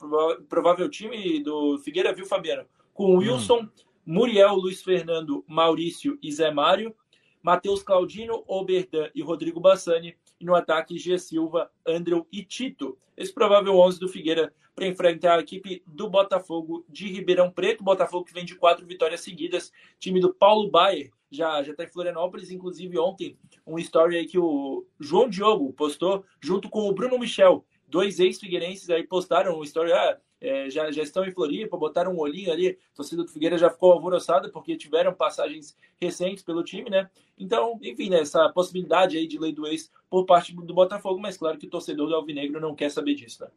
provável 0.46 0.86
time 0.90 1.42
do 1.42 1.78
Figueira, 1.78 2.12
viu, 2.12 2.26
Fabiano? 2.26 2.66
Com 2.92 3.16
Wilson, 3.16 3.60
hum. 3.60 3.68
Muriel, 4.04 4.54
Luiz 4.54 4.82
Fernando, 4.82 5.42
Maurício 5.48 6.18
e 6.22 6.30
Zé 6.30 6.50
Mário, 6.50 6.94
Matheus 7.42 7.82
Claudino, 7.82 8.44
Oberdan 8.46 9.08
e 9.14 9.22
Rodrigo 9.22 9.60
Bassani. 9.60 10.14
E 10.38 10.44
no 10.44 10.54
ataque, 10.54 10.98
G. 10.98 11.18
Silva, 11.18 11.70
Andrew 11.86 12.26
e 12.30 12.44
Tito. 12.44 12.98
Esse 13.16 13.32
provável 13.32 13.74
11 13.78 13.98
do 13.98 14.08
Figueira 14.10 14.52
para 14.74 14.86
enfrentar 14.86 15.38
a 15.38 15.40
equipe 15.40 15.82
do 15.86 16.10
Botafogo 16.10 16.84
de 16.86 17.10
Ribeirão 17.10 17.50
Preto. 17.50 17.82
Botafogo 17.82 18.26
que 18.26 18.34
vem 18.34 18.44
de 18.44 18.56
quatro 18.56 18.86
vitórias 18.86 19.22
seguidas. 19.22 19.72
Time 19.98 20.20
do 20.20 20.34
Paulo 20.34 20.70
Baier 20.70 21.10
já 21.30 21.62
já 21.62 21.70
está 21.70 21.84
em 21.84 21.88
Florianópolis. 21.88 22.50
Inclusive, 22.50 22.98
ontem, 22.98 23.38
um 23.66 23.78
story 23.78 24.18
aí 24.18 24.26
que 24.26 24.38
o 24.38 24.84
João 24.98 25.30
Diogo 25.30 25.72
postou 25.72 26.26
junto 26.42 26.68
com 26.68 26.86
o 26.86 26.92
Bruno 26.92 27.18
Michel 27.18 27.64
dois 27.90 28.20
ex-figueirenses 28.20 28.88
aí 28.88 29.06
postaram 29.06 29.54
uma 29.54 29.64
história, 29.64 29.94
ah, 29.94 30.16
é, 30.40 30.70
já, 30.70 30.90
já 30.90 31.02
estão 31.02 31.24
em 31.24 31.32
Floripa, 31.32 31.76
botaram 31.76 32.14
um 32.14 32.18
olhinho 32.18 32.50
ali, 32.50 32.78
a 32.92 32.96
torcida 32.96 33.22
do 33.22 33.30
Figueira 33.30 33.58
já 33.58 33.68
ficou 33.68 33.92
alvoroçada 33.92 34.48
porque 34.50 34.76
tiveram 34.76 35.12
passagens 35.12 35.76
recentes 36.00 36.42
pelo 36.42 36.64
time, 36.64 36.88
né? 36.88 37.10
Então, 37.36 37.78
enfim, 37.82 38.08
né, 38.08 38.20
essa 38.20 38.48
possibilidade 38.48 39.18
aí 39.18 39.26
de 39.26 39.38
lei 39.38 39.52
do 39.52 39.66
ex 39.66 39.90
por 40.08 40.24
parte 40.24 40.54
do 40.54 40.74
Botafogo, 40.74 41.20
mas 41.20 41.36
claro 41.36 41.58
que 41.58 41.66
o 41.66 41.70
torcedor 41.70 42.08
do 42.08 42.14
Alvinegro 42.14 42.60
não 42.60 42.74
quer 42.74 42.90
saber 42.90 43.14
disso, 43.14 43.44
né? 43.44 43.50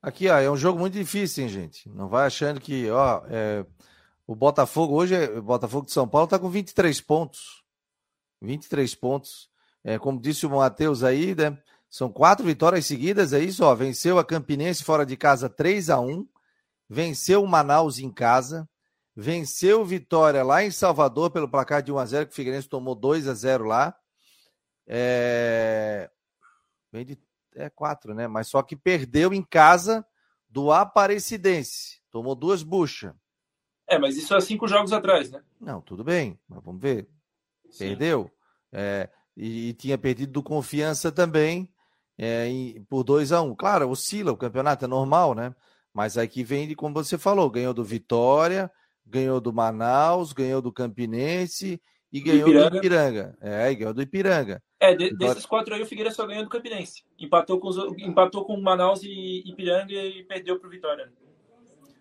Aqui, 0.00 0.28
ó, 0.28 0.38
é 0.38 0.50
um 0.50 0.56
jogo 0.56 0.78
muito 0.78 0.94
difícil, 0.94 1.44
hein, 1.44 1.48
gente? 1.48 1.88
Não 1.88 2.08
vai 2.08 2.26
achando 2.26 2.60
que, 2.60 2.90
ó, 2.90 3.22
é... 3.28 3.64
o 4.26 4.34
Botafogo 4.34 4.94
hoje, 4.94 5.16
o 5.30 5.42
Botafogo 5.42 5.86
de 5.86 5.92
São 5.92 6.06
Paulo 6.06 6.28
tá 6.28 6.38
com 6.38 6.50
23 6.50 7.00
pontos. 7.00 7.64
23 8.42 8.94
pontos. 8.94 9.48
É, 9.82 9.98
como 9.98 10.20
disse 10.20 10.46
o 10.46 10.50
Matheus 10.50 11.02
aí, 11.02 11.34
né? 11.34 11.58
São 11.94 12.10
quatro 12.10 12.44
vitórias 12.44 12.86
seguidas, 12.86 13.32
é 13.32 13.38
isso? 13.38 13.62
Ó, 13.62 13.72
venceu 13.72 14.18
a 14.18 14.24
Campinense 14.24 14.82
fora 14.82 15.06
de 15.06 15.16
casa 15.16 15.48
3 15.48 15.90
a 15.90 16.00
1 16.00 16.26
venceu 16.88 17.44
o 17.44 17.46
Manaus 17.46 18.00
em 18.00 18.10
casa, 18.10 18.68
venceu 19.14 19.84
Vitória 19.84 20.42
lá 20.42 20.64
em 20.64 20.72
Salvador 20.72 21.30
pelo 21.30 21.48
placar 21.48 21.84
de 21.84 21.92
1 21.92 21.98
a 21.98 22.04
0 22.04 22.26
que 22.26 22.32
o 22.32 22.34
Figueirense 22.34 22.68
tomou 22.68 22.96
2 22.96 23.28
a 23.28 23.34
0 23.34 23.66
lá. 23.66 23.96
É... 24.88 26.10
Vem 26.90 27.06
de 27.06 27.16
é 27.54 27.70
quatro, 27.70 28.12
né? 28.12 28.26
Mas 28.26 28.48
só 28.48 28.60
que 28.60 28.74
perdeu 28.74 29.32
em 29.32 29.44
casa 29.44 30.04
do 30.48 30.72
Aparecidense. 30.72 32.00
Tomou 32.10 32.34
duas 32.34 32.64
buchas. 32.64 33.14
É, 33.86 34.00
mas 34.00 34.16
isso 34.16 34.34
é 34.34 34.40
cinco 34.40 34.66
jogos 34.66 34.92
atrás, 34.92 35.30
né? 35.30 35.40
Não, 35.60 35.80
tudo 35.80 36.02
bem, 36.02 36.40
mas 36.48 36.60
vamos 36.60 36.82
ver. 36.82 37.08
Sim. 37.70 37.86
Perdeu. 37.90 38.28
É, 38.72 39.08
e, 39.36 39.68
e, 39.68 39.74
tinha 39.74 39.96
perdido 39.96 40.32
do 40.32 40.42
Confiança 40.42 41.12
também 41.12 41.72
é, 42.18 42.46
em, 42.46 42.84
por 42.88 43.02
2 43.02 43.32
a 43.32 43.42
1 43.42 43.46
um. 43.50 43.54
Claro, 43.54 43.88
oscila, 43.88 44.32
o 44.32 44.36
campeonato 44.36 44.84
é 44.84 44.88
normal, 44.88 45.34
né? 45.34 45.54
Mas 45.92 46.18
aqui 46.18 46.42
vem 46.42 46.66
de, 46.66 46.74
como 46.74 46.94
você 46.94 47.16
falou, 47.16 47.48
ganhou 47.50 47.72
do 47.72 47.84
Vitória, 47.84 48.70
ganhou 49.06 49.40
do 49.40 49.52
Manaus, 49.52 50.32
ganhou 50.32 50.60
do 50.60 50.72
Campinense 50.72 51.80
e 52.12 52.20
ganhou 52.20 52.48
Ipiranga. 52.48 52.70
do 52.70 52.76
Ipiranga. 52.76 53.38
É, 53.40 53.70
e 53.70 53.74
ganhou 53.74 53.94
do 53.94 54.02
Ipiranga. 54.02 54.62
É, 54.80 54.94
de, 54.94 55.16
desses 55.16 55.46
quatro 55.46 55.74
aí, 55.74 55.82
o 55.82 55.86
Figueira 55.86 56.10
só 56.10 56.26
ganhou 56.26 56.44
do 56.44 56.50
Campinense. 56.50 57.04
Empatou 57.18 57.58
com, 57.60 57.68
os, 57.68 57.76
empatou 57.98 58.44
com 58.44 58.60
Manaus 58.60 59.02
e 59.02 59.42
Ipiranga 59.46 59.92
e 59.92 60.24
perdeu 60.24 60.58
para 60.58 60.68
o 60.68 60.70
Vitória. 60.70 61.12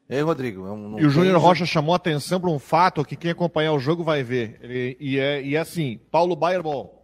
Ei, 0.09 0.22
Rodrigo. 0.22 0.66
e 0.99 1.05
o 1.05 1.09
Júnior 1.09 1.39
Rocha 1.39 1.66
chamou 1.66 1.95
atenção 1.95 2.39
para 2.39 2.49
um 2.49 2.59
fato 2.59 3.05
que 3.05 3.16
quem 3.16 3.32
acompanhar 3.32 3.74
o 3.74 3.80
jogo 3.80 4.03
vai 4.03 4.22
ver. 4.22 4.59
Ele, 4.61 4.97
e, 4.99 5.18
é, 5.18 5.41
e 5.41 5.55
é 5.55 5.59
assim: 5.59 5.99
Paulo 6.11 6.36
Baier, 6.36 6.61
bom, 6.61 7.03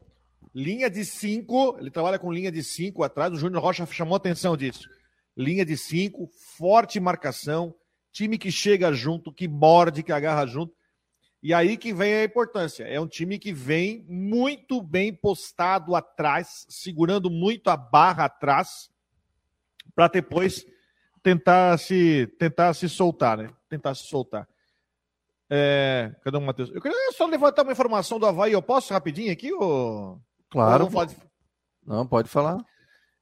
linha 0.53 0.89
de 0.89 1.05
cinco, 1.05 1.77
ele 1.79 1.91
trabalha 1.91 2.19
com 2.19 2.31
linha 2.31 2.51
de 2.51 2.63
cinco 2.63 3.03
atrás. 3.03 3.31
O 3.33 3.37
Júnior 3.37 3.61
Rocha 3.61 3.85
chamou 3.87 4.15
atenção 4.15 4.55
disso. 4.57 4.89
Linha 5.35 5.65
de 5.65 5.77
cinco, 5.77 6.29
forte 6.57 6.99
marcação, 6.99 7.73
time 8.11 8.37
que 8.37 8.51
chega 8.51 8.91
junto, 8.91 9.33
que 9.33 9.47
morde, 9.47 10.03
que 10.03 10.11
agarra 10.11 10.45
junto. 10.45 10.73
E 11.41 11.53
aí 11.53 11.77
que 11.77 11.93
vem 11.93 12.13
a 12.15 12.23
importância. 12.23 12.83
É 12.83 12.99
um 12.99 13.07
time 13.07 13.39
que 13.39 13.53
vem 13.53 14.05
muito 14.09 14.81
bem 14.81 15.13
postado 15.13 15.95
atrás, 15.95 16.65
segurando 16.67 17.29
muito 17.29 17.69
a 17.69 17.77
barra 17.77 18.25
atrás, 18.25 18.89
para 19.95 20.09
depois 20.09 20.65
tentar 21.23 21.77
se 21.77 22.27
tentar 22.37 22.73
se 22.73 22.89
soltar, 22.89 23.37
né? 23.37 23.49
Tentar 23.69 23.95
se 23.95 24.03
soltar. 24.07 24.47
É... 25.49 26.13
Cadê 26.23 26.37
o 26.37 26.41
Matheus? 26.41 26.69
Eu 26.71 26.81
queria 26.81 27.11
só 27.13 27.25
levantar 27.25 27.63
uma 27.63 27.71
informação 27.71 28.19
do 28.19 28.25
Havaí. 28.25 28.51
Eu 28.51 28.61
posso 28.61 28.93
rapidinho 28.93 29.31
aqui? 29.31 29.51
Ou... 29.53 30.21
Claro. 30.49 30.85
Não, 30.85 30.91
pode... 30.91 31.15
não, 31.85 32.07
pode 32.07 32.29
falar. 32.29 32.63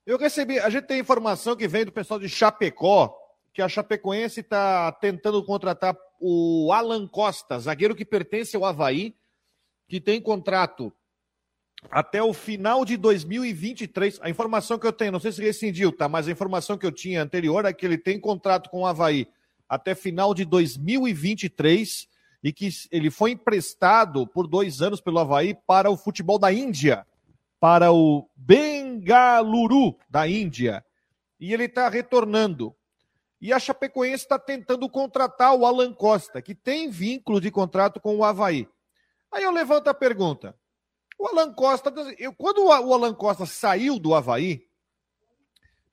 Eu 0.06 0.18
recebi. 0.18 0.60
A 0.60 0.70
gente 0.70 0.86
tem 0.86 1.00
informação 1.00 1.56
que 1.56 1.68
vem 1.68 1.86
do 1.86 1.92
pessoal 1.92 2.20
de 2.20 2.30
Chapecó 2.30 3.16
que 3.54 3.62
a 3.62 3.68
Chapecoense 3.68 4.42
está 4.42 4.92
tentando 4.92 5.44
contratar 5.44 5.98
o 6.20 6.72
Alan 6.72 7.08
Costa, 7.08 7.58
zagueiro 7.58 7.96
que 7.96 8.06
pertence 8.06 8.56
ao 8.56 8.64
Havaí, 8.64 9.16
que 9.88 10.00
tem 10.00 10.22
contrato 10.22 10.94
até 11.90 12.22
o 12.22 12.34
final 12.34 12.86
de 12.86 12.98
2023. 12.98 14.20
A 14.22 14.30
informação 14.30 14.78
que 14.78 14.86
eu 14.86 14.94
tenho, 14.94 15.12
não 15.12 15.20
sei 15.20 15.32
se 15.32 15.42
rescindiu, 15.42 15.92
tá? 15.92 16.08
Mas 16.08 16.28
a 16.28 16.32
informação 16.32 16.78
que 16.78 16.86
eu 16.86 16.92
tinha 16.92 17.22
anterior 17.22 17.66
é 17.66 17.74
que 17.74 17.84
ele 17.84 17.98
tem 17.98 18.20
contrato 18.20 18.70
com 18.70 18.82
o 18.82 18.86
Havaí 18.86 19.28
até 19.68 19.96
final 19.96 20.34
de 20.34 20.46
2023 20.46 22.08
e 22.44 22.54
que 22.54 22.70
ele 22.92 23.10
foi 23.10 23.32
emprestado 23.32 24.28
por 24.28 24.48
dois 24.48 24.82
anos 24.82 25.02
pelo 25.02 25.20
Havaí 25.20 25.58
para 25.66 25.90
o 25.90 25.98
futebol 25.98 26.38
da 26.38 26.54
Índia, 26.54 27.06
para 27.60 27.92
o 27.92 28.30
Bengaluru 28.36 29.98
da 30.10 30.28
Índia. 30.28 30.86
E 31.40 31.54
ele 31.54 31.66
está 31.66 31.90
retornando. 31.90 32.76
E 33.40 33.54
a 33.54 33.60
Chapecoense 33.60 34.24
está 34.24 34.40
tentando 34.40 34.90
contratar 34.90 35.56
o 35.56 35.66
Alan 35.66 35.94
Costa, 35.94 36.42
que 36.42 36.56
tem 36.56 36.90
vínculo 36.90 37.40
de 37.40 37.52
contrato 37.52 38.00
com 38.00 38.18
o 38.18 38.24
Havaí. 38.24 38.68
Aí 39.32 39.44
eu 39.44 39.52
levanto 39.52 39.88
a 39.88 39.94
pergunta. 39.94 40.58
O 41.20 41.28
Alan 41.28 41.54
Costa, 41.54 41.94
eu, 42.18 42.34
quando 42.34 42.66
o 42.66 42.72
Alan 42.72 43.14
Costa 43.14 43.46
saiu 43.46 44.00
do 44.00 44.14
Havaí, 44.14 44.68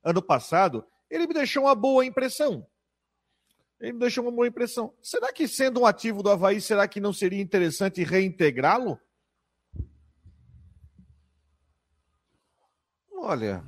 ano 0.03 0.23
passado, 0.23 0.87
ele 1.11 1.27
me 1.27 1.35
deixou 1.35 1.65
uma 1.65 1.75
boa 1.75 2.05
impressão. 2.05 2.67
Ele 3.81 3.93
me 3.93 3.99
deixou 3.99 4.25
uma 4.25 4.33
boa 4.33 4.47
impressão. 4.47 4.95
Será 5.03 5.33
que, 5.33 5.47
sendo 5.47 5.81
um 5.81 5.87
ativo 5.87 6.23
do 6.23 6.31
Havaí, 6.31 6.61
será 6.61 6.89
que 6.89 7.01
não 7.01 7.13
seria 7.13 7.43
interessante 7.43 8.03
reintegrá-lo? 8.03 8.99
Olha, 13.25 13.65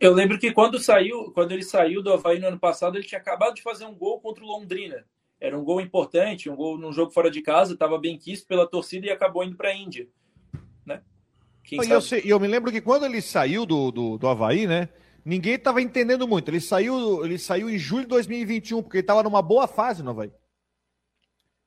eu 0.00 0.14
lembro 0.14 0.38
que 0.38 0.50
quando 0.50 0.78
saiu, 0.78 1.30
quando 1.32 1.52
ele 1.52 1.62
saiu 1.62 2.02
do 2.02 2.12
Havaí 2.12 2.40
no 2.40 2.48
ano 2.48 2.58
passado, 2.58 2.96
ele 2.96 3.06
tinha 3.06 3.20
acabado 3.20 3.54
de 3.54 3.62
fazer 3.62 3.84
um 3.84 3.94
gol 3.94 4.18
contra 4.18 4.42
o 4.42 4.46
Londrina. 4.46 5.04
Era 5.38 5.56
um 5.58 5.62
gol 5.62 5.80
importante, 5.80 6.48
um 6.48 6.56
gol 6.56 6.78
num 6.78 6.92
jogo 6.92 7.12
fora 7.12 7.30
de 7.30 7.42
casa, 7.42 7.74
estava 7.74 7.98
bem 7.98 8.18
quisto 8.18 8.46
pela 8.46 8.66
torcida 8.66 9.06
e 9.06 9.10
acabou 9.10 9.44
indo 9.44 9.56
para 9.56 9.68
a 9.68 9.74
Índia. 9.74 10.08
Né? 10.84 11.02
e 11.70 11.90
eu, 11.90 12.00
sei, 12.00 12.22
eu, 12.24 12.40
me 12.40 12.48
lembro 12.48 12.72
que 12.72 12.80
quando 12.80 13.04
ele 13.04 13.20
saiu 13.20 13.66
do, 13.66 13.92
do, 13.92 14.18
do 14.18 14.26
Havaí, 14.26 14.66
né? 14.66 14.88
Ninguém 15.22 15.54
estava 15.54 15.82
entendendo 15.82 16.26
muito. 16.26 16.48
Ele 16.48 16.60
saiu, 16.60 17.24
ele 17.24 17.38
saiu 17.38 17.68
em 17.68 17.78
julho 17.78 18.02
de 18.02 18.08
2021, 18.08 18.82
porque 18.82 18.96
ele 18.96 19.02
estava 19.02 19.22
numa 19.22 19.42
boa 19.42 19.68
fase 19.68 20.02
no 20.02 20.10
Havaí. 20.10 20.32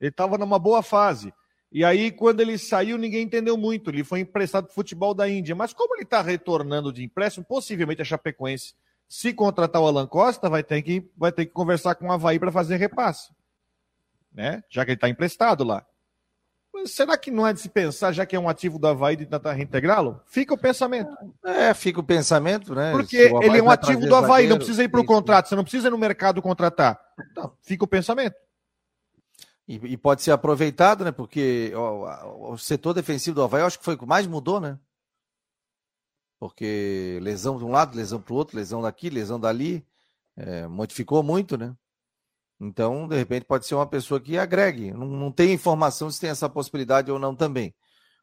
Ele 0.02 0.10
estava 0.10 0.40
numa 0.40 0.58
boa 0.58 0.82
fase. 0.82 1.32
E 1.74 1.84
aí, 1.84 2.12
quando 2.12 2.40
ele 2.40 2.56
saiu, 2.56 3.00
ninguém 3.00 3.24
entendeu 3.24 3.58
muito. 3.58 3.90
Ele 3.90 4.04
foi 4.04 4.20
emprestado 4.20 4.66
para 4.66 4.72
o 4.72 4.76
futebol 4.76 5.12
da 5.16 5.28
Índia. 5.28 5.56
Mas 5.56 5.74
como 5.74 5.96
ele 5.96 6.04
está 6.04 6.22
retornando 6.22 6.94
de 6.94 7.04
empréstimo, 7.04 7.44
possivelmente 7.44 8.00
a 8.00 8.06
Chapecoense, 8.06 8.76
se 9.10 9.34
contratar 9.34 9.82
o 9.82 9.88
Alan 9.88 10.06
Costa, 10.06 10.48
vai 10.48 10.64
ter 10.64 10.84
que, 10.84 11.10
vai 11.18 11.32
ter 11.32 11.48
que 11.48 11.52
conversar 11.52 11.96
com 11.96 12.08
o 12.08 12.12
Havaí 12.12 12.38
para 12.38 12.52
fazer 12.52 12.78
repasse. 12.78 13.32
Né? 14.32 14.64
Já 14.70 14.86
que 14.86 14.92
ele 14.92 14.98
está 14.98 15.10
emprestado 15.10 15.64
lá. 15.64 15.84
Mas 16.72 16.92
será 16.92 17.18
que 17.18 17.32
não 17.32 17.46
é 17.46 17.54
de 17.54 17.60
se 17.60 17.70
pensar, 17.70 18.12
já 18.12 18.24
que 18.24 18.36
é 18.36 18.40
um 18.40 18.50
ativo 18.50 18.78
do 18.78 18.88
Havaí, 18.88 19.16
de 19.16 19.26
tentar 19.26 19.54
reintegrá-lo? 19.54 20.22
Fica 20.28 20.54
o 20.54 20.58
pensamento. 20.58 21.12
É, 21.44 21.74
fica 21.74 22.00
o 22.00 22.04
pensamento, 22.04 22.76
né? 22.76 22.92
Porque 22.92 23.18
ele 23.18 23.58
é 23.58 23.64
um 23.64 23.70
ativo 23.70 24.06
do 24.06 24.16
Havaí, 24.16 24.48
não 24.48 24.58
precisa 24.58 24.84
ir 24.84 24.90
para 24.90 25.02
o 25.02 25.06
contrato, 25.06 25.50
você 25.50 25.56
não 25.56 25.64
precisa 25.64 25.88
ir 25.88 25.92
no 25.92 25.98
mercado 25.98 26.40
contratar. 26.40 27.00
Então, 27.32 27.52
fica 27.64 27.84
o 27.84 27.88
pensamento. 27.88 28.36
E, 29.68 29.76
e, 29.76 29.98
pode 29.98 30.22
ser 30.22 30.32
aproveitado, 30.32 31.06
né? 31.06 31.12
Porque 31.12 31.72
o, 31.76 32.52
o, 32.54 32.58
setor 32.58 32.94
defensivo 32.94 33.36
do 33.36 33.44
Havaí, 33.44 33.62
acho 33.62 33.80
que 33.80 33.86
foi 33.86 33.96
o 33.96 33.98
que 33.98 34.06
mais 34.06 34.28
mudou, 34.28 34.60
né? 34.60 34.78
Porque 36.40 37.20
lesão 37.22 37.58
de 37.58 37.64
um 37.64 37.72
lado, 37.72 37.96
lesão 37.96 38.22
para 38.22 38.34
o 38.34 38.36
outro, 38.36 38.58
lesão 38.58 38.82
daqui, 38.82 39.10
lesão 39.10 39.40
dali, 39.40 39.86
é, 40.36 40.68
modificou 40.68 41.24
muito, 41.24 41.58
né? 41.58 41.74
Então, 42.60 43.08
de 43.08 43.16
repente, 43.16 43.46
pode 43.46 43.66
ser 43.66 43.76
uma 43.76 43.88
pessoa 43.88 44.20
que 44.20 44.38
agregue. 44.38 44.92
Não, 44.92 45.08
não 45.08 45.32
tem 45.32 45.54
informação 45.54 46.12
se 46.12 46.20
tem 46.20 46.30
essa 46.30 46.50
possibilidade 46.50 47.12
ou 47.12 47.20
não 47.20 47.36
também. 47.36 47.74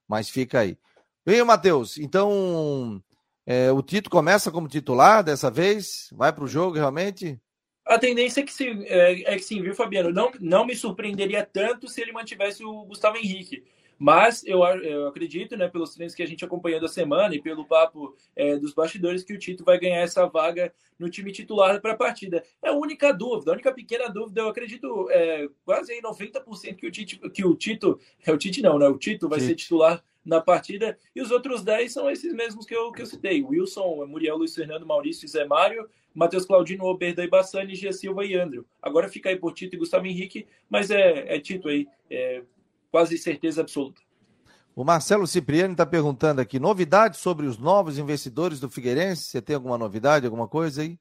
Mas 0.07 0.28
fica 0.28 0.61
aí. 0.61 0.78
Bem, 1.24 1.43
Matheus, 1.45 1.99
então 1.99 3.03
é, 3.47 3.70
o 3.72 3.82
Tito 3.82 4.09
começa 4.11 4.51
como 4.51 4.68
titular 4.68 5.22
dessa 5.22 5.51
vez? 5.51 6.09
Vai 6.12 6.32
para 6.32 6.45
o 6.45 6.49
jogo 6.49 6.76
realmente? 6.76 7.41
A 7.84 7.98
tendência 7.98 8.40
é 8.40 8.44
que, 8.44 8.52
se, 8.52 8.68
é, 8.86 9.34
é 9.34 9.36
que 9.36 9.42
sim, 9.42 9.62
viu, 9.62 9.74
Fabiano? 9.74 10.12
Não, 10.12 10.30
não 10.40 10.66
me 10.66 10.76
surpreenderia 10.76 11.44
tanto 11.44 11.88
se 11.88 12.00
ele 12.00 12.12
mantivesse 12.12 12.64
o 12.64 12.84
Gustavo 12.84 13.16
Henrique. 13.16 13.64
Mas 14.00 14.42
eu, 14.46 14.64
eu 14.64 15.08
acredito, 15.08 15.58
né, 15.58 15.68
pelos 15.68 15.92
treinos 15.92 16.14
que 16.14 16.22
a 16.22 16.26
gente 16.26 16.42
acompanhou 16.42 16.80
da 16.80 16.88
semana 16.88 17.34
e 17.34 17.42
pelo 17.42 17.66
papo 17.66 18.16
é, 18.34 18.56
dos 18.56 18.72
bastidores, 18.72 19.22
que 19.22 19.34
o 19.34 19.38
Tito 19.38 19.62
vai 19.62 19.78
ganhar 19.78 20.00
essa 20.00 20.26
vaga 20.26 20.72
no 20.98 21.10
time 21.10 21.30
titular 21.30 21.78
para 21.82 21.92
a 21.92 21.96
partida. 21.96 22.42
É 22.62 22.70
a 22.70 22.72
única 22.72 23.12
dúvida, 23.12 23.50
a 23.50 23.54
única 23.54 23.74
pequena 23.74 24.08
dúvida, 24.08 24.40
eu 24.40 24.48
acredito 24.48 25.06
é, 25.10 25.46
quase 25.66 25.92
aí 25.92 26.00
90% 26.00 26.76
que 26.76 26.86
o, 26.86 26.90
Tito, 26.90 27.30
que 27.30 27.44
o 27.44 27.54
Tito, 27.54 28.00
é 28.24 28.32
o 28.32 28.38
Tito 28.38 28.62
não, 28.62 28.78
né? 28.78 28.88
O 28.88 28.96
Tito 28.96 29.28
vai 29.28 29.38
Tito. 29.38 29.48
ser 29.48 29.54
titular 29.54 30.02
na 30.24 30.40
partida. 30.40 30.98
E 31.14 31.20
os 31.20 31.30
outros 31.30 31.62
10 31.62 31.92
são 31.92 32.10
esses 32.10 32.32
mesmos 32.32 32.64
que 32.64 32.74
eu, 32.74 32.92
que 32.92 33.02
eu 33.02 33.06
citei: 33.06 33.42
Wilson, 33.42 34.06
Muriel, 34.06 34.38
Luiz 34.38 34.54
Fernando, 34.54 34.86
Maurício 34.86 35.26
e 35.26 35.28
Zé 35.28 35.44
Mário, 35.44 35.86
Matheus 36.14 36.44
Claudino, 36.44 36.84
Oberda 36.84 37.24
e 37.24 37.28
Bassani, 37.28 37.74
Gia 37.74 37.92
Silva 37.92 38.24
e 38.24 38.34
Andrew. 38.34 38.66
Agora 38.82 39.08
fica 39.08 39.28
aí 39.28 39.36
por 39.36 39.52
Tito 39.52 39.76
e 39.76 39.78
Gustavo 39.78 40.06
Henrique, 40.06 40.46
mas 40.68 40.90
é, 40.90 41.34
é 41.34 41.40
Tito 41.40 41.68
aí, 41.68 41.88
é 42.11 42.42
quase 42.90 43.16
certeza 43.18 43.61
absoluta. 43.61 44.00
O 44.74 44.84
Marcelo 44.84 45.26
Cipriani 45.26 45.72
está 45.72 45.84
perguntando 45.84 46.40
aqui: 46.40 46.58
novidades 46.58 47.20
sobre 47.20 47.46
os 47.46 47.58
novos 47.58 47.98
investidores 47.98 48.61
do 48.61 48.70
Figueirense? 48.70 49.24
Você 49.24 49.42
tem 49.42 49.56
alguma 49.56 49.76
novidade, 49.76 50.26
alguma 50.26 50.48
coisa 50.48 50.82
aí? 50.82 50.98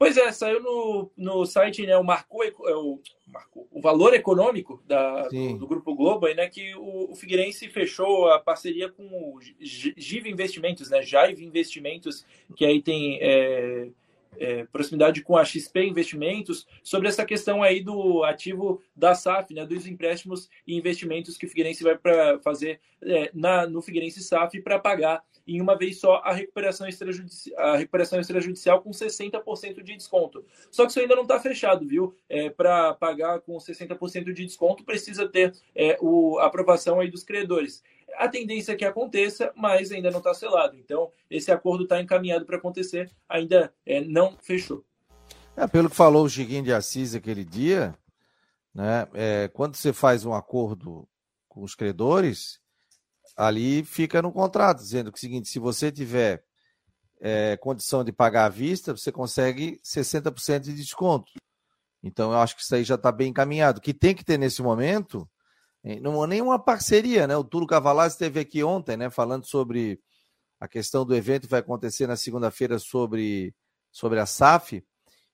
Pois 0.00 0.16
é, 0.16 0.32
saiu 0.32 0.62
no, 0.62 1.12
no 1.14 1.44
site, 1.44 1.84
né, 1.84 1.94
o, 1.94 2.02
marcou, 2.02 2.42
é, 2.42 2.74
o, 2.74 2.98
marcou, 3.26 3.68
o 3.70 3.82
valor 3.82 4.14
econômico 4.14 4.82
da, 4.86 5.28
do, 5.28 5.58
do, 5.58 5.66
Grupo 5.66 5.94
Globo, 5.94 6.24
aí, 6.24 6.34
né, 6.34 6.48
que 6.48 6.74
o, 6.74 7.12
o 7.12 7.14
Figueirense 7.14 7.68
fechou 7.68 8.30
a 8.30 8.38
parceria 8.38 8.88
com 8.88 9.04
o 9.04 9.38
GIV 9.60 10.30
Investimentos, 10.30 10.88
né, 10.88 11.02
Jaive 11.02 11.44
Investimentos, 11.44 12.24
que 12.56 12.64
aí 12.64 12.80
tem, 12.80 13.18
é, 13.20 13.90
é, 14.38 14.64
proximidade 14.64 15.22
com 15.22 15.36
a 15.36 15.44
XP 15.44 15.84
Investimentos 15.84 16.66
sobre 16.82 17.08
essa 17.08 17.24
questão 17.24 17.62
aí 17.62 17.82
do 17.82 18.22
ativo 18.24 18.82
da 18.94 19.14
SAF, 19.14 19.54
né, 19.54 19.66
dos 19.66 19.86
empréstimos 19.86 20.48
e 20.66 20.76
investimentos 20.76 21.36
que 21.36 21.46
o 21.46 21.48
Figueirense 21.48 21.82
vai 21.82 21.96
para 21.96 22.38
fazer 22.40 22.80
é, 23.02 23.30
na, 23.34 23.66
no 23.66 23.82
Figueirense 23.82 24.22
SAF 24.22 24.60
para 24.60 24.78
pagar 24.78 25.22
em 25.46 25.60
uma 25.60 25.76
vez 25.76 25.98
só 25.98 26.16
a 26.24 26.32
recuperação 26.32 26.86
extrajudicial, 26.86 27.58
a 27.58 27.76
recuperação 27.76 28.20
extrajudicial 28.20 28.80
com 28.82 28.90
60% 28.90 29.82
de 29.82 29.96
desconto. 29.96 30.44
Só 30.70 30.84
que 30.84 30.90
isso 30.90 31.00
ainda 31.00 31.16
não 31.16 31.22
está 31.22 31.40
fechado, 31.40 31.86
viu? 31.86 32.14
É, 32.28 32.50
para 32.50 32.94
pagar 32.94 33.40
com 33.40 33.56
60% 33.56 34.32
de 34.32 34.46
desconto 34.46 34.84
precisa 34.84 35.28
ter 35.28 35.52
é, 35.74 35.98
o, 36.00 36.38
a 36.38 36.46
aprovação 36.46 37.00
aí 37.00 37.10
dos 37.10 37.24
credores. 37.24 37.82
A 38.16 38.28
tendência 38.28 38.72
é 38.72 38.76
que 38.76 38.84
aconteça, 38.84 39.52
mas 39.56 39.90
ainda 39.90 40.10
não 40.10 40.18
está 40.18 40.34
selado. 40.34 40.76
Então, 40.76 41.10
esse 41.30 41.50
acordo 41.50 41.84
está 41.84 42.00
encaminhado 42.00 42.44
para 42.44 42.56
acontecer, 42.56 43.10
ainda 43.28 43.72
é, 43.86 44.00
não 44.00 44.36
fechou. 44.40 44.84
É, 45.56 45.66
pelo 45.66 45.90
que 45.90 45.96
falou 45.96 46.24
o 46.24 46.28
Chiquinho 46.28 46.62
de 46.62 46.72
Assis 46.72 47.14
aquele 47.14 47.44
dia, 47.44 47.94
né, 48.74 49.06
é, 49.14 49.48
quando 49.48 49.76
você 49.76 49.92
faz 49.92 50.24
um 50.24 50.32
acordo 50.32 51.08
com 51.48 51.62
os 51.62 51.74
credores, 51.74 52.60
ali 53.36 53.84
fica 53.84 54.22
no 54.22 54.32
contrato, 54.32 54.78
dizendo 54.78 55.10
que 55.10 55.16
é 55.16 55.18
o 55.18 55.20
seguinte: 55.20 55.48
se 55.48 55.58
você 55.58 55.90
tiver 55.90 56.44
é, 57.20 57.56
condição 57.56 58.02
de 58.02 58.12
pagar 58.12 58.46
à 58.46 58.48
vista, 58.48 58.96
você 58.96 59.12
consegue 59.12 59.80
60% 59.84 60.60
de 60.60 60.74
desconto. 60.74 61.32
Então, 62.02 62.32
eu 62.32 62.38
acho 62.38 62.56
que 62.56 62.62
isso 62.62 62.74
aí 62.74 62.82
já 62.82 62.94
está 62.94 63.12
bem 63.12 63.28
encaminhado. 63.28 63.78
O 63.78 63.82
que 63.82 63.92
tem 63.92 64.14
que 64.14 64.24
ter 64.24 64.38
nesse 64.38 64.62
momento 64.62 65.28
não 66.00 66.22
é 66.22 66.26
nenhuma 66.26 66.58
parceria, 66.58 67.26
né? 67.26 67.36
O 67.36 67.44
Túlio 67.44 67.66
Cavalazzi 67.66 68.14
esteve 68.14 68.40
aqui 68.40 68.62
ontem, 68.62 68.96
né, 68.96 69.10
falando 69.10 69.46
sobre 69.46 70.00
a 70.58 70.68
questão 70.68 71.06
do 71.06 71.14
evento 71.14 71.42
que 71.42 71.50
vai 71.50 71.60
acontecer 71.60 72.06
na 72.06 72.16
segunda-feira 72.16 72.78
sobre, 72.78 73.54
sobre 73.90 74.20
a 74.20 74.26
SAF, 74.26 74.84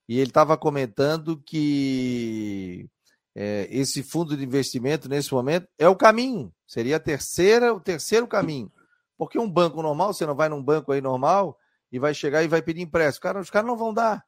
e 0.08 0.20
ele 0.20 0.30
estava 0.30 0.56
comentando 0.56 1.42
que 1.44 2.88
é, 3.34 3.66
esse 3.70 4.04
fundo 4.04 4.36
de 4.36 4.44
investimento, 4.44 5.08
nesse 5.08 5.34
momento, 5.34 5.66
é 5.76 5.88
o 5.88 5.96
caminho, 5.96 6.52
seria 6.64 6.96
a 6.96 7.00
terceira, 7.00 7.74
o 7.74 7.80
terceiro 7.80 8.26
caminho. 8.28 8.70
Porque 9.18 9.38
um 9.38 9.50
banco 9.50 9.82
normal, 9.82 10.14
você 10.14 10.24
não 10.24 10.36
vai 10.36 10.48
num 10.48 10.62
banco 10.62 10.92
aí 10.92 11.00
normal 11.00 11.58
e 11.90 11.98
vai 11.98 12.14
chegar 12.14 12.42
e 12.44 12.48
vai 12.48 12.62
pedir 12.62 12.82
empréstimo. 12.82 13.22
Cara, 13.22 13.40
os 13.40 13.50
caras 13.50 13.66
não 13.66 13.76
vão 13.76 13.92
dar 13.92 14.24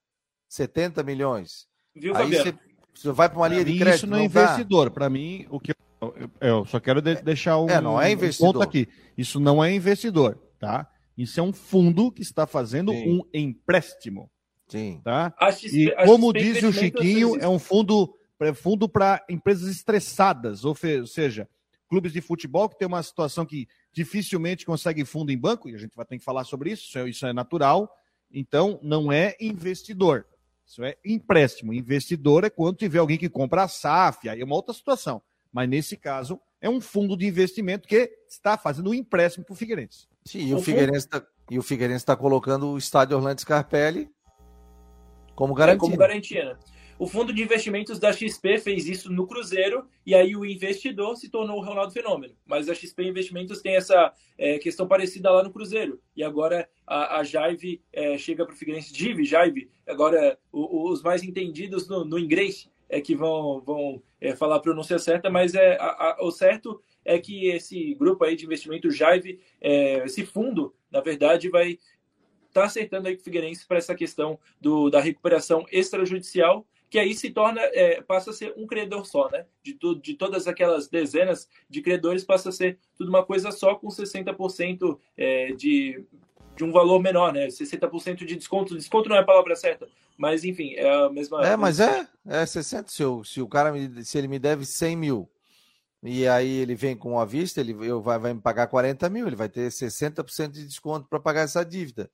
70 0.49 1.03
milhões. 1.03 1.69
Viu, 1.95 2.17
aí 2.17 2.35
você, 2.35 2.55
você 2.95 3.13
vai 3.13 3.29
para 3.29 3.39
uma 3.39 3.49
linha 3.49 3.65
de 3.65 3.79
crédito. 3.79 3.97
Isso 3.97 4.07
não 4.07 4.19
é 4.19 4.25
investidor. 4.25 4.91
Para 4.91 5.09
mim, 5.09 5.47
o 5.51 5.61
que 5.61 5.73
eu 5.73 5.77
só 6.67 6.81
quero 6.81 7.01
de, 7.01 7.17
deixar 7.23 7.59
um, 7.59 7.69
é, 7.69 7.81
não 7.81 8.01
é 8.01 8.13
investidor. 8.13 8.49
Um 8.49 8.53
ponto 8.53 8.63
aqui. 8.63 8.89
Isso 9.17 9.41
não 9.41 9.63
é 9.63 9.73
investidor, 9.73 10.39
tá? 10.59 10.89
Isso 11.17 11.41
é 11.41 11.43
um 11.43 11.53
fundo 11.53 12.13
que 12.13 12.23
está 12.23 12.47
fazendo 12.47 12.93
Sim. 12.93 13.19
um 13.19 13.23
empréstimo. 13.35 14.31
Sim. 14.69 15.01
Tá? 15.03 15.35
E 15.73 15.91
como 16.05 16.33
diz 16.33 16.63
o 16.63 16.73
Chiquinho, 16.73 17.37
é 17.41 17.49
um 17.49 17.59
fundo 17.59 18.15
é 18.41 18.55
fundo 18.55 18.89
para 18.89 19.25
empresas 19.29 19.69
estressadas, 19.69 20.65
ou, 20.65 20.77
ou 21.01 21.07
seja, 21.07 21.49
clubes 21.89 22.13
de 22.13 22.21
futebol 22.21 22.69
que 22.69 22.79
tem 22.79 22.87
uma 22.87 23.03
situação 23.03 23.45
que 23.45 23.67
dificilmente 23.93 24.65
consegue 24.65 25.05
fundo 25.05 25.33
em 25.33 25.39
banco, 25.39 25.69
e 25.69 25.75
a 25.75 25.79
gente 25.79 25.97
vai 25.97 26.07
ter 26.07 26.19
que 26.19 26.25
falar 26.25 26.45
sobre 26.45 26.71
isso, 26.71 26.85
isso 26.85 26.99
é, 26.99 27.09
isso 27.09 27.27
é 27.27 27.33
natural. 27.33 27.91
Então, 28.31 28.79
não 28.83 29.11
é 29.11 29.35
investidor. 29.41 30.27
Isso 30.67 30.85
é 30.85 30.97
empréstimo. 31.05 31.73
Investidor 31.73 32.45
é 32.45 32.51
quando 32.51 32.77
tiver 32.77 32.99
alguém 32.99 33.17
que 33.17 33.29
compra 33.29 33.65
a 33.65 33.69
SAF, 33.69 34.29
aí 34.29 34.41
é 34.41 34.45
uma 34.45 34.55
outra 34.55 34.75
situação. 34.75 35.23
Mas 35.53 35.69
nesse 35.69 35.97
caso, 35.97 36.41
é 36.61 36.69
um 36.69 36.81
fundo 36.81 37.17
de 37.17 37.27
investimento 37.27 37.89
que 37.89 38.11
está 38.29 38.59
fazendo 38.59 38.91
um 38.91 38.95
empréstimo 38.95 39.45
para 39.45 39.53
o 39.53 39.57
Figueirense. 39.57 40.09
Sim, 40.25 40.47
e 40.47 40.55
o, 40.55 40.61
Figueirense 40.61 41.09
tá, 41.09 41.25
e 41.51 41.59
o 41.59 41.63
Figueirense 41.63 42.03
está 42.03 42.17
colocando 42.17 42.69
o 42.69 42.79
estádio 42.79 43.17
Orlando 43.17 43.41
Scarpelli 43.41 44.11
como 45.35 45.55
garantia. 45.55 45.77
É, 45.77 45.79
como 45.79 45.97
garantia, 45.97 46.45
né? 46.45 46.59
O 46.99 47.07
fundo 47.07 47.33
de 47.33 47.41
investimentos 47.41 48.01
da 48.01 48.13
XP 48.13 48.59
fez 48.59 48.89
isso 48.89 49.11
no 49.13 49.25
Cruzeiro 49.25 49.87
e 50.05 50.17
aí 50.17 50.35
o 50.35 50.45
investidor 50.45 51.15
se 51.15 51.29
tornou 51.29 51.59
o 51.59 51.65
Ronaldo 51.65 51.93
Fenômeno. 51.93 52.35
Mas 52.45 52.69
a 52.69 52.75
XP 52.75 53.05
Investimentos 53.05 53.63
tem 53.63 53.77
essa 53.77 54.13
é, 54.37 54.59
questão 54.59 54.89
parecida 54.89 55.31
lá 55.31 55.45
no 55.45 55.53
Cruzeiro. 55.53 56.01
E 56.17 56.25
agora 56.25 56.69
a, 56.85 57.19
a 57.19 57.23
Jaive 57.23 57.81
é, 57.93 58.19
chega 58.19 58.45
para 58.45 58.53
o 58.53 58.57
Figueirense. 58.57 58.93
Dive, 58.93 59.25
Jaive, 59.25 59.71
agora 59.87 60.37
o, 60.51 60.91
os 60.91 61.01
mais 61.01 61.23
entendidos 61.23 61.89
no, 61.89 62.05
no 62.05 62.19
inglês 62.19 62.69
é 62.89 63.01
que 63.01 63.15
vão, 63.15 63.61
vão 63.61 64.03
é, 64.21 64.35
falar 64.35 64.57
a 64.57 64.61
pronúncia 64.61 64.99
certa, 64.99 65.29
mas 65.29 65.55
é, 65.55 65.77
a, 65.81 65.87
a, 65.87 66.25
o 66.25 66.31
certo 66.31 66.83
é 67.05 67.19
que 67.19 67.49
esse 67.49 67.95
grupo 67.95 68.25
aí 68.25 68.37
de 68.37 68.45
investimento 68.45 68.91
Jaive, 68.91 69.41
é, 69.61 70.05
esse 70.05 70.25
fundo, 70.25 70.75
na 70.91 71.01
verdade, 71.01 71.49
vai 71.49 71.73
estar 72.49 72.63
tá 72.63 72.65
acertando 72.65 73.09
aí 73.09 73.15
com 73.15 73.21
o 73.21 73.25
Figueirense 73.25 73.67
para 73.67 73.79
essa 73.79 73.95
questão 73.95 74.39
do, 74.61 74.91
da 74.91 75.01
recuperação 75.01 75.67
extrajudicial, 75.71 76.67
que 76.91 76.99
aí 76.99 77.15
se 77.15 77.31
torna, 77.31 77.61
é, 77.61 78.01
passa 78.01 78.31
a 78.31 78.33
ser 78.33 78.55
um 78.57 78.67
credor 78.67 79.05
só, 79.05 79.29
né? 79.31 79.45
De, 79.63 79.75
tu, 79.75 79.95
de 79.95 80.15
todas 80.15 80.49
aquelas 80.49 80.89
dezenas 80.89 81.47
de 81.69 81.83
credores, 81.83 82.25
passa 82.25 82.49
a 82.49 82.53
ser 82.53 82.79
tudo 82.97 83.11
uma 83.11 83.23
coisa 83.23 83.51
só, 83.51 83.75
com 83.75 83.89
60% 83.89 84.99
é, 85.17 85.53
de 85.53 86.03
de 86.59 86.65
um 86.65 86.73
valor 86.73 87.01
menor, 87.01 87.33
né? 87.33 87.47
60% 87.47 88.25
de 88.25 88.35
desconto. 88.35 88.75
Desconto 88.75 89.09
não 89.09 89.17
é 89.17 89.21
a 89.21 89.25
palavra 89.25 89.55
certa, 89.55 89.89
mas 90.19 90.43
enfim, 90.43 90.75
é 90.75 91.07
a 91.07 91.09
mesma. 91.09 91.47
É, 91.47 91.57
mas 91.57 91.79
é, 91.79 92.07
é 92.27 92.45
60. 92.45 92.91
Se, 92.91 93.03
eu, 93.03 93.23
se 93.23 93.41
o 93.41 93.47
cara 93.47 93.71
me, 93.71 94.05
se 94.05 94.19
ele 94.19 94.27
me 94.27 94.39
deve 94.39 94.67
100 94.67 94.97
mil 94.97 95.31
e 96.03 96.27
aí 96.27 96.51
ele 96.59 96.75
vem 96.75 96.97
com 96.97 97.19
a 97.21 97.25
vista, 97.25 97.61
ele 97.61 97.73
eu, 97.87 98.03
vai, 98.03 98.19
vai 98.19 98.35
me 98.35 98.41
pagar 98.41 98.67
40 98.67 99.09
mil, 99.09 99.27
ele 99.29 99.37
vai 99.37 99.49
ter 99.49 99.71
60% 99.71 100.51
de 100.51 100.67
desconto 100.67 101.09
para 101.09 101.21
pagar 101.21 101.43
essa 101.43 101.65
dívida 101.65 102.11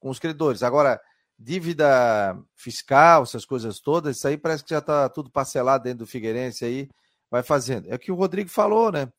com 0.00 0.10
os 0.10 0.18
credores. 0.18 0.64
Agora, 0.64 1.00
dívida 1.38 2.36
fiscal, 2.56 3.22
essas 3.22 3.44
coisas 3.44 3.78
todas, 3.78 4.16
isso 4.16 4.26
aí 4.26 4.36
parece 4.36 4.64
que 4.64 4.70
já 4.70 4.78
está 4.78 5.08
tudo 5.08 5.30
parcelado 5.30 5.84
dentro 5.84 6.00
do 6.00 6.06
Figueirense 6.06 6.64
aí, 6.64 6.88
vai 7.30 7.42
fazendo. 7.42 7.88
É 7.88 7.94
o 7.94 7.98
que 7.98 8.12
o 8.12 8.16
Rodrigo 8.16 8.50
falou, 8.50 8.90
né? 8.90 9.12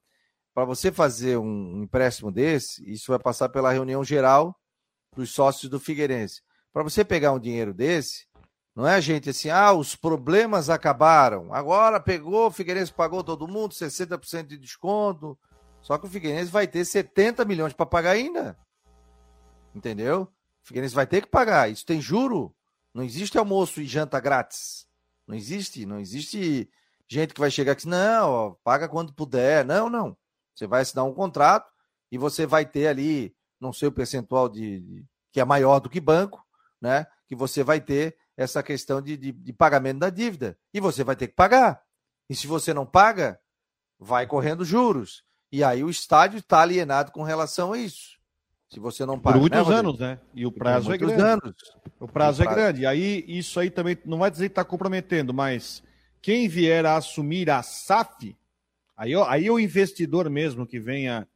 Para 0.53 0.65
você 0.65 0.91
fazer 0.91 1.37
um 1.37 1.83
empréstimo 1.83 2.31
desse, 2.31 2.83
isso 2.89 3.05
vai 3.11 3.19
passar 3.19 3.49
pela 3.49 3.71
reunião 3.71 4.03
geral 4.03 4.55
para 5.11 5.21
os 5.21 5.33
sócios 5.33 5.69
do 5.69 5.79
Figueirense. 5.79 6.41
Para 6.75 6.83
você 6.83 7.05
pegar 7.05 7.31
um 7.31 7.39
dinheiro 7.39 7.73
desse, 7.73 8.27
não 8.75 8.85
é 8.85 8.99
gente 8.99 9.29
assim, 9.29 9.49
ah, 9.49 9.71
os 9.71 9.95
problemas 9.95 10.69
acabaram. 10.69 11.53
Agora 11.53 12.01
pegou, 12.01 12.47
o 12.47 12.51
Figueirense 12.51 12.91
pagou 12.91 13.23
todo 13.23 13.47
mundo, 13.47 13.71
60% 13.71 14.47
de 14.47 14.57
desconto. 14.57 15.39
Só 15.81 15.97
que 15.97 16.05
o 16.05 16.09
Figueirense 16.09 16.51
vai 16.51 16.67
ter 16.67 16.83
70 16.83 17.45
milhões 17.45 17.71
para 17.71 17.85
pagar 17.85 18.11
ainda. 18.11 18.57
Entendeu? 19.73 20.23
O 20.23 20.67
Figueirense 20.67 20.93
vai 20.93 21.07
ter 21.07 21.21
que 21.21 21.29
pagar. 21.29 21.71
Isso 21.71 21.85
tem 21.85 22.01
juro. 22.01 22.53
Não 22.93 23.03
existe 23.03 23.37
almoço 23.37 23.79
e 23.79 23.85
janta 23.85 24.19
grátis. 24.19 24.85
Não 25.25 25.33
existe. 25.33 25.85
Não 25.85 26.01
existe 26.01 26.69
gente 27.07 27.33
que 27.33 27.39
vai 27.39 27.49
chegar 27.49 27.71
aqui, 27.71 27.87
não, 27.87 28.29
ó, 28.29 28.55
paga 28.65 28.89
quando 28.89 29.13
puder. 29.13 29.63
Não, 29.63 29.89
não. 29.89 30.17
Você 30.53 30.67
vai 30.67 30.81
assinar 30.81 31.05
um 31.05 31.13
contrato 31.13 31.71
e 32.11 32.17
você 32.17 32.45
vai 32.45 32.65
ter 32.65 32.87
ali 32.87 33.33
não 33.61 33.71
sei 33.71 33.87
o 33.87 33.93
percentual 33.93 34.49
de, 34.49 35.05
que 35.31 35.39
é 35.39 35.45
maior 35.45 35.79
do 35.79 35.89
que 35.89 36.01
banco, 36.01 36.44
né? 36.85 37.07
Que 37.27 37.35
você 37.35 37.63
vai 37.63 37.81
ter 37.81 38.15
essa 38.37 38.61
questão 38.61 39.01
de, 39.01 39.17
de, 39.17 39.31
de 39.31 39.51
pagamento 39.51 39.99
da 39.99 40.11
dívida. 40.11 40.55
E 40.71 40.79
você 40.79 41.03
vai 41.03 41.15
ter 41.15 41.27
que 41.27 41.33
pagar. 41.33 41.81
E 42.29 42.35
se 42.35 42.45
você 42.45 42.75
não 42.75 42.85
paga, 42.85 43.39
vai 43.99 44.27
correndo 44.27 44.63
juros. 44.63 45.23
E 45.51 45.63
aí 45.63 45.83
o 45.83 45.89
estádio 45.89 46.37
está 46.37 46.61
alienado 46.61 47.11
com 47.11 47.23
relação 47.23 47.73
a 47.73 47.77
isso. 47.79 48.19
Se 48.69 48.79
você 48.79 49.03
não 49.03 49.19
paga. 49.19 49.39
Por 49.39 49.41
muitos 49.41 49.67
né, 49.67 49.75
anos, 49.75 49.99
né? 49.99 50.19
E 50.35 50.45
o 50.45 50.51
prazo 50.51 50.93
é 50.93 50.97
grande. 50.97 51.21
Anos. 51.23 51.55
O 51.99 52.07
prazo 52.07 52.43
é 52.43 52.45
grande. 52.45 52.81
E 52.81 52.85
aí, 52.85 53.25
isso 53.27 53.59
aí 53.59 53.71
também 53.71 53.97
não 54.05 54.19
vai 54.19 54.29
dizer 54.29 54.49
que 54.49 54.51
está 54.51 54.63
comprometendo, 54.63 55.33
mas 55.33 55.81
quem 56.21 56.47
vier 56.47 56.85
a 56.85 56.97
assumir 56.97 57.49
a 57.49 57.63
SAF, 57.63 58.35
aí, 58.95 59.11
aí 59.27 59.49
o 59.49 59.59
investidor 59.59 60.29
mesmo 60.29 60.67
que 60.67 60.79
venha 60.79 61.27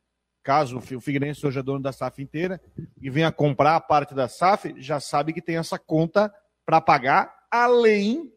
caso 0.50 0.80
o 0.80 1.00
Figueirense 1.00 1.42
seja 1.42 1.62
dono 1.62 1.80
da 1.80 1.92
SAF 1.92 2.24
inteira 2.24 2.60
e 3.00 3.08
venha 3.08 3.32
comprar 3.32 3.76
a 3.76 3.80
parte 3.80 4.16
da 4.16 4.28
SAF, 4.28 4.74
já 4.80 5.00
sabe 5.00 5.32
que 5.32 5.44
tem 5.44 5.58
essa 5.58 5.78
conta 5.78 6.34
para 6.66 6.82
pagar, 6.82 7.46
além 7.52 8.34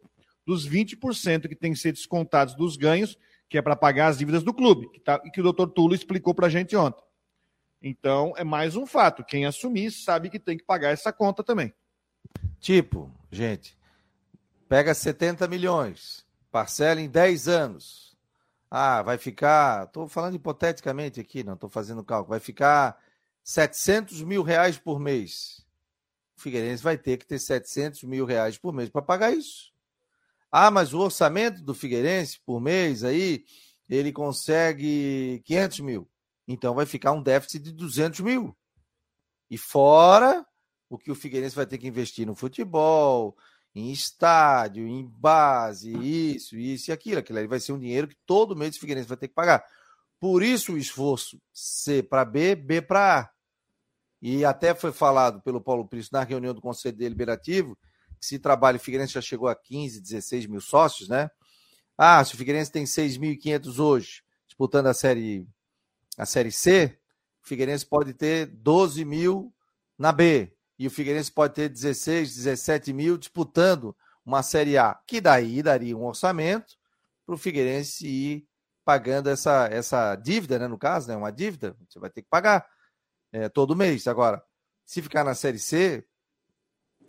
dos 0.46 0.68
20% 0.68 1.48
que 1.48 1.56
tem 1.56 1.72
que 1.72 1.78
ser 1.78 1.90
descontados 1.90 2.54
dos 2.54 2.76
ganhos, 2.76 3.16
que 3.48 3.56
é 3.56 3.62
para 3.62 3.74
pagar 3.74 4.08
as 4.08 4.18
dívidas 4.18 4.42
do 4.42 4.52
clube, 4.52 4.90
que 4.90 5.00
tá, 5.00 5.18
que 5.20 5.40
o 5.40 5.42
doutor 5.42 5.68
Tulo 5.68 5.94
explicou 5.94 6.34
para 6.34 6.48
a 6.48 6.50
gente 6.50 6.76
ontem. 6.76 7.02
Então, 7.82 8.34
é 8.36 8.44
mais 8.44 8.76
um 8.76 8.84
fato. 8.84 9.24
Quem 9.24 9.46
assumir 9.46 9.90
sabe 9.90 10.28
que 10.28 10.38
tem 10.38 10.58
que 10.58 10.64
pagar 10.64 10.90
essa 10.90 11.14
conta 11.14 11.42
também. 11.42 11.72
Tipo, 12.60 13.10
gente, 13.30 13.74
pega 14.68 14.92
70 14.92 15.48
milhões, 15.48 16.26
parcela 16.50 17.00
em 17.00 17.08
10 17.08 17.48
anos 17.48 18.11
ah, 18.74 19.02
vai 19.02 19.18
ficar, 19.18 19.84
estou 19.84 20.08
falando 20.08 20.34
hipoteticamente 20.34 21.20
aqui, 21.20 21.44
não 21.44 21.52
estou 21.52 21.68
fazendo 21.68 22.02
cálculo, 22.02 22.30
vai 22.30 22.40
ficar 22.40 22.98
700 23.44 24.22
mil 24.22 24.42
reais 24.42 24.78
por 24.78 24.98
mês. 24.98 25.62
O 26.34 26.40
Figueirense 26.40 26.82
vai 26.82 26.96
ter 26.96 27.18
que 27.18 27.26
ter 27.26 27.38
700 27.38 28.02
mil 28.04 28.24
reais 28.24 28.56
por 28.56 28.72
mês 28.72 28.88
para 28.88 29.02
pagar 29.02 29.30
isso. 29.30 29.70
Ah, 30.50 30.70
mas 30.70 30.94
o 30.94 31.00
orçamento 31.00 31.60
do 31.60 31.74
Figueirense 31.74 32.40
por 32.46 32.62
mês 32.62 33.04
aí, 33.04 33.44
ele 33.90 34.10
consegue 34.10 35.42
500 35.44 35.80
mil. 35.80 36.08
Então 36.48 36.74
vai 36.74 36.86
ficar 36.86 37.12
um 37.12 37.22
déficit 37.22 37.64
de 37.64 37.72
200 37.72 38.20
mil. 38.20 38.56
E 39.50 39.58
fora 39.58 40.46
o 40.88 40.96
que 40.96 41.10
o 41.10 41.14
Figueirense 41.14 41.54
vai 41.54 41.66
ter 41.66 41.76
que 41.76 41.88
investir 41.88 42.26
no 42.26 42.34
futebol, 42.34 43.36
em 43.74 43.90
estádio, 43.90 44.86
em 44.86 45.06
base, 45.06 45.92
isso, 45.92 46.56
isso 46.56 46.90
e 46.90 46.92
aquilo. 46.92 47.20
Aquilo 47.20 47.38
aí 47.38 47.46
vai 47.46 47.60
ser 47.60 47.72
um 47.72 47.78
dinheiro 47.78 48.08
que 48.08 48.16
todo 48.26 48.56
mês 48.56 48.76
o 48.76 48.80
Figueirense 48.80 49.08
vai 49.08 49.16
ter 49.16 49.28
que 49.28 49.34
pagar. 49.34 49.64
Por 50.20 50.42
isso 50.42 50.74
o 50.74 50.78
esforço 50.78 51.40
C 51.52 52.02
para 52.02 52.24
B, 52.24 52.54
B 52.54 52.82
para 52.82 53.20
A. 53.20 53.30
E 54.20 54.44
até 54.44 54.74
foi 54.74 54.92
falado 54.92 55.42
pelo 55.42 55.60
Paulo 55.60 55.88
Príncipe 55.88 56.14
na 56.14 56.22
reunião 56.22 56.54
do 56.54 56.60
Conselho 56.60 56.96
Deliberativo 56.96 57.76
que 58.22 58.26
se 58.26 58.38
trabalha, 58.38 58.76
o 58.76 58.80
Figueirense 58.80 59.14
já 59.14 59.20
chegou 59.20 59.48
a 59.48 59.54
15, 59.54 60.00
16 60.00 60.46
mil 60.46 60.60
sócios, 60.60 61.08
né? 61.08 61.28
Ah, 61.98 62.24
se 62.24 62.34
o 62.34 62.38
Figueirense 62.38 62.70
tem 62.70 62.84
6.500 62.84 63.80
hoje, 63.80 64.22
disputando 64.46 64.86
a 64.86 64.94
série, 64.94 65.44
a 66.16 66.24
série 66.24 66.52
C, 66.52 66.96
o 67.42 67.48
Figueirense 67.48 67.84
pode 67.84 68.14
ter 68.14 68.46
12 68.46 69.04
mil 69.04 69.52
na 69.98 70.12
B 70.12 70.54
e 70.78 70.86
o 70.86 70.90
Figueirense 70.90 71.30
pode 71.30 71.54
ter 71.54 71.68
16, 71.68 72.34
17 72.34 72.92
mil 72.92 73.16
disputando 73.18 73.96
uma 74.24 74.42
Série 74.42 74.78
A, 74.78 74.94
que 75.06 75.20
daí 75.20 75.62
daria 75.62 75.96
um 75.96 76.04
orçamento 76.04 76.76
para 77.26 77.34
o 77.34 77.38
Figueirense 77.38 78.06
ir 78.06 78.48
pagando 78.84 79.28
essa, 79.28 79.68
essa 79.70 80.16
dívida, 80.16 80.58
né? 80.58 80.66
No 80.66 80.78
caso, 80.78 81.08
né? 81.08 81.16
Uma 81.16 81.30
dívida, 81.30 81.76
você 81.88 81.98
vai 81.98 82.10
ter 82.10 82.22
que 82.22 82.28
pagar 82.28 82.66
é, 83.32 83.48
todo 83.48 83.76
mês. 83.76 84.06
Agora, 84.06 84.42
se 84.84 85.00
ficar 85.00 85.24
na 85.24 85.34
Série 85.34 85.58
C, 85.58 86.04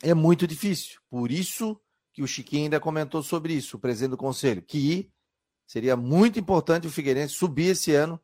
é 0.01 0.13
muito 0.13 0.47
difícil. 0.47 0.99
Por 1.09 1.31
isso 1.31 1.79
que 2.11 2.21
o 2.21 2.27
Chiquinho 2.27 2.65
ainda 2.65 2.79
comentou 2.79 3.23
sobre 3.23 3.53
isso, 3.53 3.77
o 3.77 3.79
presidente 3.79 4.11
do 4.11 4.17
conselho, 4.17 4.61
que 4.61 5.11
seria 5.65 5.95
muito 5.95 6.39
importante 6.39 6.85
o 6.85 6.91
Figueirense 6.91 7.33
subir 7.33 7.69
esse 7.69 7.93
ano 7.93 8.19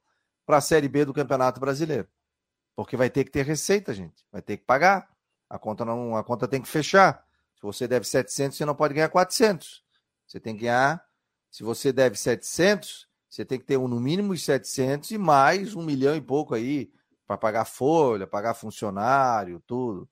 para 0.45 0.57
a 0.57 0.61
Série 0.61 0.87
B 0.87 1.05
do 1.05 1.13
Campeonato 1.13 1.59
Brasileiro. 1.59 2.07
Porque 2.75 2.95
vai 2.95 3.09
ter 3.09 3.23
que 3.23 3.31
ter 3.31 3.45
receita, 3.45 3.93
gente. 3.93 4.23
Vai 4.31 4.41
ter 4.41 4.57
que 4.57 4.65
pagar. 4.65 5.09
A 5.49 5.57
conta 5.57 5.83
não, 5.83 6.15
a 6.15 6.23
conta 6.23 6.47
tem 6.47 6.61
que 6.61 6.67
fechar. 6.67 7.25
Se 7.55 7.63
você 7.63 7.87
deve 7.87 8.05
700, 8.05 8.57
você 8.57 8.65
não 8.65 8.75
pode 8.75 8.93
ganhar 8.93 9.09
400. 9.09 9.83
Você 10.27 10.39
tem 10.39 10.55
que 10.55 10.61
ganhar. 10.61 11.03
Se 11.49 11.63
você 11.63 11.91
deve 11.91 12.15
700, 12.15 13.07
você 13.27 13.43
tem 13.43 13.57
que 13.57 13.65
ter 13.65 13.77
um, 13.77 13.87
no 13.87 13.99
mínimo 13.99 14.33
os 14.33 14.45
700 14.45 15.09
e 15.11 15.17
mais 15.17 15.75
um 15.75 15.81
milhão 15.81 16.15
e 16.15 16.21
pouco 16.21 16.53
aí 16.53 16.91
para 17.25 17.37
pagar 17.37 17.65
folha, 17.65 18.27
pagar 18.27 18.53
funcionário, 18.53 19.61
tudo. 19.65 20.07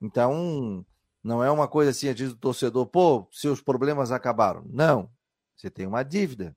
Então, 0.00 0.84
não 1.24 1.42
é 1.42 1.50
uma 1.50 1.66
coisa 1.66 1.90
assim, 1.90 2.12
diz 2.12 2.32
o 2.32 2.36
torcedor, 2.36 2.86
pô, 2.86 3.26
seus 3.32 3.62
problemas 3.62 4.12
acabaram. 4.12 4.64
Não. 4.68 5.10
Você 5.56 5.70
tem 5.70 5.86
uma 5.86 6.02
dívida. 6.02 6.54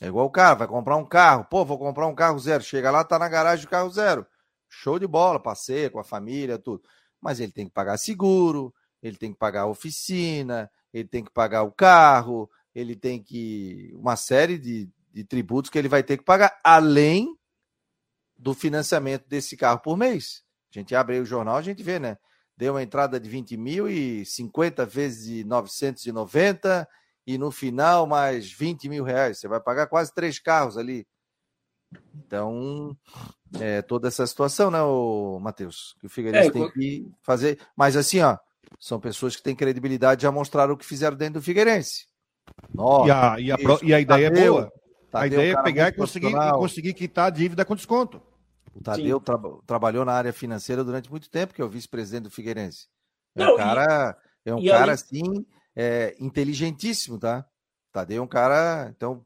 É 0.00 0.06
igual 0.06 0.26
o 0.26 0.30
cara, 0.30 0.54
vai 0.54 0.68
comprar 0.68 0.96
um 0.96 1.04
carro. 1.04 1.44
Pô, 1.46 1.64
vou 1.64 1.78
comprar 1.78 2.06
um 2.06 2.14
carro 2.14 2.38
zero. 2.38 2.62
Chega 2.62 2.90
lá, 2.90 3.02
tá 3.02 3.18
na 3.18 3.28
garagem 3.28 3.64
do 3.64 3.70
carro 3.70 3.90
zero. 3.90 4.26
Show 4.68 4.98
de 4.98 5.06
bola, 5.06 5.40
passeia 5.40 5.90
com 5.90 5.98
a 5.98 6.04
família, 6.04 6.58
tudo 6.58 6.82
mas 7.20 7.40
ele 7.40 7.52
tem 7.52 7.66
que 7.66 7.72
pagar 7.72 7.96
seguro, 7.98 8.74
ele 9.02 9.16
tem 9.16 9.32
que 9.32 9.38
pagar 9.38 9.66
oficina, 9.66 10.70
ele 10.92 11.08
tem 11.08 11.24
que 11.24 11.30
pagar 11.30 11.62
o 11.62 11.72
carro, 11.72 12.50
ele 12.74 12.94
tem 12.96 13.22
que. 13.22 13.92
uma 13.94 14.16
série 14.16 14.58
de, 14.58 14.88
de 15.12 15.24
tributos 15.24 15.70
que 15.70 15.78
ele 15.78 15.88
vai 15.88 16.02
ter 16.02 16.16
que 16.16 16.24
pagar, 16.24 16.58
além 16.64 17.36
do 18.36 18.54
financiamento 18.54 19.26
desse 19.28 19.56
carro 19.56 19.80
por 19.80 19.96
mês. 19.96 20.44
A 20.72 20.78
gente 20.78 20.94
abre 20.94 21.18
o 21.18 21.24
jornal, 21.24 21.56
a 21.56 21.62
gente 21.62 21.82
vê, 21.82 21.98
né? 21.98 22.18
Deu 22.56 22.74
uma 22.74 22.82
entrada 22.82 23.18
de 23.18 23.28
20 23.28 23.56
mil 23.56 23.88
e 23.88 24.24
50 24.24 24.84
vezes 24.86 25.26
de 25.26 25.44
990 25.44 26.88
e 27.26 27.38
no 27.38 27.50
final 27.50 28.06
mais 28.06 28.50
20 28.50 28.88
mil 28.88 29.04
reais. 29.04 29.38
Você 29.38 29.48
vai 29.48 29.60
pagar 29.60 29.86
quase 29.86 30.12
três 30.14 30.38
carros 30.38 30.76
ali. 30.76 31.06
Então, 32.14 32.96
é, 33.60 33.82
toda 33.82 34.08
essa 34.08 34.26
situação, 34.26 34.70
né, 34.70 34.82
o 34.82 35.38
Matheus? 35.40 35.94
Que 36.00 36.06
o 36.06 36.10
Figueirense 36.10 36.48
é, 36.48 36.52
tem 36.52 36.70
que 36.70 37.10
fazer. 37.22 37.58
Mas 37.76 37.96
assim, 37.96 38.20
ó, 38.20 38.36
são 38.78 39.00
pessoas 39.00 39.36
que 39.36 39.42
têm 39.42 39.56
credibilidade 39.56 40.22
já 40.22 40.32
mostraram 40.32 40.74
o 40.74 40.76
que 40.76 40.84
fizeram 40.84 41.16
dentro 41.16 41.40
do 41.40 41.42
Figueirense. 41.42 42.06
Nossa, 42.72 43.08
e, 43.08 43.10
a, 43.10 43.40
e, 43.40 43.52
a, 43.52 43.56
e 43.82 43.94
a 43.94 44.00
ideia 44.00 44.30
Tadeu, 44.30 44.44
é 44.44 44.50
boa. 44.50 44.72
Tadeu, 45.10 45.22
a 45.22 45.26
ideia 45.26 45.52
é 45.58 45.62
pegar 45.62 45.88
e 45.88 45.92
conseguir, 45.92 46.28
e 46.28 46.50
conseguir 46.52 46.94
quitar 46.94 47.26
a 47.26 47.30
dívida 47.30 47.64
com 47.64 47.74
desconto. 47.74 48.20
O 48.74 48.82
Tadeu 48.82 49.20
tra 49.20 49.38
trabalhou 49.66 50.04
na 50.04 50.12
área 50.12 50.32
financeira 50.32 50.84
durante 50.84 51.10
muito 51.10 51.30
tempo, 51.30 51.54
que 51.54 51.62
é 51.62 51.64
o 51.64 51.68
vice-presidente 51.68 52.24
do 52.24 52.30
Figueirense. 52.30 52.86
É 53.34 53.44
Não, 53.44 53.54
um 53.54 53.56
cara, 53.56 54.16
e, 54.44 54.50
é 54.50 54.54
um 54.54 54.64
cara 54.64 54.92
assim, 54.92 55.46
é, 55.74 56.14
inteligentíssimo, 56.20 57.18
tá? 57.18 57.44
Tadeu 57.92 58.22
é 58.22 58.24
um 58.24 58.28
cara. 58.28 58.92
Então, 58.96 59.24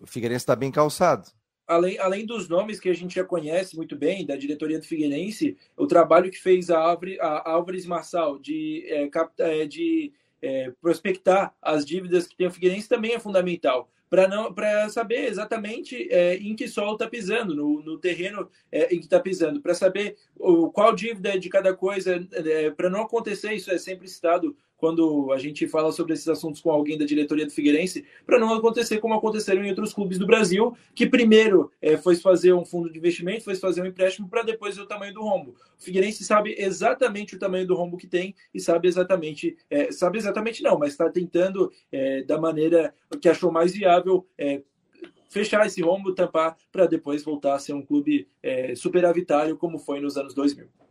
o 0.00 0.06
Figueirense 0.06 0.42
está 0.42 0.56
bem 0.56 0.70
calçado 0.70 1.28
além, 1.66 1.98
além 1.98 2.26
dos 2.26 2.48
nomes 2.48 2.78
que 2.78 2.88
a 2.88 2.94
gente 2.94 3.14
já 3.14 3.24
conhece 3.24 3.76
muito 3.76 3.96
bem, 3.96 4.24
da 4.24 4.36
diretoria 4.36 4.78
do 4.78 4.86
Figueirense, 4.86 5.56
o 5.76 5.86
trabalho 5.86 6.30
que 6.30 6.40
fez 6.40 6.70
a, 6.70 6.78
Álvares, 6.78 7.18
a 7.20 7.50
Álvares 7.50 7.86
Marçal 7.86 8.38
de, 8.38 8.84
é, 8.86 9.10
é, 9.38 9.66
de 9.66 10.12
é, 10.42 10.72
prospectar 10.80 11.54
as 11.60 11.84
dívidas 11.84 12.26
que 12.26 12.36
tem 12.36 12.46
o 12.46 12.50
Figueirense 12.50 12.88
também 12.88 13.14
é 13.14 13.18
fundamental. 13.18 13.88
Para 14.08 14.88
saber 14.90 15.24
exatamente 15.24 16.08
é, 16.08 16.36
em 16.36 16.54
que 16.54 16.68
solo 16.68 16.92
está 16.92 17.08
pisando, 17.08 17.52
no, 17.54 17.82
no 17.82 17.98
terreno 17.98 18.48
é, 18.70 18.94
em 18.94 18.98
que 18.98 19.06
está 19.06 19.18
pisando, 19.18 19.60
para 19.60 19.74
saber 19.74 20.16
o, 20.36 20.70
qual 20.70 20.94
dívida 20.94 21.30
é 21.30 21.38
de 21.38 21.48
cada 21.48 21.74
coisa, 21.74 22.24
é, 22.32 22.70
para 22.70 22.88
não 22.88 23.02
acontecer, 23.02 23.54
isso 23.54 23.72
é 23.72 23.78
sempre 23.78 24.06
citado 24.06 24.56
quando 24.76 25.32
a 25.32 25.38
gente 25.38 25.66
fala 25.66 25.92
sobre 25.92 26.12
esses 26.14 26.28
assuntos 26.28 26.60
com 26.60 26.70
alguém 26.70 26.98
da 26.98 27.04
diretoria 27.04 27.46
do 27.46 27.52
Figueirense, 27.52 28.04
para 28.26 28.38
não 28.38 28.52
acontecer 28.52 28.98
como 28.98 29.14
aconteceram 29.14 29.64
em 29.64 29.70
outros 29.70 29.92
clubes 29.92 30.18
do 30.18 30.26
Brasil, 30.26 30.76
que 30.94 31.06
primeiro 31.06 31.70
é, 31.80 31.96
foi 31.96 32.16
fazer 32.16 32.52
um 32.52 32.64
fundo 32.64 32.90
de 32.90 32.98
investimento, 32.98 33.44
foi 33.44 33.54
fazer 33.54 33.82
um 33.82 33.86
empréstimo 33.86 34.28
para 34.28 34.42
depois 34.42 34.76
ver 34.76 34.82
o 34.82 34.86
tamanho 34.86 35.14
do 35.14 35.22
rombo. 35.22 35.54
O 35.78 35.82
Figueirense 35.82 36.24
sabe 36.24 36.54
exatamente 36.58 37.36
o 37.36 37.38
tamanho 37.38 37.66
do 37.66 37.74
rombo 37.74 37.96
que 37.96 38.06
tem 38.06 38.34
e 38.52 38.60
sabe 38.60 38.88
exatamente, 38.88 39.56
é, 39.70 39.90
sabe 39.92 40.18
exatamente 40.18 40.62
não, 40.62 40.78
mas 40.78 40.90
está 40.92 41.08
tentando 41.08 41.72
é, 41.90 42.22
da 42.22 42.38
maneira 42.38 42.94
que 43.20 43.28
achou 43.28 43.50
mais 43.50 43.72
viável 43.72 44.26
é, 44.36 44.62
fechar 45.28 45.66
esse 45.66 45.82
rombo, 45.82 46.14
tampar, 46.14 46.56
para 46.70 46.86
depois 46.86 47.24
voltar 47.24 47.54
a 47.54 47.58
ser 47.58 47.72
um 47.72 47.82
clube 47.82 48.28
é, 48.42 48.74
superavitário 48.76 49.56
como 49.56 49.78
foi 49.78 50.00
nos 50.00 50.16
anos 50.16 50.32
2000. 50.32 50.83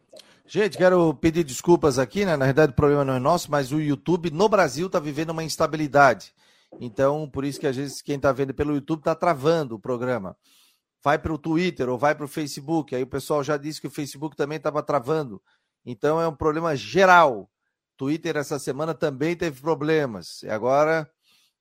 Gente, 0.45 0.77
quero 0.77 1.13
pedir 1.15 1.43
desculpas 1.43 1.97
aqui, 1.97 2.25
né? 2.25 2.35
Na 2.35 2.45
verdade, 2.45 2.73
o 2.73 2.75
problema 2.75 3.05
não 3.05 3.13
é 3.13 3.19
nosso, 3.19 3.49
mas 3.49 3.71
o 3.71 3.79
YouTube 3.79 4.29
no 4.29 4.49
Brasil 4.49 4.87
está 4.87 4.99
vivendo 4.99 5.29
uma 5.29 5.43
instabilidade. 5.43 6.33
Então, 6.81 7.29
por 7.29 7.45
isso 7.45 7.59
que 7.59 7.67
às 7.67 7.77
vezes 7.77 8.01
quem 8.01 8.17
está 8.17 8.31
vendo 8.33 8.53
pelo 8.53 8.75
YouTube 8.75 8.99
está 8.99 9.15
travando 9.15 9.75
o 9.75 9.79
programa. 9.79 10.35
Vai 11.01 11.17
para 11.17 11.33
o 11.33 11.37
Twitter 11.37 11.87
ou 11.89 11.97
vai 11.97 12.13
para 12.13 12.25
o 12.25 12.27
Facebook. 12.27 12.93
Aí 12.93 13.03
o 13.03 13.07
pessoal 13.07 13.41
já 13.41 13.55
disse 13.55 13.79
que 13.79 13.87
o 13.87 13.91
Facebook 13.91 14.35
também 14.35 14.57
estava 14.57 14.83
travando. 14.83 15.41
Então 15.85 16.19
é 16.19 16.27
um 16.27 16.35
problema 16.35 16.75
geral. 16.75 17.49
Twitter 17.95 18.35
essa 18.35 18.59
semana 18.59 18.93
também 18.93 19.37
teve 19.37 19.61
problemas. 19.61 20.43
E 20.43 20.49
agora 20.49 21.09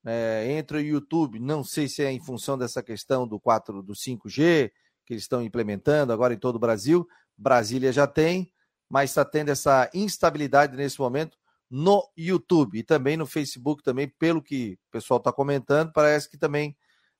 é, 0.04 0.52
entra 0.58 0.78
o 0.78 0.80
YouTube. 0.80 1.38
Não 1.38 1.62
sei 1.62 1.88
se 1.88 2.02
é 2.02 2.10
em 2.10 2.20
função 2.20 2.58
dessa 2.58 2.82
questão 2.82 3.28
do 3.28 3.38
4 3.38 3.80
do 3.80 3.92
5G 3.92 4.72
que 5.06 5.14
eles 5.14 5.22
estão 5.22 5.40
implementando 5.42 6.12
agora 6.12 6.34
em 6.34 6.38
todo 6.38 6.56
o 6.56 6.60
Brasil. 6.60 7.06
Brasília 7.36 7.92
já 7.92 8.08
tem 8.08 8.52
mas 8.92 9.08
está 9.08 9.24
tendo 9.24 9.48
essa 9.48 9.88
instabilidade 9.94 10.76
nesse 10.76 11.00
momento 11.00 11.38
no 11.70 12.06
YouTube 12.14 12.78
e 12.78 12.82
também 12.82 13.16
no 13.16 13.24
Facebook, 13.24 13.82
também, 13.82 14.06
pelo 14.06 14.42
que 14.42 14.74
o 14.74 14.92
pessoal 14.92 15.16
está 15.16 15.32
comentando, 15.32 15.90
parece 15.94 16.28
que 16.28 16.36
também 16.36 16.76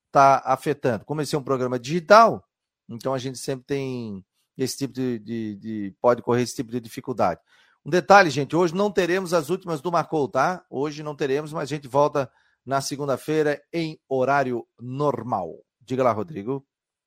está 0.08 0.42
afetando. 0.44 1.06
Como 1.06 1.22
esse 1.22 1.34
é 1.34 1.38
um 1.38 1.42
programa 1.42 1.78
digital, 1.78 2.46
então 2.86 3.14
a 3.14 3.18
gente 3.18 3.38
sempre 3.38 3.64
tem 3.64 4.22
esse 4.58 4.76
tipo 4.76 4.92
de, 4.92 5.18
de, 5.18 5.56
de, 5.56 5.96
pode 5.98 6.20
correr 6.20 6.42
esse 6.42 6.54
tipo 6.54 6.70
de 6.70 6.78
dificuldade. 6.78 7.40
Um 7.82 7.88
detalhe, 7.88 8.28
gente, 8.28 8.54
hoje 8.54 8.74
não 8.74 8.90
teremos 8.90 9.32
as 9.32 9.48
últimas 9.48 9.80
do 9.80 9.90
Marcou, 9.90 10.28
tá? 10.28 10.62
Hoje 10.68 11.02
não 11.02 11.16
teremos, 11.16 11.54
mas 11.54 11.62
a 11.62 11.74
gente 11.74 11.88
volta 11.88 12.30
na 12.66 12.82
segunda-feira 12.82 13.58
em 13.72 13.98
horário 14.06 14.68
normal. 14.78 15.54
Diga 15.80 16.04
lá, 16.04 16.12
Rodrigo. 16.12 16.62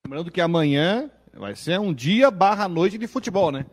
Lembrando 0.07 0.31
que 0.31 0.41
amanhã 0.41 1.11
Vai 1.35 1.55
ser 1.55 1.79
um 1.79 1.93
dia 1.93 2.31
barra 2.31 2.67
noite 2.67 2.97
de 2.97 3.07
futebol, 3.07 3.51
né? 3.51 3.65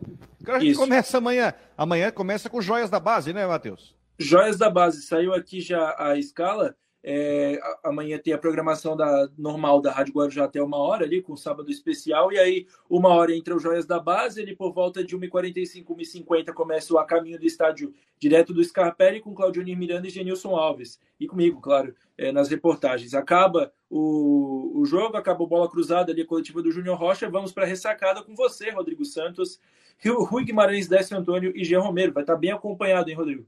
a 0.47 0.59
gente 0.59 0.75
começa 0.75 1.17
amanhã. 1.17 1.53
Amanhã 1.77 2.11
começa 2.11 2.49
com 2.49 2.61
Joias 2.61 2.89
da 2.89 2.99
Base, 2.99 3.31
né, 3.31 3.47
Matheus? 3.47 3.95
Joias 4.19 4.57
da 4.57 4.69
Base. 4.69 5.03
Saiu 5.03 5.33
aqui 5.33 5.61
já 5.61 5.95
a 5.97 6.17
escala. 6.17 6.75
É, 7.05 7.59
amanhã 7.83 8.17
tem 8.17 8.33
a 8.33 8.37
programação 8.37 8.95
da 8.95 9.29
normal 9.37 9.81
da 9.81 9.91
Rádio 9.91 10.13
Guarujá 10.13 10.45
até 10.45 10.63
uma 10.63 10.77
hora 10.77 11.03
ali, 11.03 11.21
com 11.21 11.35
sábado 11.35 11.69
especial, 11.69 12.31
e 12.31 12.39
aí 12.39 12.65
uma 12.89 13.09
hora 13.09 13.35
entra 13.35 13.53
o 13.53 13.59
Joias 13.59 13.85
da 13.85 13.99
Base, 13.99 14.41
ele 14.41 14.55
por 14.55 14.71
volta 14.71 15.03
de 15.03 15.17
1h45, 15.17 15.85
1h50 15.85 16.53
começa 16.53 16.93
o 16.93 16.97
A 16.97 17.05
Caminho 17.05 17.37
do 17.37 17.45
Estádio 17.45 17.93
direto 18.17 18.53
do 18.53 18.63
Scarpelli 18.63 19.19
com 19.19 19.33
Claudio 19.33 19.63
Miranda 19.77 20.07
e 20.07 20.09
Genilson 20.09 20.55
Alves, 20.55 20.97
e 21.19 21.27
comigo, 21.27 21.59
claro, 21.59 21.93
é, 22.17 22.31
nas 22.31 22.47
reportagens. 22.47 23.13
Acaba 23.13 23.73
o, 23.89 24.79
o 24.79 24.85
jogo, 24.85 25.17
acaba 25.17 25.43
o 25.43 25.47
bola 25.47 25.69
cruzada 25.69 26.13
ali, 26.13 26.21
a 26.21 26.25
coletiva 26.25 26.61
do 26.61 26.71
Júnior 26.71 26.97
Rocha, 26.97 27.29
vamos 27.29 27.51
para 27.51 27.65
a 27.65 27.67
ressacada 27.67 28.23
com 28.23 28.33
você, 28.33 28.69
Rodrigo 28.69 29.03
Santos, 29.03 29.59
Rui 30.05 30.45
Guimarães, 30.45 30.87
Décio 30.87 31.17
Antônio 31.17 31.51
e 31.53 31.65
Jean 31.65 31.81
Romero. 31.81 32.13
Vai 32.13 32.23
estar 32.23 32.37
bem 32.37 32.51
acompanhado, 32.51 33.09
hein, 33.09 33.15
Rodrigo? 33.15 33.45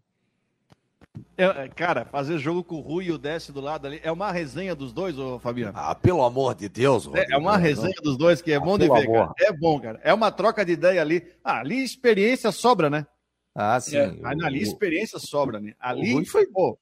É, 1.38 1.46
é, 1.46 1.68
cara, 1.68 2.06
fazer 2.06 2.38
jogo 2.38 2.64
com 2.64 2.76
o 2.76 2.82
Rui 2.82 3.06
e 3.06 3.12
o 3.12 3.18
Desce 3.18 3.52
do 3.52 3.60
lado 3.60 3.88
ali 3.88 4.00
é 4.04 4.12
uma 4.12 4.32
resenha 4.32 4.74
dos 4.74 4.94
dois, 4.94 5.18
ô 5.20 5.38
Fabiano. 5.40 5.74
Ah, 5.76 5.94
pelo 5.94 6.24
amor 6.24 6.56
de 6.56 6.70
Deus, 6.70 7.06
Rodrigo, 7.06 7.32
É, 7.32 7.36
é 7.36 7.38
uma 7.38 7.58
resenha 7.58 7.94
não. 7.98 8.04
dos 8.04 8.18
dois 8.18 8.42
que 8.42 8.52
é 8.52 8.56
ah, 8.56 8.60
bom 8.60 8.78
de 8.78 8.88
ver, 8.88 9.06
cara. 9.12 9.34
É 9.40 9.52
bom, 9.52 9.80
cara. 9.80 10.00
É 10.04 10.14
uma 10.14 10.32
troca 10.32 10.64
de 10.64 10.72
ideia 10.72 11.02
ali. 11.02 11.28
Ah, 11.44 11.60
ali 11.60 11.84
experiência 11.84 12.52
sobra, 12.52 12.90
né? 12.90 13.06
Ah, 13.54 13.80
sim. 13.80 13.98
É. 13.98 14.14
Ali 14.24 14.62
experiência 14.62 15.20
sobra, 15.20 15.60
né? 15.60 15.74
Ali 15.80 16.26
foi, 16.26 16.46
pô, 16.48 16.78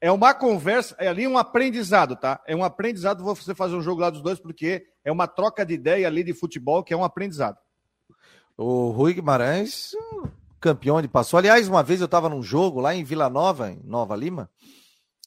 é 0.00 0.10
uma 0.10 0.34
conversa, 0.34 0.94
é 0.98 1.08
ali 1.08 1.26
um 1.26 1.38
aprendizado, 1.38 2.16
tá? 2.16 2.40
É 2.46 2.54
um 2.54 2.62
aprendizado 2.62 3.24
você 3.24 3.54
fazer 3.54 3.74
um 3.74 3.82
jogo 3.82 4.00
lá 4.00 4.10
dos 4.10 4.22
dois, 4.22 4.38
porque 4.38 4.86
é 5.04 5.10
uma 5.10 5.26
troca 5.26 5.64
de 5.64 5.74
ideia 5.74 6.06
ali 6.06 6.22
de 6.22 6.34
futebol 6.34 6.84
que 6.84 6.92
é 6.92 6.96
um 6.96 7.04
aprendizado. 7.04 7.56
O 8.56 8.90
Rui 8.90 9.14
Guimarães, 9.14 9.92
campeão 10.66 11.00
de 11.00 11.06
passou. 11.06 11.38
Aliás, 11.38 11.68
uma 11.68 11.82
vez 11.82 12.00
eu 12.00 12.06
estava 12.06 12.28
num 12.28 12.42
jogo 12.42 12.80
lá 12.80 12.94
em 12.94 13.04
Vila 13.04 13.30
Nova, 13.30 13.70
em 13.70 13.80
Nova 13.84 14.16
Lima, 14.16 14.50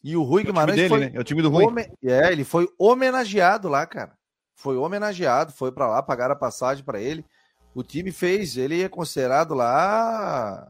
e 0.03 0.17
o 0.17 0.23
Rui 0.23 0.41
é 0.41 0.45
Guimarães 0.45 0.75
dele, 0.75 0.89
foi 0.89 0.99
né? 0.99 1.11
É 1.13 1.19
o 1.19 1.23
time 1.23 1.41
do 1.41 1.49
Rui. 1.49 1.65
Home... 1.65 1.89
É, 2.03 2.31
ele 2.31 2.43
foi 2.43 2.67
homenageado 2.77 3.69
lá, 3.69 3.85
cara. 3.85 4.17
Foi 4.55 4.75
homenageado, 4.75 5.53
foi 5.53 5.71
para 5.71 5.87
lá, 5.87 6.03
pagaram 6.03 6.33
a 6.33 6.37
passagem 6.37 6.83
para 6.83 6.99
ele. 6.99 7.25
O 7.73 7.83
time 7.83 8.11
fez, 8.11 8.57
ele 8.57 8.81
é 8.81 8.89
considerado 8.89 9.53
lá 9.53 10.69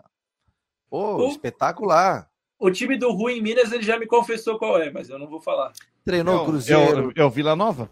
pô, 0.89 1.15
o... 1.15 1.27
espetacular. 1.29 2.29
O 2.59 2.69
time 2.69 2.97
do 2.97 3.11
Rui 3.11 3.33
em 3.33 3.41
Minas, 3.41 3.71
ele 3.71 3.83
já 3.83 3.97
me 3.97 4.05
confessou 4.05 4.59
qual 4.59 4.79
é, 4.79 4.91
mas 4.91 5.09
eu 5.09 5.17
não 5.17 5.27
vou 5.27 5.41
falar. 5.41 5.71
Treinou 6.05 6.43
o 6.43 6.45
Cruzeiro. 6.45 7.11
É 7.15 7.21
o, 7.21 7.23
é 7.23 7.25
o 7.25 7.29
Vila 7.29 7.55
Nova? 7.55 7.89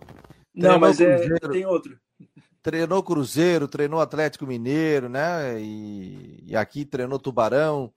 Não, 0.54 0.78
mas 0.78 1.00
é, 1.00 1.40
tem 1.52 1.66
outro. 1.66 1.98
Treinou 2.68 3.02
Cruzeiro, 3.02 3.66
treinou 3.66 4.02
Atlético 4.02 4.46
Mineiro, 4.46 5.08
né? 5.08 5.58
E, 5.58 6.44
e 6.48 6.54
aqui 6.54 6.84
treinou 6.84 7.18
Tubarão, 7.18 7.94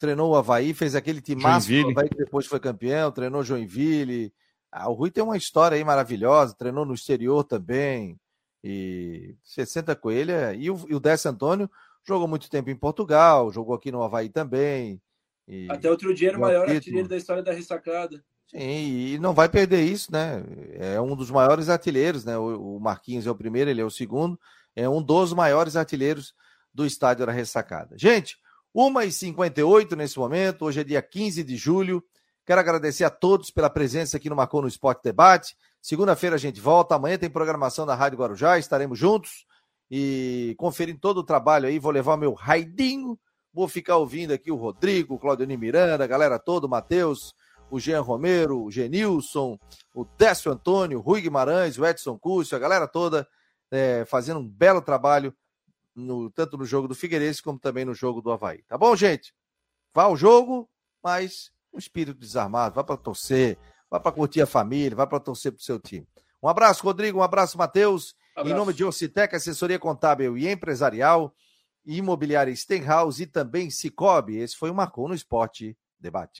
treinou 0.00 0.32
o 0.32 0.34
Havaí, 0.34 0.74
fez 0.74 0.96
aquele 0.96 1.20
time 1.20 1.40
máximo, 1.40 1.86
o 1.86 1.90
Havaí 1.92 2.08
que 2.08 2.16
depois 2.16 2.44
foi 2.44 2.58
campeão, 2.58 3.12
treinou 3.12 3.44
Joinville. 3.44 4.34
Ah, 4.72 4.90
o 4.90 4.92
Rui 4.92 5.08
tem 5.08 5.22
uma 5.22 5.36
história 5.36 5.76
aí 5.76 5.84
maravilhosa, 5.84 6.52
treinou 6.52 6.84
no 6.84 6.94
exterior 6.94 7.44
também. 7.44 8.18
E 8.64 9.36
60 9.44 9.94
Coelha. 9.94 10.52
E 10.52 10.68
o, 10.68 10.84
e 10.88 10.96
o 10.96 11.00
Décio 11.00 11.30
Antônio 11.30 11.70
jogou 12.04 12.26
muito 12.26 12.50
tempo 12.50 12.70
em 12.70 12.76
Portugal, 12.76 13.52
jogou 13.52 13.76
aqui 13.76 13.92
no 13.92 14.02
Havaí 14.02 14.28
também. 14.28 15.00
E... 15.46 15.68
Até 15.70 15.88
outro 15.88 16.12
dia 16.12 16.30
era 16.30 16.38
o 16.38 16.40
maior 16.40 16.68
artilheiro 16.68 17.06
da 17.06 17.16
história 17.16 17.40
da 17.40 17.52
ressacada. 17.52 18.20
Sim, 18.54 19.14
e 19.14 19.18
não 19.18 19.32
vai 19.32 19.48
perder 19.48 19.82
isso, 19.82 20.12
né? 20.12 20.44
É 20.74 21.00
um 21.00 21.16
dos 21.16 21.30
maiores 21.30 21.70
artilheiros, 21.70 22.24
né? 22.24 22.36
O 22.36 22.78
Marquinhos 22.78 23.26
é 23.26 23.30
o 23.30 23.34
primeiro, 23.34 23.70
ele 23.70 23.80
é 23.80 23.84
o 23.84 23.90
segundo. 23.90 24.38
É 24.76 24.86
um 24.88 25.02
dos 25.02 25.32
maiores 25.32 25.74
artilheiros 25.74 26.34
do 26.72 26.84
estádio 26.84 27.24
da 27.24 27.32
ressacada. 27.32 27.96
Gente, 27.96 28.36
1h58 28.74 29.96
nesse 29.96 30.18
momento, 30.18 30.66
hoje 30.66 30.80
é 30.80 30.84
dia 30.84 31.00
15 31.00 31.42
de 31.42 31.56
julho. 31.56 32.04
Quero 32.44 32.60
agradecer 32.60 33.04
a 33.04 33.10
todos 33.10 33.50
pela 33.50 33.70
presença 33.70 34.18
aqui 34.18 34.28
no 34.28 34.36
Marcou 34.36 34.60
no 34.60 34.68
Esporte 34.68 35.02
Debate. 35.02 35.56
Segunda-feira 35.80 36.36
a 36.36 36.38
gente 36.38 36.60
volta, 36.60 36.94
amanhã 36.94 37.16
tem 37.16 37.30
programação 37.30 37.86
da 37.86 37.94
Rádio 37.94 38.18
Guarujá, 38.18 38.58
estaremos 38.58 38.98
juntos 38.98 39.46
e 39.90 40.54
conferindo 40.58 40.98
todo 40.98 41.18
o 41.18 41.24
trabalho 41.24 41.68
aí. 41.68 41.78
Vou 41.78 41.90
levar 41.90 42.16
meu 42.16 42.32
raidinho, 42.34 43.18
vou 43.52 43.66
ficar 43.66 43.96
ouvindo 43.96 44.32
aqui 44.32 44.50
o 44.50 44.56
Rodrigo, 44.56 45.14
o 45.14 45.18
Claudionir 45.18 45.58
Miranda, 45.58 46.04
a 46.04 46.06
galera 46.06 46.38
toda, 46.38 46.66
o 46.66 46.70
Matheus, 46.70 47.34
o 47.72 47.80
Jean 47.80 48.02
Romero, 48.02 48.62
o 48.62 48.70
Genilson, 48.70 49.58
o 49.94 50.04
Décio 50.04 50.52
Antônio, 50.52 50.98
o 50.98 51.00
Rui 51.00 51.22
Guimarães, 51.22 51.78
o 51.78 51.86
Edson 51.86 52.18
Cúcio, 52.18 52.54
a 52.54 52.60
galera 52.60 52.86
toda 52.86 53.26
é, 53.70 54.04
fazendo 54.04 54.40
um 54.40 54.46
belo 54.46 54.82
trabalho, 54.82 55.34
no, 55.96 56.30
tanto 56.30 56.58
no 56.58 56.66
jogo 56.66 56.86
do 56.86 56.94
Figueirense 56.94 57.42
como 57.42 57.58
também 57.58 57.86
no 57.86 57.94
jogo 57.94 58.20
do 58.20 58.30
Havaí. 58.30 58.62
Tá 58.64 58.76
bom, 58.76 58.94
gente? 58.94 59.34
Vá 59.94 60.02
ao 60.02 60.14
jogo, 60.14 60.68
mas 61.02 61.50
um 61.72 61.78
espírito 61.78 62.20
desarmado, 62.20 62.74
vá 62.74 62.84
para 62.84 62.98
torcer, 62.98 63.56
vá 63.90 63.98
para 63.98 64.12
curtir 64.12 64.42
a 64.42 64.46
família, 64.46 64.94
vá 64.94 65.06
para 65.06 65.18
torcer 65.18 65.50
para 65.50 65.60
o 65.60 65.64
seu 65.64 65.80
time. 65.80 66.06
Um 66.42 66.48
abraço, 66.48 66.84
Rodrigo, 66.84 67.20
um 67.20 67.22
abraço, 67.22 67.56
Matheus. 67.56 68.14
Em 68.44 68.52
nome 68.52 68.74
de 68.74 68.84
Ocitec, 68.84 69.34
assessoria 69.34 69.78
contábil 69.78 70.36
e 70.36 70.46
empresarial, 70.46 71.34
imobiliária 71.86 72.54
Stenhouse 72.54 73.22
e 73.22 73.26
também 73.26 73.70
Cicobi. 73.70 74.36
Esse 74.36 74.56
foi 74.56 74.68
o 74.68 74.74
Marcou 74.74 75.08
no 75.08 75.14
Esporte 75.14 75.74
Debate. 75.98 76.30